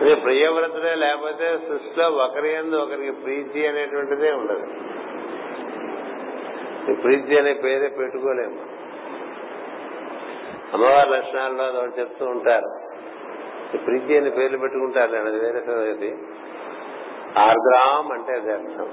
[0.00, 4.66] అదే ప్రియవ్రతుడే లేకపోతే సృష్టిలో ఒకరి ఎందు ఒకరికి ప్రీతి అనేటువంటిదే ఉండదు.
[7.02, 8.60] ప్రీతి అనే పేరే పెట్టుకోలేము.
[10.72, 12.89] అమ్మవారి లక్షణాల్లో చెప్తూ ఉంటారు.
[13.78, 16.18] ప్రీతి అని పేర్లు పెట్టుకుంటారు అది వేరే సంగతి.
[17.38, 18.88] ఆర్ద్రామ్ అంటే అది అర్థం.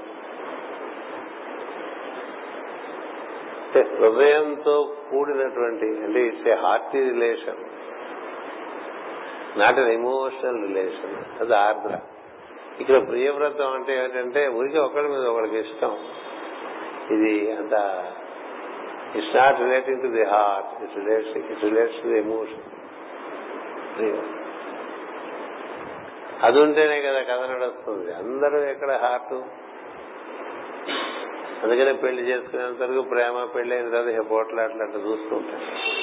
[3.98, 7.60] హృదయంతో కూడినటువంటి అంటే it's a hearty relation
[9.60, 11.98] not an emotional relation అది ఆర్ద్ర.
[12.80, 15.98] ఇక్కడ ప్రియవ్రతం అంటే ఏంటంటే ఊరికి ఒకరి మీద ఒకరికి ఇష్టం.
[17.10, 17.72] ఇది అంత
[19.16, 22.64] it's not relating to the heart it's relates it relates to the emotion
[26.42, 28.14] అది ఉంటేనే కదా కథ నడుస్తుంది.
[28.14, 29.32] అందరూ ఎక్కడ హార్ట్
[31.64, 35.98] అందుకనే పెళ్ళి చేసుకునేంత వరకు ప్రేమ పెళ్ళి అయిన తర్వాత పోట్లాట్లు అట్లా చూస్తూ ఉంటారు.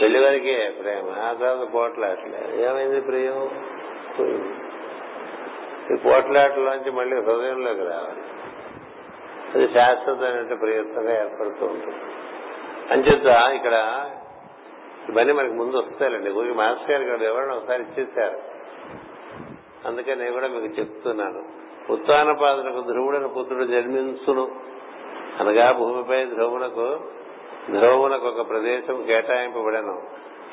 [0.00, 2.64] పెళ్ళి వరకే ప్రేమ ఆ తర్వాత పోట్లాట్లే.
[2.64, 3.50] ఏమైంది ప్రియం?
[5.92, 8.22] ఈ పోట్లాట్లోంచి మళ్ళీ హృదయంలోకి రావాలి.
[9.54, 12.00] అది శాశ్వతమైన ప్రియత్వంగా ఏర్పడుతూ ఉంటుంది.
[12.90, 13.76] అంచేత ఇక్కడ
[15.10, 16.30] ఇవన్నీ మనకి ముందు వస్తాయండి.
[16.30, 18.38] గురి మాస్టర్ గారు ఇక్కడ ఎవరైనా ఒకసారి ఇచ్చేశారు.
[19.86, 21.42] అందుకే నేను కూడా మీకు చెప్తున్నాను.
[21.92, 24.50] ఉత్తానపాదులకు ధ్రువుడైన పుత్రుడు జన్మించును.
[25.40, 27.00] అనగా భూమిపై ధ్రువునకు
[27.70, 30.02] ధ్రువమునకు ఒక ప్రదేశం కేటాయింపబడను.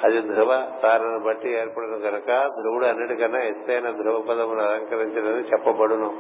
[0.04, 2.26] అది ధ్రువ తారను బట్టి ఏర్పడిన కనుక
[2.62, 6.18] ధ్రువుడు అన్నిటికన్నా ఎత్తైన ధ్రువ పదమును అలంకరించడని చెప్పబడును.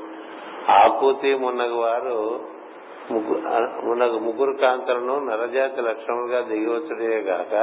[0.71, 2.39] ఆకూతి మున్నగు వారు
[3.83, 7.53] మున్నగు ముగ్గురు కాంతలను నరజాతి లక్షణములుగా దిగివచ్చుడే గాక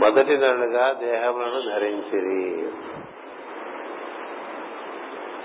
[0.00, 2.68] మొదటి నరులుగా దేహములను ధరించిరి.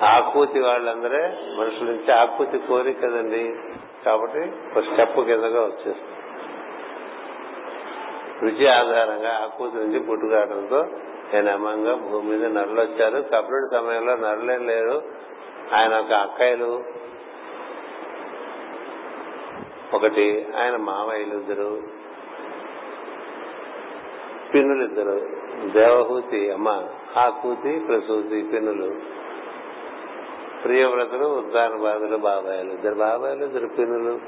[0.06, 3.56] ఆకూతి వాళ్ళందరే మనుషుల నుంచి ఆకూతి కోరి కదండి.
[4.06, 6.18] కాబట్టి ఒక స్టెప్ కిందగా వచ్చేస్తుంది.
[8.41, 10.86] రుచి ఆధారంగా ఆకూతి నుంచి పుట్టుకావడంతో
[11.34, 13.22] నేను అమ్మంగా భూమి మీద నరులు వచ్చారు.
[13.22, 15.02] కపిలుడి సమయంలో నరులేం లేరు
[15.74, 16.84] ఆయన ఒక అక్కయ్యలు.
[19.94, 21.97] ఒకటి ఆయన మామయ్యలు ఇద్దరు.
[24.53, 25.30] పిన్నులు ఇద్దరు.
[25.68, 26.84] దేవహూతి అమ్మ
[27.18, 28.95] ఆ కూతి ప్రసూతి పిన్నులు.
[30.64, 32.72] ప్రియవ్రతులు ఉద్దాన బాధలు బాబాయిలు.
[32.72, 34.19] ఇద్దరు బాబాయిలు ఇద్దరు పిన్నులు.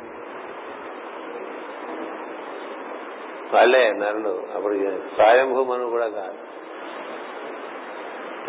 [3.54, 4.44] వాళ్ళే నరులు.
[4.56, 4.74] అప్పుడు
[5.16, 6.50] స్వయంభూమను కూడా కాదు.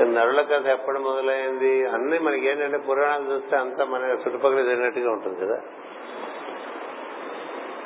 [0.03, 1.87] నరుల కథ ఎప్పుడు మొదలైంది?
[1.87, 5.61] అన్ని మనకి ఏంటంటే పురాణాలు చూస్తే అంతా మన చుట్టుపక్కల జరిగినట్టుగా ఉంటుంది కదా.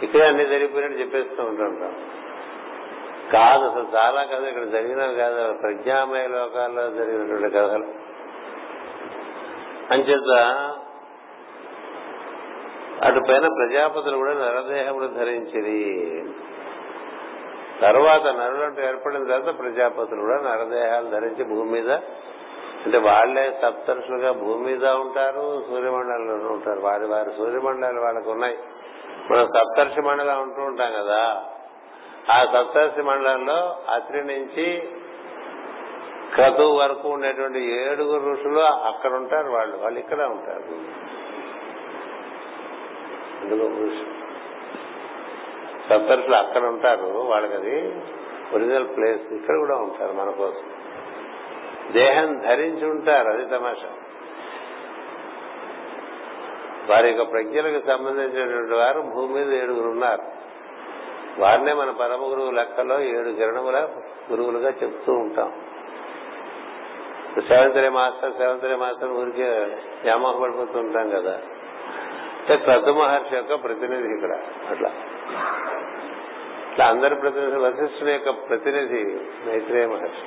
[0.02, 1.94] ఇక్కడే అన్ని జరిగిపోయినట్టు చెప్పేస్తూ ఉంటుంటాం
[3.34, 7.86] కాదు అసలు చాలా కథ ఇక్కడ జరిగినవి కాదు ప్రజ్ఞామయ లోకాల్లో జరిగినటువంటి కథలు.
[9.90, 10.30] అంచేత
[13.02, 16.24] అటు పైన ప్రజాపతులు కూడా నరదేహములు ధరించిరి.
[17.80, 21.90] తర్వాత నరులంటూ ఏర్పడిన తర్వాత ప్రజాపతులు కూడా నరదేహాలు ధరించి భూమి మీద
[22.84, 26.80] అంటే వాళ్ళే సప్తరుషులుగా భూమి మీద ఉంటారు సూర్యమండలంలో ఉంటారు.
[26.80, 28.58] వారి వారి సూర్యమండలాలు వాళ్ళకు ఉన్నాయి.
[29.30, 31.44] మనం సప్తర్షి మండలం ఉంటూ ఉంటాం కదా.
[32.32, 34.88] ఆ సప్తర్షి మండలంలో అత్రి నుంచి
[36.34, 39.76] క్రతు వరకు ఉండేటువంటి ఏడుగురు ఋషులు అక్కడ ఉంటారు వాళ్ళు.
[39.76, 40.60] వాళ్ళు ఇక్కడ ఉంటారు.
[45.88, 47.06] సప్తర్షులు అక్కడ ఉంటారు.
[47.06, 48.02] వాళ్ళకి అది
[48.54, 49.32] ఒరిజినల్ ప్లేస్.
[49.32, 50.62] ఇక్కడ కూడా ఉంటారు మన కోసం.
[51.92, 53.28] దేహం ధరించి ఉంటారు.
[53.28, 53.88] అది తమాషా.
[56.90, 60.33] వారి యొక్క ప్రజ్ఞలకు సంబంధించినటువంటి వారు భూమి మీద ఏడుగురు ఉన్నారు.
[61.38, 63.88] వారినే మన పరమ గురువు లెక్కలో ఏడు కిరణముల
[64.30, 65.52] గురువులుగా చెప్తూ ఉంటాం.
[67.48, 69.48] Seventh day master seventh day master ఊరికే
[70.04, 71.32] వ్యామోహ పడిపోతూ ఉంటాం కదా.
[72.40, 74.36] అంటే క్రతు మహర్షి యొక్క ప్రతినిధి ఇక్కడ
[74.70, 74.90] అట్లా.
[76.72, 79.04] ఇట్లా అందరి ప్రతినిధి వశిష్ఠుని యొక్క ప్రతినిధి
[79.48, 80.26] మైత్రేయ మహర్షి.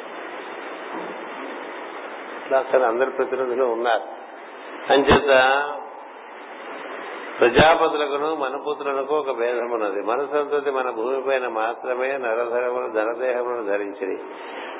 [2.44, 4.04] ఇట్లా అక్కడ అందరి ప్రతినిధులు ఉన్నారు.
[4.94, 5.30] అంచేత
[7.39, 10.01] ప్రజాపతులకును మనపుతులకు ఒక భేదమున్నది.
[10.01, 14.23] మన సంతతి మన భూమిపైన మాత్రమే నరధరములు ధనదేహములను ధరించింది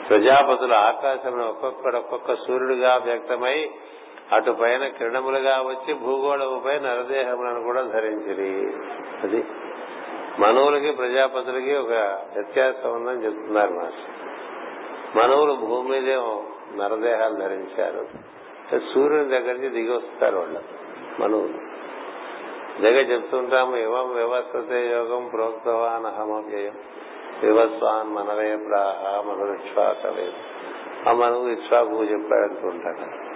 [0.09, 3.69] ప్రజాపతులు ఆకాశమును ఒక్కొక్కడొక్కొక్క సూర్యుడిగా వ్యక్తమై
[4.31, 8.73] అటు పైన కిరణములుగా వచ్చి భూగోళముపై నరదేహములను కూడా ధరించిరి.
[9.23, 9.45] అది
[10.39, 11.91] మనవులకి ప్రజాపతులకి ఒక
[12.35, 14.17] వ్యత్యాసం ఉందని చెప్తున్నారు మాస్టర్.
[15.17, 16.15] మనవులు భూమి మీదే
[16.75, 18.07] నరదేహాలు ధరించారు.
[18.93, 20.59] సూర్యుని దగ్గర నుంచి దిగి వస్తారు వాళ్ళు
[21.19, 21.77] మనవులు.
[22.82, 26.74] దగ్గర చెప్తుంటాము ఇవం వ్యవస్థతే యోగం ప్రోక్తవాన్ అహమవ్యయం
[27.44, 30.34] వివస్వాన్ మనవే ప్రాహ మనుష్వాకవే
[31.10, 33.28] ఆ మనవు ఇష్వాకు చెప్పాడంటుంటాడు.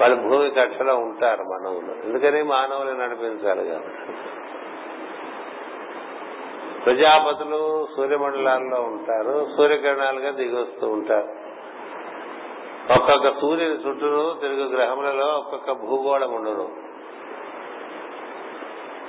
[0.00, 2.06] వాళ్ళు భూమి కక్షలో ఉంటారు మనవులు.
[2.06, 4.12] ఎందుకని మానవులు నడిపించాలి కాబట్టి.
[6.84, 11.28] ప్రజాపతులు సూర్యమండలాల్లో ఉంటారు సూర్యకిరణాలుగా దిగొస్తూ ఉంటారు.
[12.92, 16.87] ఒక్కొక్క సూర్యుని చుట్టూ తిరుగు గ్రహములలో ఒక్కొక్క భూగోళం ఉండను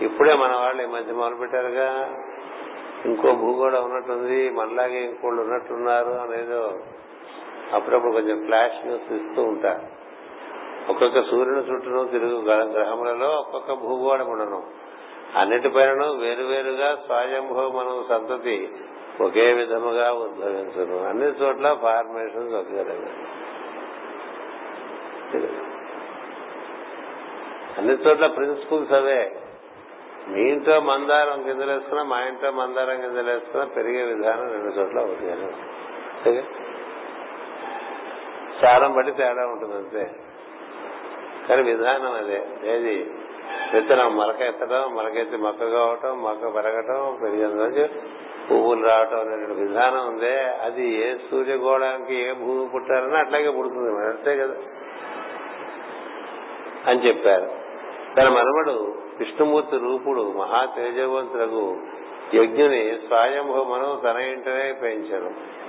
[0.02, 2.18] ఇప్పుడే మన వాళ్ళు ఈ మధ్య మొదలు పెట్టారుగా
[3.06, 6.80] ఇంకో భూగోళం ఉన్నట్టుంది మనలాగే ఇంకోళ్ళు ఉన్నట్టున్నారు అనేదో
[7.74, 10.00] అప్పుడప్పుడు కొంచెం ఫ్లాష్ న్యూస్ ఇస్తూ ఉంటారు
[10.92, 14.64] ఒక్కొక్క సూర్యుని చుట్టూను తిరుగు గ్రహములలో ఒక్కొక్క భూగోళం ఉండను
[15.36, 18.70] అన్నిటిపైన వేరువేరుగా స్వయంభవ మనం సంతతి
[19.22, 21.10] ఒకే విధముగా ఉద్భవించను.
[21.10, 23.14] అన్ని చోట్ల ఫార్మేషన్స్ ఒకే రకంగా
[27.78, 29.36] అన్ని చోట్ల ప్రిన్సిపల్స్ అవే.
[30.30, 36.44] మీ ఇంట్లో మందారం గింజలేసుకున్నా మా ఇంట్లో మందారం గింజలేసుకున్నా పెరిగే విధానం రెండు చోట్ల ఒకటి
[38.62, 40.12] సారం బట్టి తేడా ఉంటుంది అంతే.
[41.50, 42.46] కానీ విధానం అదే.
[42.64, 43.12] ఏది?
[43.74, 47.88] విత్తనం మొలక ఎత్తడం మొలకెత్తి మొక్క కావటం మొక్క పెరగటం పెరిగిన
[48.52, 50.40] పువ్వులు రావటం అనే విధానం ఉందే.
[50.40, 54.54] అది ఏ సూర్యగోళానికి ఏ భూమి పుట్టారని అట్లాగే పుడుతుంది అంతే కదా.
[56.88, 57.52] అని చెప్పారు.
[58.18, 61.78] తన మనమడు విష్ణుమూర్తి రూపుడు మహా తేజవంతులకు
[62.34, 65.60] యజ్ఞుని స్వయంభవమను తన ఇంటనే పెంచను.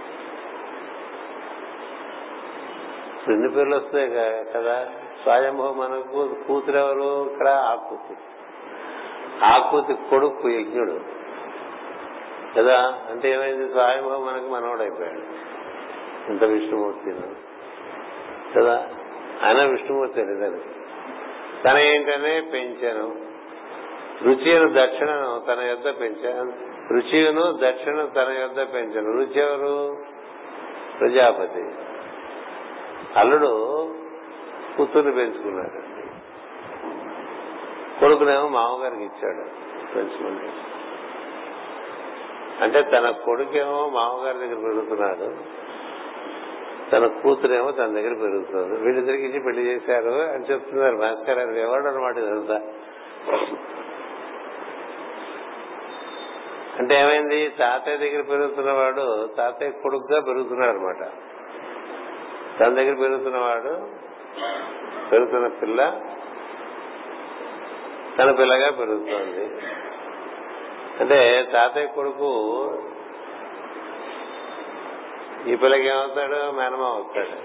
[3.28, 4.08] రెండు పేర్లు వస్తాయి
[4.54, 4.88] కదా?
[5.22, 7.30] స్వయంభవ మనకు కూతురెవరు?
[7.32, 8.14] ఇక్కడ ఆకృతి.
[9.44, 11.00] ఆకృతి కొడుకు యజ్ఞుడు.
[12.56, 13.00] కదా?
[13.10, 13.72] అంటే ఏమైంది?
[13.72, 15.50] స్వయంభవ మనకు మనవడైపోయాడు.
[16.30, 17.14] ఇంత విష్ణుమూర్తి.
[18.58, 18.88] కదా?
[19.42, 20.68] ఆయన విష్ణుమూర్తి దానికి
[21.64, 21.78] తన.
[21.78, 23.29] ఏంటనే పెంచాను.
[24.22, 26.52] రుచిను దక్షిణను తన యొద్ద పెంచాను
[26.92, 29.96] రుచిను దక్షిణ తన యొద్ద పెంచను రుచి ఎవరు
[31.00, 31.62] ప్రజాపతి.
[33.16, 33.50] అల్లుడు
[34.76, 36.00] కూతుర్ని పెంచుకున్నాడు.
[38.00, 39.48] కొడుకునేమో మామగారికి ఇచ్చాడు
[39.94, 40.70] పెంచుకున్నాడు
[42.64, 45.60] అంటే తన కొడుకేమో మామగారి దగ్గర పెరుగుతున్నాడు.
[46.90, 50.96] తన కూతురేమో తన దగ్గర పెరుగుతుంది వీళ్ళిద్దరికి ఇచ్చి పెళ్ళి చేశారు అని చెప్తున్నారు.
[50.96, 52.60] భాస్కర్ గారు ఎవరు అనమాట ఇదంతా.
[56.80, 57.48] అంటే ఏమైంది?
[57.58, 61.08] తాతయ్య దగ్గర పెరుగుతున్నవాడు తాతయ్య కొడుకుగా పెరుగుతున్నాడు అనమాట
[62.60, 63.88] తన దగ్గర పెరుగుతున్నవాడు
[65.12, 66.00] పెరుగుతున్న పిల్ల
[68.18, 69.44] తన పిల్లగా పెరుగుతోంది.
[71.00, 72.30] అంటే తాతయ్య కొడుకు
[75.46, 76.50] ఈ పిల్లకి ఏమవుతాడు?
[76.50, 77.36] మేనమా అవుతాడు.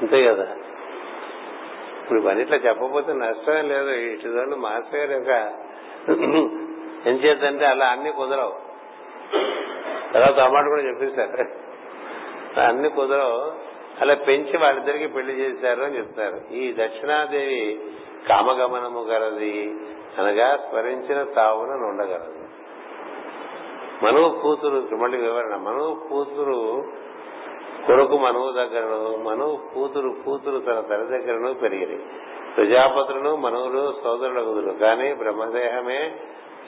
[0.00, 0.44] అంతే కదా?
[2.02, 3.90] ఇప్పుడు ఇవన్నీ ఇట్లా చెప్పకపోతే నష్టమే లేదు.
[3.90, 5.52] ఇటు మాస్టర్ గారు ఇంకా
[7.06, 8.70] ఎంచేతంటే అలా అన్ని కుదరవు.
[10.12, 11.48] తర్వాత అమ్మాట కూడా చెప్పేశారు.
[12.60, 13.52] అన్ని కుదరవు.
[14.00, 16.54] అలా పెంచి వాళ్ళిద్దరికి పెళ్ళి చేశారు అని చెప్తారు.
[16.54, 17.80] ఈ దక్షిణాదేవి
[18.28, 19.74] కామగమనము గలది
[20.18, 22.40] అనగా స్మరించిన తావున ఉండగలదు
[24.02, 25.56] మనువు కూతురు మళ్ళీ వివరణ.
[25.56, 26.84] మనువు కూతురు
[27.86, 31.98] కొడుకు మనువు దగ్గరను మనువు కూతురు కూతురు తన తల్లి దగ్గరను పెరిగిరి.
[32.56, 36.14] ప్రజాపతులను మనువులు సోదరుల కుదురు కానీ బ్రహ్మదేహమే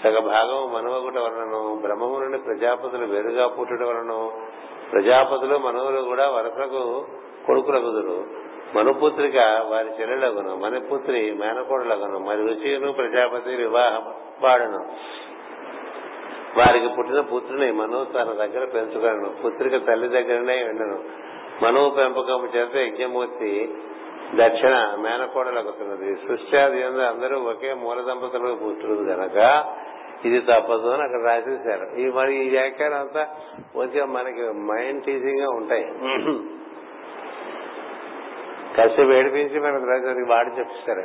[0.02, 4.30] సగ భాగం మనవగుట వలనను బ్రహ్మము నుండి ప్రజాపతులు వేరుగా పుట్టుట వలన
[4.92, 7.06] ప్రజాపతులు మనవులు కూడా వరసకు
[7.46, 8.24] కొడుకులగుదురు.
[8.76, 9.36] మనుపుత్రిక
[9.68, 14.04] వారి చెల్లెలగును మణిపుత్రి మేనకోడలగును మరి రుచిను ప్రజాపతి వివాహం
[14.42, 14.80] వాడును.
[16.58, 20.98] వారికి పుట్టిన పుత్రుని మను తన దగ్గర పెంచుకొనను పుత్రిక తల్లి దగ్గరనే ఉండను.
[21.64, 23.76] మనువు పెంపకం చేత యజ్ఞమూర్తి
[24.34, 26.16] దక్షిణ మేనకోడలగుతున్నది.
[26.16, 26.56] సృష్టి
[27.04, 29.38] అందరూ ఒకే మూల దంపతులకు పుట్టుడు గనక
[30.24, 32.00] ఇది తప్పదు అని అక్కడ రాసేశారు.
[32.00, 33.28] ఈ మరి ఈ వ్యాఖ్యానం అంతా
[33.74, 35.84] కొంచెం మనకి మైండ్ టీచింగ్గా ఉంటాయి.
[38.76, 41.04] కసి ఏడిపించి మనకు రాజు వాడు చెప్పిస్తారు.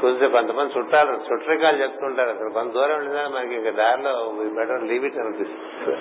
[0.00, 2.50] కొంచెం కొంతమంది చుట్టాలు చుట్టరికాలు చెప్తుంటారు అసలు.
[2.50, 5.96] కొంత దూరం ఉండేదాన్ని మనకి ఇంకా దారిలో బెటర్ లీవ్ ఇట్ అనిపిస్తుంది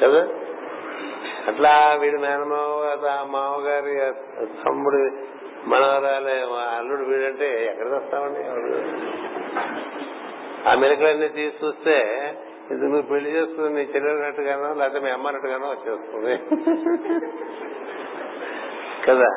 [0.00, 0.28] కదా?
[1.48, 2.54] అట్లా వీడి నాన్నమ్మ
[3.30, 4.14] మామగారి
[4.66, 5.00] తమ్ముడు
[5.66, 6.46] మనవరాలే
[6.76, 8.40] అల్లుడు వీడంటే ఎక్కడికి వస్తామండి
[10.68, 11.96] ఆ మెలకులన్నీ తీసి చూస్తే
[12.70, 16.36] ఇది నువ్వు పెళ్ళి చేసుకుని నీ చెల్లెలినట్టుగానో లేకపోతే మీ అమ్మనట్టుగానో వచ్చేస్తుంది.
[19.06, 19.30] కదా?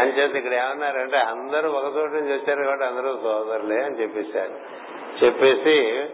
[0.00, 4.54] అని చేసి ఇక్కడ ఏమన్నారంటే అందరూ ఒక చోటు నుంచి వచ్చారు కాబట్టి అందరూ సోదరులే అని చెప్పేశారు.
[5.24, 6.04] చెప్పేసి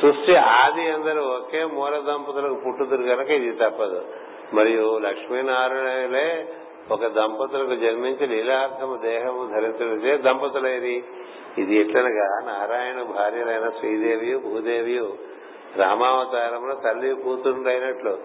[0.00, 4.04] సృష్టి ఆది అందరూ ఒకే మూల దంపతులకు పుట్టుదురు కనుక ఇది తప్పదు.
[4.54, 6.48] మరియు లక్ష్మీనారాయణలే
[6.90, 11.04] ఒక దంపతులకు జన్మించి లీలార్థము దేహము ధరించే దంపతులేది
[11.58, 15.08] ఇది ఎట్లనగా నారాయణ భార్యలైన శ్రీదేవి భూదేవి
[15.76, 18.18] రామావతారంలో తల్లి కూతురుడైనట్లు.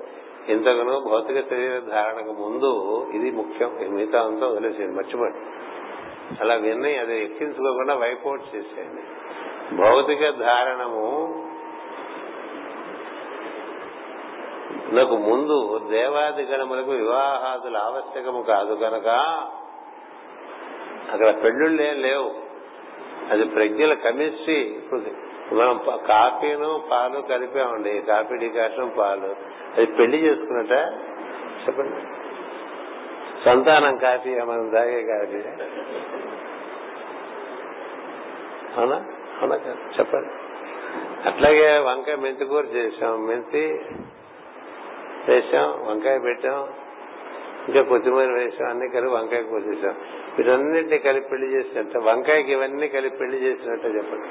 [0.48, 2.72] ఇంతకును భౌతిక శరీర ధారణకు ముందు
[3.14, 5.38] ఇది ముఖ్యం మిగతా అంతా వదిలేసేయండి మర్చిపోండి.
[6.42, 9.02] అలా విన్నీ అది ఎక్కించుకోకుండా వైపౌట్ చేసేయండి.
[9.76, 11.06] భౌతిక ధారణము
[14.92, 19.08] నాకు ముందు దేవాది గణములకు వివాహాదులు ఆవశ్యకము కాదు కనుక
[21.12, 22.32] అక్కడ పెళ్ళిళ్ళు ఏం లేవు.
[23.30, 24.80] అది ప్రజ్ఞల కెమిస్ట్రీ
[25.52, 29.36] మనం కాఫీను పాలు కలిపామండి కాఫీ డికాషన్ పాలు.
[29.78, 30.72] అది పెళ్ళి చేసుకున్నట్ట
[31.68, 32.02] చెప్పండి.
[33.46, 35.38] సంతానం కాఫీ మనం తాగే కాఫీ?
[38.78, 38.96] అవునా?
[39.42, 39.56] అవునా
[40.00, 40.30] చెప్పండి.
[41.30, 43.86] అట్లాగే వంకాయ మెంతి కూర చేసాం మెంతి
[45.28, 46.60] వేసాం వంకాయ పెట్టాం
[47.68, 49.96] ఇంకా కొత్తిమీర వేసాం అన్ని కలిపి వంకాయ కోసేసాం.
[50.38, 54.30] వీటన్నింటినీ కలిపి పెళ్ళి చేసినట్ట వంకాయకి ఇవన్నీ కలిపి పెళ్ళి చేసినట్టే చెప్పండి.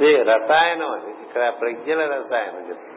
[0.00, 1.10] ఇది రసాయనం అది.
[1.22, 2.92] ఇక్కడ ప్రజ్ఞల రసాయనం చెప్తుంది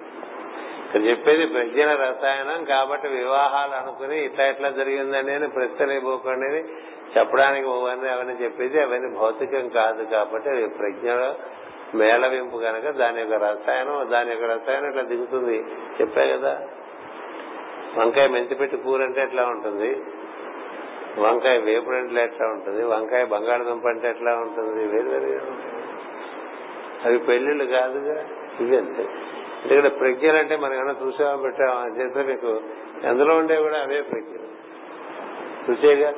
[0.86, 6.64] ఇక్కడ చెప్పేది ప్రజ్ఞల రసాయనం కాబట్టి వివాహాలు అనుకుని ఇట్లా ఇట్లా జరిగిందని అని ప్రశ్నలేపోకండి
[7.18, 11.30] చెప్పడానికి అవన్నీ అవన్నీ చెప్పేది అవన్నీ భౌతికం కాదు కాబట్టి అవి ప్రజ్ఞలో
[11.96, 15.58] మేళవింపు కనుక దాని యొక్క రసాయనం దాని యొక్క రసాయనం ఇట్లా దిగుతుంది.
[16.02, 16.68] చెప్పా కదా?
[17.98, 20.04] వంకాయ మెంతిపెట్టి కూర అంటే ఎట్లా ఉంటుంది?
[21.20, 22.84] వంకాయ వేపుడు అంటే ఎట్లా ఉంటుంది?
[22.84, 24.88] వంకాయ బంగాళదుంప అంటే ఎట్లా ఉంటుంది?
[24.88, 25.42] వేరు
[27.06, 28.26] అవి పెళ్ళిళ్ళు కాదుగా?
[28.60, 29.02] ఇవి అంతే.
[29.66, 31.82] ఎందుకంటే ప్రజ్ఞలు అంటే మనం ఏమైనా చూసామా పెట్టామా?
[31.82, 32.62] అని చేస్తే మీకు
[33.04, 34.48] ఎందులో ఉండే కూడా అవే ప్రజ్ఞలు.
[35.72, 36.14] చూసేగా?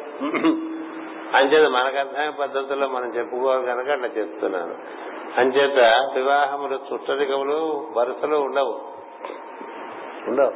[1.37, 4.75] అంచేది మనకు అర్థమైన పద్ధతుల్లో మనం చెప్పుకోవాలి కనుక అట్లా చెప్తున్నాను.
[5.37, 8.81] అంచేత వివాహములు చుట్టరికములు వరుసలు ఉండవు.
[10.27, 10.53] ఉండవు.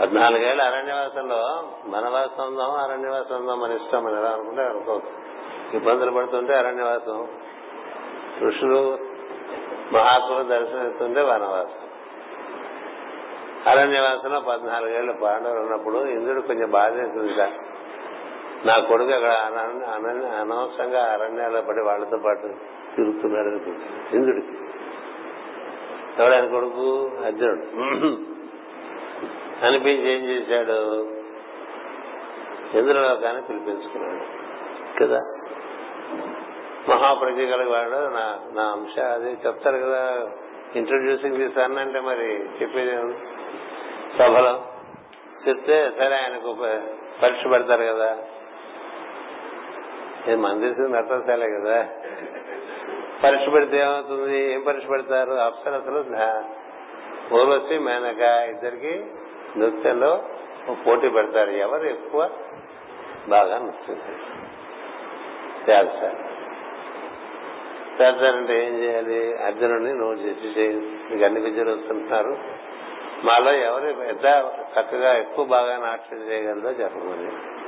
[0.00, 1.36] పద్నాలుగేళ్ళ అరణ్యవాసంలో
[1.88, 5.22] వనవాసం ఉందాం అరణ్యవాసం ఉందాం మన ఇష్టం అని ఎలా అనుకుంటే అనుకోవచ్చు
[5.76, 7.28] ఇబ్బందులు పడుతుంటే అరణ్యవాసం.
[8.42, 8.98] ఋషులు
[9.92, 11.88] మహాత్ములు దర్శనమిస్తుంటే వనవాసం.
[13.66, 17.32] అరణ్యవాసంలో పద్నాలుగేళ్ళ పాండవులు ఉన్నప్పుడు ఇంద్రుడు కొంచెం బాధ వేసింది
[18.66, 19.30] నా కొడుకు అక్కడ
[20.40, 22.54] అనవసరంగా అరణ్యాల్లో పడి వాళ్ళతో పాటు
[22.96, 23.48] తిరుగుతున్నాడు
[24.16, 24.48] ఇంద్రుడికి
[26.18, 27.10] ఎవడు ఆయన కొడుకు?
[27.26, 27.62] అర్జునుడు.
[29.66, 31.02] అనిపించి ఏం చేశాడు?
[32.78, 34.42] ఇంద్రలోకాన్ని పిలిపించుకున్నాడు.
[35.00, 35.18] కదా?
[36.88, 40.30] మహాప్రజ్ఞ కలిగివాడు నా నా అంశ అది చెప్తారు కదా.
[40.76, 42.90] ఇంట్రొడ్యూసింగ్ దిస్ అంటే మరి చెప్పేది
[44.18, 44.64] సభలో.
[45.48, 46.56] చెప్తే సరే ఆయనకు
[47.22, 48.18] పరీక్ష పెడతారు కదా.
[50.26, 51.88] నేను మందిసి నట్టలే కదా.
[53.24, 54.52] పరీక్ష పెడితే ఏమవుతుంది?
[54.52, 55.32] ఏం పరీక్ష పెడతారు?
[55.32, 55.98] అప్సరసలు
[57.34, 58.20] ఊర్వశి మేనక.
[58.50, 59.04] ఇద్దరికి
[59.56, 60.22] నృత్యంలో
[60.86, 61.50] పోటీ పెడతారు.
[61.50, 62.30] ఎవరు ఎక్కువ
[63.28, 63.96] బాగా నృత్యం
[65.70, 66.32] చేస్తారు
[68.02, 69.36] చేస్తారంటే ఏం చేయాలి?
[69.36, 71.24] అర్జునుడిని నువ్వు చేసి చేయి.
[71.24, 72.38] అన్ని విద్యలు వస్తుంటున్నారు
[73.24, 74.50] మాలో ఎవరు ఎంత
[74.80, 77.61] చక్కగా ఎక్కువ బాగా నాట్యం చేయగలదో చెప్పమని.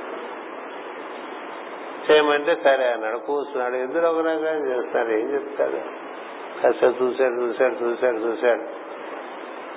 [2.11, 3.17] చేయమంటే సరే అన్నాడు.
[3.17, 3.75] కూర్చున్నాడు.
[3.75, 6.05] ఇద్దరు ఒక రకం చేస్తారు ఏం చెప్తాడు?
[6.61, 8.85] కాస్త చూశాడు చూశాడు చూశాడు చూశాడు.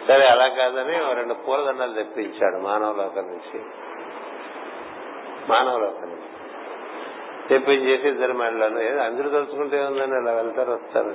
[0.08, 3.60] సరే అలా కాదని రెండు పూలదండలు తెప్పించాడు మానవలోకం నుంచి.
[5.48, 6.18] మానవలోకం నుంచి.
[7.48, 11.14] తెప్పించేసి ఇద్దరు మెడలను ఏదో అందరూ తలుచుకుంటే ఉందని అలా వెళ్తారు వస్తారు.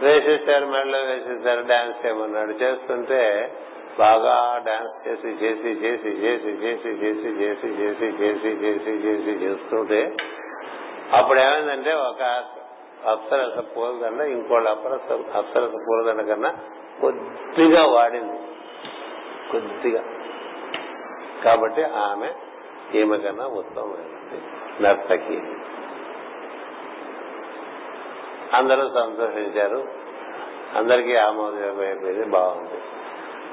[0.00, 2.50] వేసేసారు మెడలో వేసేసారు డాన్స్ చేయమన్నాడు.
[2.50, 3.52] చేస్తుంటే
[3.98, 10.00] బాగా డాన్స్ చేసి చేసి చేసి చేసి చేసి చేసి చేసి చేసి చేసి చేసి చేసి చేస్తుంటే
[11.12, 12.22] అప్పుడు ఏమైందంటే ఒక
[13.06, 16.50] అప్సరస పూలదండ ఇంకోళ్ళ అప్సరస అప్సరస పూలదండ కన్నా
[17.00, 18.38] కొద్దిగా వాడింది
[19.50, 20.02] కొద్దిగా
[21.44, 22.30] కాబట్టి ఆమె
[22.94, 24.40] ఈమె కన్నా ఉత్తమమైనది
[24.82, 25.38] నర్తకి
[28.52, 29.80] అందరూ సంతోషించారు
[30.76, 32.78] అందరికీ ఆమోదయోగం అయిపోయింది బాగుంది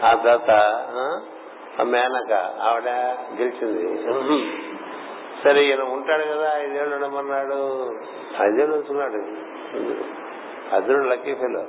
[0.03, 0.51] ఆ తర్వాత
[1.81, 2.89] మేనక ఆవిడ
[3.39, 3.85] గెలిచింది.
[5.43, 7.59] సరే ఈయన ఉంటాడు కదా ఐదేళ్ళు ఉండమన్నాడు.
[8.43, 9.21] ఐదేళ్ళు ఉంచున్నాడు
[10.75, 11.63] అర్జునుడు లక్కీ ఫెలో.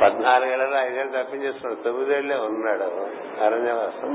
[0.00, 2.88] పద్నాలుగేళ్ళలో ఐదేళ్ళు తప్పించేస్తున్నాడు తొమ్మిదేళ్ళే ఉన్నాడు.
[3.44, 4.10] అరణ్యవాసం.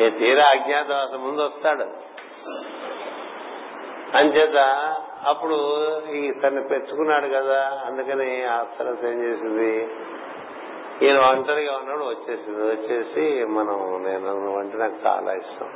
[0.00, 1.86] ఏ తీరా అజ్ఞాతవాసం ముందు వస్తాడు.
[4.16, 4.58] అంచేత
[5.26, 9.88] అప్పుడు ఈ తను పెంచుకున్నాడు కదా అందుకని అప్సరస ఏం చేసింది?
[11.02, 12.62] ఈయన ఒంటరిగా ఉన్నాడు వచ్చేసింది.
[12.62, 15.68] వచ్చేసి మనం నేను అంటే నాకు చాలా ఇష్టం.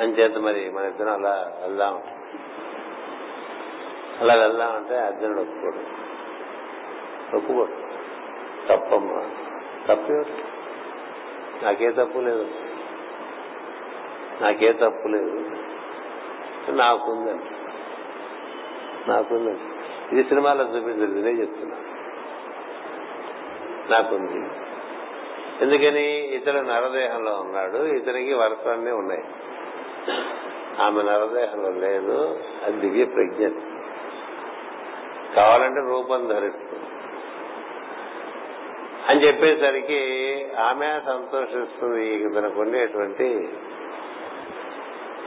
[0.00, 2.02] అంచేత మరి మన ఇద్దరం అలా వెళ్దాం.
[4.20, 6.04] అలా వెళ్దామంటే అర్జునుడు ఒప్పుకోడు.
[7.36, 7.84] ఒప్పుకోడు.
[8.68, 9.30] తప్పమ్మా.
[9.88, 10.24] తప్పే
[11.62, 12.46] నాకే తప్పు లేదు.
[14.40, 15.50] నాకే తప్పు లేదు.
[16.70, 17.44] నాకుందండి.
[19.10, 19.60] నాకుందండి.
[20.14, 21.76] ఇది సినిమాలో చూపించలేదు నేనే చెప్తున్నా.
[23.90, 24.48] నాకుంది.
[25.60, 26.36] ఎందుకని?
[26.36, 29.24] ఇతడు నరదేహంలో ఉన్నాడు ఇతనికి వరసలన్నీ ఉన్నాయి.
[30.80, 33.48] ఆమె నరదేహంలో లేదు అది దివ్య ప్రజ్ఞ.
[35.36, 36.84] కావాలంటే రూపం ధరిస్తుంది
[39.08, 43.48] అని చెప్పేసరికి ఆమె సంతోషిస్తుంది తనకు ఉండేటువంటి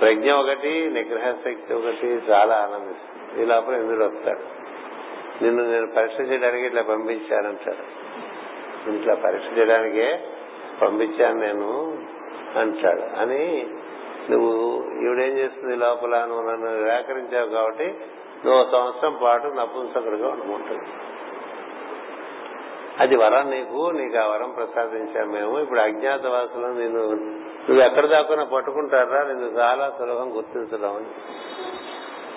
[0.02, 3.44] ప్రజ్ఞ ఒకటి నిగ్రహ శక్తి ఒకటి చాలా ఆనందిస్తుంది.
[3.44, 4.58] ఈ లోపల ఇంద్రుడు వస్తాడు.
[5.44, 8.08] నిన్ను నేను పరీక్ష చేయడానికి ఇట్లా పంపించానంటాడు.
[8.92, 10.20] ఇట్లా పరీక్ష చేయడానికే
[10.82, 11.98] పంపించాను నేను
[12.60, 13.20] అంటాడు.
[13.20, 13.68] అని
[14.30, 16.26] నువ్వు ఈవిడేం చేస్తుంది లోపల?
[16.26, 17.96] నువ్వు నన్ను నిరాకరించావు కాబట్టి
[18.46, 20.86] నువ్వు సంవత్సరం పాటు నపుంసకుడిగా ఉండమంటుంది
[23.00, 25.60] అది వరం నీకు నీకు ఆ వరం ప్రసాదించాం మేము.
[25.60, 27.02] ఇప్పుడు అజ్ఞాతవాసులు నేను
[27.70, 29.24] నువ్వు ఎక్కడ దాక్కున్నా పట్టుకుంటారా?
[29.24, 30.96] నేను చాలా సులభం గుర్తించడం.
[30.96, 31.06] అని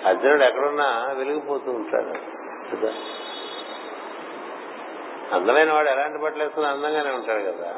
[0.07, 2.41] అర్జునుడు ఎక్కడున్నా వెలిగిపోతూ ఉంటాడు.
[5.35, 7.75] అందమైన వాడు ఎలాంటి బట్టలు వేసుకుని అందంగానే ఉంటాడు కదా.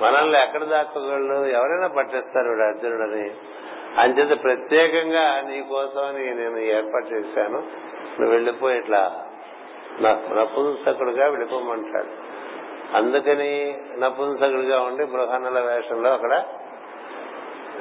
[0.00, 1.34] మనల్ని ఎక్కడ దాక్కోగలడు?
[1.34, 3.30] ఎవరైనా పట్టేస్తారు అర్జునుడు అర్జునుడని.
[3.98, 7.58] అంచేత ప్రత్యేకంగా నీ కోసమని నేను ఏర్పాటు చేశాను.
[8.20, 9.26] నువ్వు వెళ్ళిపోయి ఇట్లా.
[10.00, 12.21] నపుంసకుడుగా వెళ్ళిపోమంటాడు.
[12.94, 13.52] అందుకని
[13.98, 16.34] నపుంసకుడిగా ఉండి బృహన్నల వేషంలో అక్కడ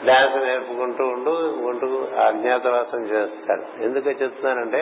[0.05, 1.31] డాన్స్ నేర్పుకుంటూ ఉంటూ
[1.69, 1.87] ఉంటూ
[2.21, 3.83] అజ్ఞాతవాసం చేస్తాడు.
[3.83, 4.81] ఎందుకు చెప్తున్నానంటే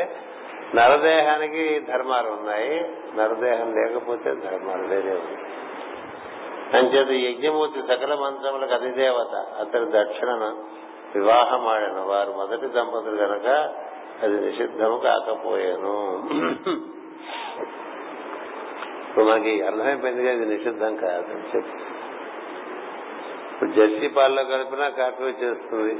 [0.75, 2.75] నరదేహానికి ధర్మాలు ఉన్నాయి
[3.17, 5.45] నరదేహం లేకపోతే ధర్మాలు లేదే ఉన్నాయి
[6.73, 9.35] అంచేత యజ్ఞమూర్తి సకల మంత్రములకు అధిదేవత.
[9.59, 10.55] అతని వివాహం
[11.15, 13.47] వివాహమాడను వారు మొదటి దంపతులు గనక
[14.23, 15.95] అది నిషిద్ధము కాకపోయాను.
[19.19, 21.83] ఇప్పుడు మనకి అర్థమైపోయింది ఇది నిషిద్ధం కాదు అని చెప్పి.
[23.53, 25.93] ఇప్పుడు జర్సీ పాల్లో కలిపినా కాఫీ వచ్చేస్తుంది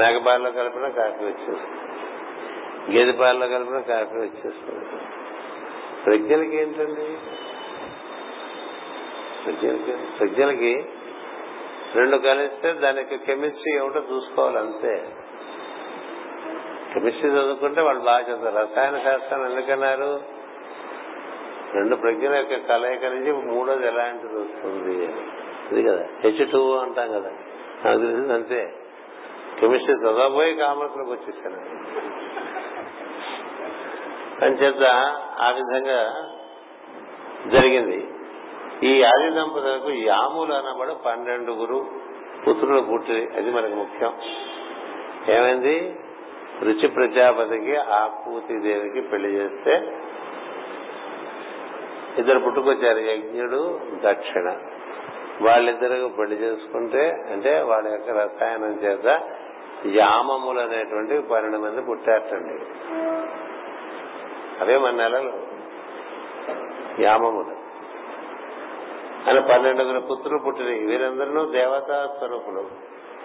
[0.00, 4.84] మేకపాలలో కలిపినా కాఫీ వచ్చేస్తుంది గేదె పాలలో కలిపినా కాఫీ వచ్చేస్తుంది.
[6.06, 7.18] ప్రజ్ఞలకి ఏంటండి?
[9.44, 10.84] ప్రజ్ఞలకి ప్రజ్ఞలకి
[11.94, 15.08] రెండు కలిస్తే దానికి కెమిస్ట్రీ ఏమిటో చూసుకోవాలి అంతే.
[16.94, 18.56] కెమిస్ట్రీ చదువుకుంటే వాళ్ళు బాగా చదువుతారు.
[18.56, 20.39] రసాయన శాస్త్రం ఎందుకన్నారు?
[21.74, 25.04] రెండు ప్రజ్ఞల యొక్క కలయిక నుంచి మూడోది ఎలాంటిది వస్తుంది?
[25.72, 26.04] ఇది కదా.
[26.24, 27.30] హెచ్ టూ అంటాం కదా.
[27.84, 28.74] నాకు తెలిసింది అంతే.
[29.60, 31.56] కెమిస్ట్రీ చదవబోయి కామర్స్లోకి వచ్చేసాను.
[34.44, 34.82] అంచేత
[35.40, 36.28] ఆ విధంగా
[37.52, 38.08] జరిగింది.
[38.86, 41.86] ఈ ఆది దంపతులకు యాములు అనబడు పన్నెండుగురు
[42.48, 44.12] పుత్రులు పుట్టి అది మనకు ముఖ్యం.
[45.28, 45.96] ఏమైంది?
[46.62, 49.96] రుచి ప్రజాపతికి ఆకూతి దేవికి పెళ్ళి చేస్తే
[52.18, 54.56] ఇద్దరు పుట్టుకొచ్చారు యజ్ఞుడు దక్షిణ.
[55.42, 59.20] వాళ్ళిద్దరు పెళ్ళి చేసుకుంటే అంటే వాళ్ళ యొక్క రసాయనం చేత
[59.86, 62.64] యామములు అనేటువంటి పన్నెండు మంది పుట్టారటండి.
[64.60, 65.32] అవే మన నెలలు.
[67.00, 67.60] యామములు.
[69.30, 72.66] అని పన్నెండుగురు పుత్రులు పుట్టిన వీరందరూ దేవతా స్వరూపులు.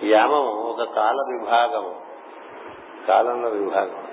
[0.04, 2.02] యామము ఒక కాల విభాగము.
[3.08, 4.05] కాలంలో విభాగం.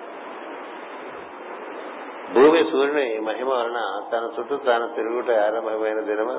[2.35, 3.81] భూమి సూర్యుని మహిమ వలన
[4.13, 6.37] తన చుట్టూ తాను తిరుగుట ఆరంభమైన దినము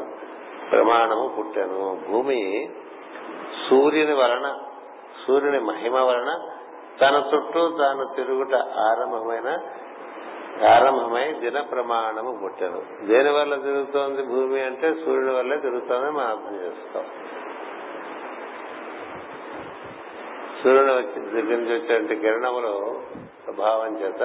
[0.72, 2.00] ప్రమాణము పుట్టాను.
[2.12, 2.40] భూమి
[3.70, 4.48] సూర్యుని వలన
[5.26, 6.32] సూర్యుని మహిమ వలన
[7.02, 9.50] తన చుట్టూ తాను తిరుగుట ఆరంభమైన
[10.72, 13.08] ఆరంభమై దిన ప్రమాణము పుట్టాను.
[13.08, 17.06] దేని వల్ల తిరుగుతోంది భూమి అంటే సూర్యుని వల్లే తిరుగుతోందని మనం అర్థం చేస్తాం
[20.64, 22.74] సూర్యుడు వచ్చి దగ్గర నుంచి వచ్చే కిరణములు
[23.46, 24.22] ప్రభావం చేత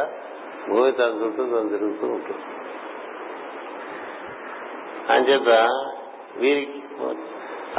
[0.69, 2.43] భూమి తన చుట్టూ తను తిరుగుతూ ఉంటుంది.
[5.13, 5.69] అంచేత
[6.37, 6.83] వీరికి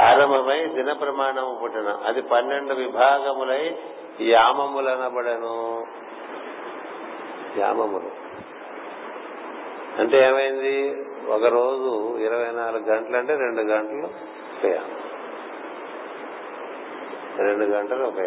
[0.02, 1.98] ఆరంభమై దిన ప్రమాణము పుట్టిన.
[2.06, 3.76] అది పన్నెండు విభాగములై
[4.20, 5.86] యామములనబడను.
[7.58, 8.10] యామములు.
[10.00, 11.06] అంటే ఏమైంది?
[11.28, 14.06] ఒక రోజు ఇరవై నాలుగు గంటలు అంటే రెండు గంటలు
[14.58, 14.96] ఒక యామం
[17.36, 18.18] రెండు గంటలు ఒక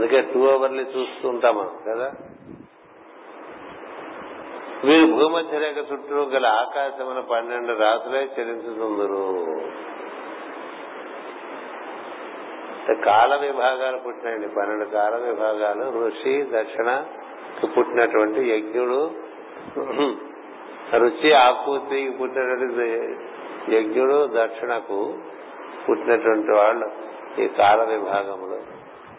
[0.00, 2.12] అందుకే టూ అవర్లీ చూస్తూ ఉంటాం మనం కదా?
[4.84, 9.46] వీరు భూమధ్య రేఖ చుట్టూ గల ఆకాశమున పన్నెండు రాత్రులే చరించుతుందరు.
[13.04, 14.48] కాల విభాగాలు పుట్టినాయండి.
[14.48, 16.06] పన్నెండు కాల విభాగాలు.
[16.06, 17.04] ఋషి దక్షిణ
[17.64, 19.10] పుట్టినటువంటి యజ్ఞుడు.
[20.96, 23.16] రుచి ఆకూతికి పుట్టినటువంటి
[23.76, 25.18] యజ్ఞుడు దక్షిణకు
[25.88, 26.90] పుట్టినటువంటి వాళ్ళు
[27.40, 28.69] ఈ కాల విభాగంలో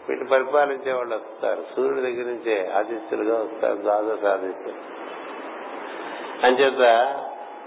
[0.08, 1.64] వీటిని పరిపాలించే వాళ్ళు వస్తారు.
[1.76, 5.02] సూర్యుడి దగ్గర నుంచే ఆదిత్యులుగా వస్తారు ద్వాదశ ఆదిత్యులు.
[6.46, 7.06] అంచేత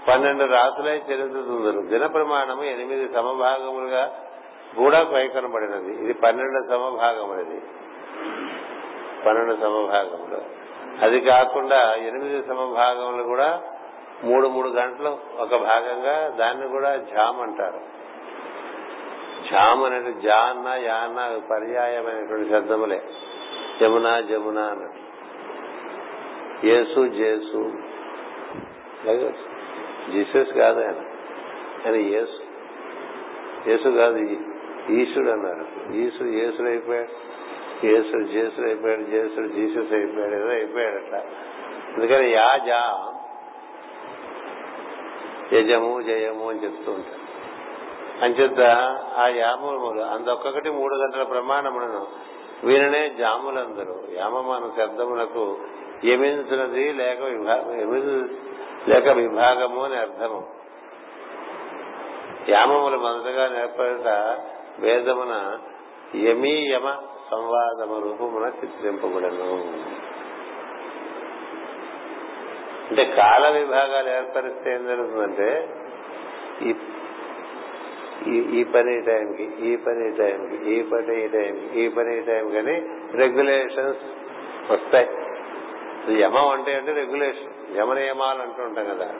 [0.08, 4.20] పన్నెండు రాసులై చరిత్రుతుందరు దిన ప్రమాణము ఎనిమిది సమభాగములుగా
[4.76, 7.60] కూడా పైకొనబడినది ఇది పన్నెండు సమభాగములది.
[9.26, 10.66] పన్నెండు సమభాగములు.
[11.04, 13.62] అది కాకుండా ఎనిమిది సమభాగములు కూడా
[14.24, 17.95] మూడు మూడు గంటలు ఒక భాగంగా దాన్ని కూడా జామ్ అంటారు.
[19.50, 23.02] జామ్ అనేది జా అన్న యా అన్న పర్యాయమైనటువంటి శబ్దములే.
[23.80, 25.06] జమున జమున అన్నట్టు
[26.66, 27.72] యేసు జేసు.
[30.12, 31.04] జీసస్ కాదు ఆయన.
[31.86, 32.42] ఆయన యేసు.
[33.68, 34.16] యేసు కాదు
[34.92, 35.92] ఈశుడు అన్నారు.
[35.92, 37.08] ఈసు యేసుడు అయిపోయాడు.
[37.86, 39.02] యేసుడు జేసుడు అయిపోయాడు.
[39.02, 40.34] జేసుడు జీసస్ అయిపోయాడు.
[40.34, 41.18] ఏదో అయిపోయాడు అట్లా.
[41.96, 43.12] అందుకని యా జా.
[45.52, 47.25] యజము జయము అని చెప్తూ ఉంటారు.
[48.22, 48.60] అంచేత
[49.16, 52.06] ఆ యామములు అందొక్కటి మూడు గంటల ప్రమాణములను
[52.64, 53.94] వీరినే జాములందరూ.
[54.12, 55.58] యామమాన శబ్దములకు
[56.04, 57.20] యమించినది లేక
[58.88, 60.48] లేక విభాగము అని అర్థము.
[62.48, 64.08] యామములు మొదటగా నేర్పడట
[64.78, 65.58] వేదమున
[66.14, 66.96] యమీ యమ
[67.30, 69.52] సంవాదము రూపమున చిత్రింపబడను.
[72.90, 75.68] అంటే కాల విభాగాలు ఏర్పరిస్తే ఏం జరుగుతుందంటే
[78.30, 82.76] ఈ పని టైంకి ఈ పని టైంకి ఈ పని ఈ టైంకి ఈ పని ఈ టైం కానీ
[83.12, 84.04] రెగ్యులేషన్స్
[84.72, 85.08] వస్తాయి.
[86.20, 87.78] యమం అంటే అంటే రెగ్యులేషన్.
[87.78, 89.14] యమ నియమాలు అంటూ ఉంటాం కదా.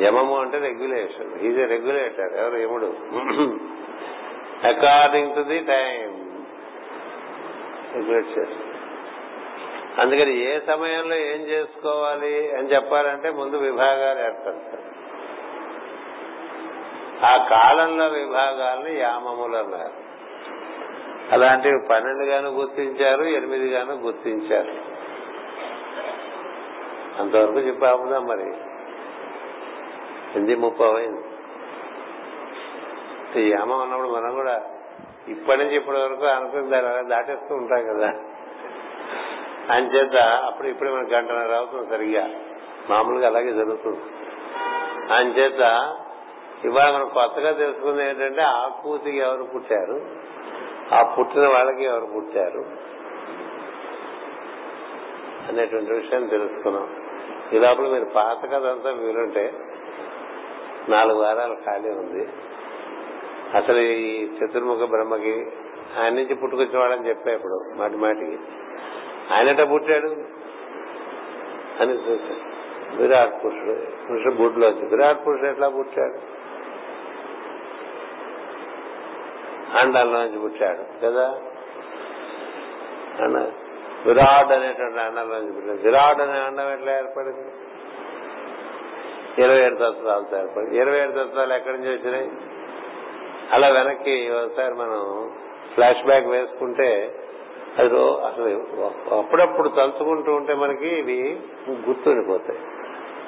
[0.00, 1.40] యమము అంటే రెగ్యులేషన్.
[1.40, 2.32] Is a regulator.
[2.36, 2.56] ఎవరు?
[2.56, 2.90] యముడు.
[4.66, 6.12] According to the time
[7.94, 8.66] regulate చేస్తారు
[10.00, 14.85] అందుకని ఏ సమయంలో ఏం చేసుకోవాలి అని చెప్పాలంటే ముందు విభాగాలు ఏర్పడతారు
[17.24, 20.06] ఆ కాలంలో విభాగాలను యామములు అన్నారు
[21.32, 24.96] అలాంటివి పన్నెండుగాను గుర్తించారు ఎనిమిది గాను గుర్తించారు.
[27.22, 28.46] అంతవరకు చెప్పాముదా మరి.
[30.34, 31.22] ఎనిమిది ముప్పై అయింది.
[33.50, 34.62] యామం అన్నప్పుడు మనం కూడా
[35.28, 38.12] ఇప్పటి నుంచి ఇప్పటి వరకు అనుకుని దాని దాటేస్తూ ఉంటాం కదా.
[39.74, 42.28] అంచేత అప్పుడు ఇప్పుడు మనకు గంటన్నర అవుతుంది సరిగ్గా.
[42.90, 44.00] మామూలుగా అలాగే జరుగుతుంది.
[45.12, 45.94] అంచేత
[46.64, 50.00] ఇవాళ మనం కొత్తగా తెలుసుకుంది ఏంటంటే ఆ కూతికి ఎవరు పుట్టారు?
[50.94, 52.64] ఆ పుట్టిన వాళ్ళకి ఎవరు పుట్టారు?
[55.48, 56.96] అనేటువంటి విషయాన్ని తెలుసుకున్నాం.
[57.52, 59.54] ఈ లోపల మీరు పాత కథ అంతా వీలుంటే
[60.88, 62.28] నాలుగు వారాలు ఖాళీ ఉంది.
[63.56, 65.46] అసలు ఈ చతుర్ముఖ బ్రహ్మకి
[66.00, 68.38] ఆయన నుంచి పుట్టుకొచ్చిన వాళ్ళని చెప్పా ఇప్పుడు మాటి మాటికి.
[69.34, 70.08] ఆయనట పుట్టాడు
[71.80, 72.56] అని చూశాడు
[72.96, 76.35] విరాట్ పురుషుడు పురుషుడు బుడ్లో వచ్చి విరాట్ పురుషుడు ఎట్లా పుట్టాడు?
[79.78, 81.38] అండంలోంచి పుట్టాడు కదా?
[83.24, 83.50] అన్న
[84.06, 85.78] విరాట్ అనేటువంటి అండంలోంచి పుట్టాడు.
[85.78, 87.52] విరాట్ అనే అండం ఎట్లా ఏర్పడింది?
[89.42, 92.30] ఇరవై ఏడు తత్వాలతో ఏర్పడి ఇరవై ఏడు తత్వాలు ఎక్కడి నుంచి వచ్చినాయి?
[93.52, 95.30] అలా వెనక్కి ఒకసారి మనం
[95.74, 97.14] ఫ్లాష్ బ్యాక్ వేసుకుంటే
[97.78, 98.64] అది అసలు
[99.14, 101.40] అప్పుడప్పుడు తలుచుకుంటూ ఉంటే మనకి ఇవి
[101.70, 102.58] గుర్తుండిపోతాయి.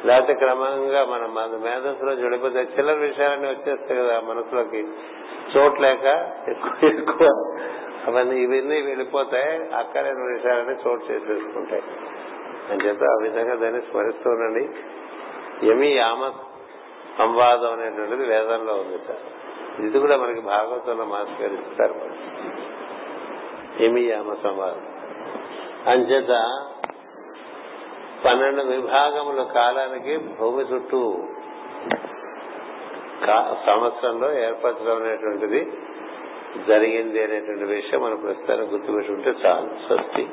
[0.04, 4.88] లేకపోతే క్రమంగా మనం మేధస్సులో జడిపోతే చిల్లర విషయాలన్నీ వచ్చేస్తాయి కదా మనసులోకి.
[5.56, 7.54] చోట్లేక ఎక్కువ ఎక్కువ.
[8.06, 11.82] అవన్నీ ఇవన్నీ వెళ్ళిపోతాయి అక్కలేని విషయాలని చోటు చేసేసుకుంటాయి.
[12.70, 14.68] అని చెప్పి ఆ విధంగా దాన్ని స్మరిస్తూ ఉండండి.
[15.66, 16.32] యమి యామ
[17.18, 19.80] సంవాదం అనేటువంటిది వేదంలో ఉంది సార్.
[19.80, 21.94] ఇది కూడా మనకి భాగవతంలో మాస్కరిస్తారు
[23.82, 24.82] యమి యామ సంవాదం.
[25.86, 26.30] అంచేత
[28.24, 31.22] పన్నెండు విభాగముల కాలానికి భూమి చుట్టూ
[33.66, 35.72] సంవత్సరంలో ఏర్పరచడం అనేటువంటిది
[36.68, 39.68] జరిగింది అనేటువంటి విషయం మనం ప్రస్తుతానికి గుర్తుపెట్టుకుంటే చాలు.
[39.86, 40.28] స్వస్తి.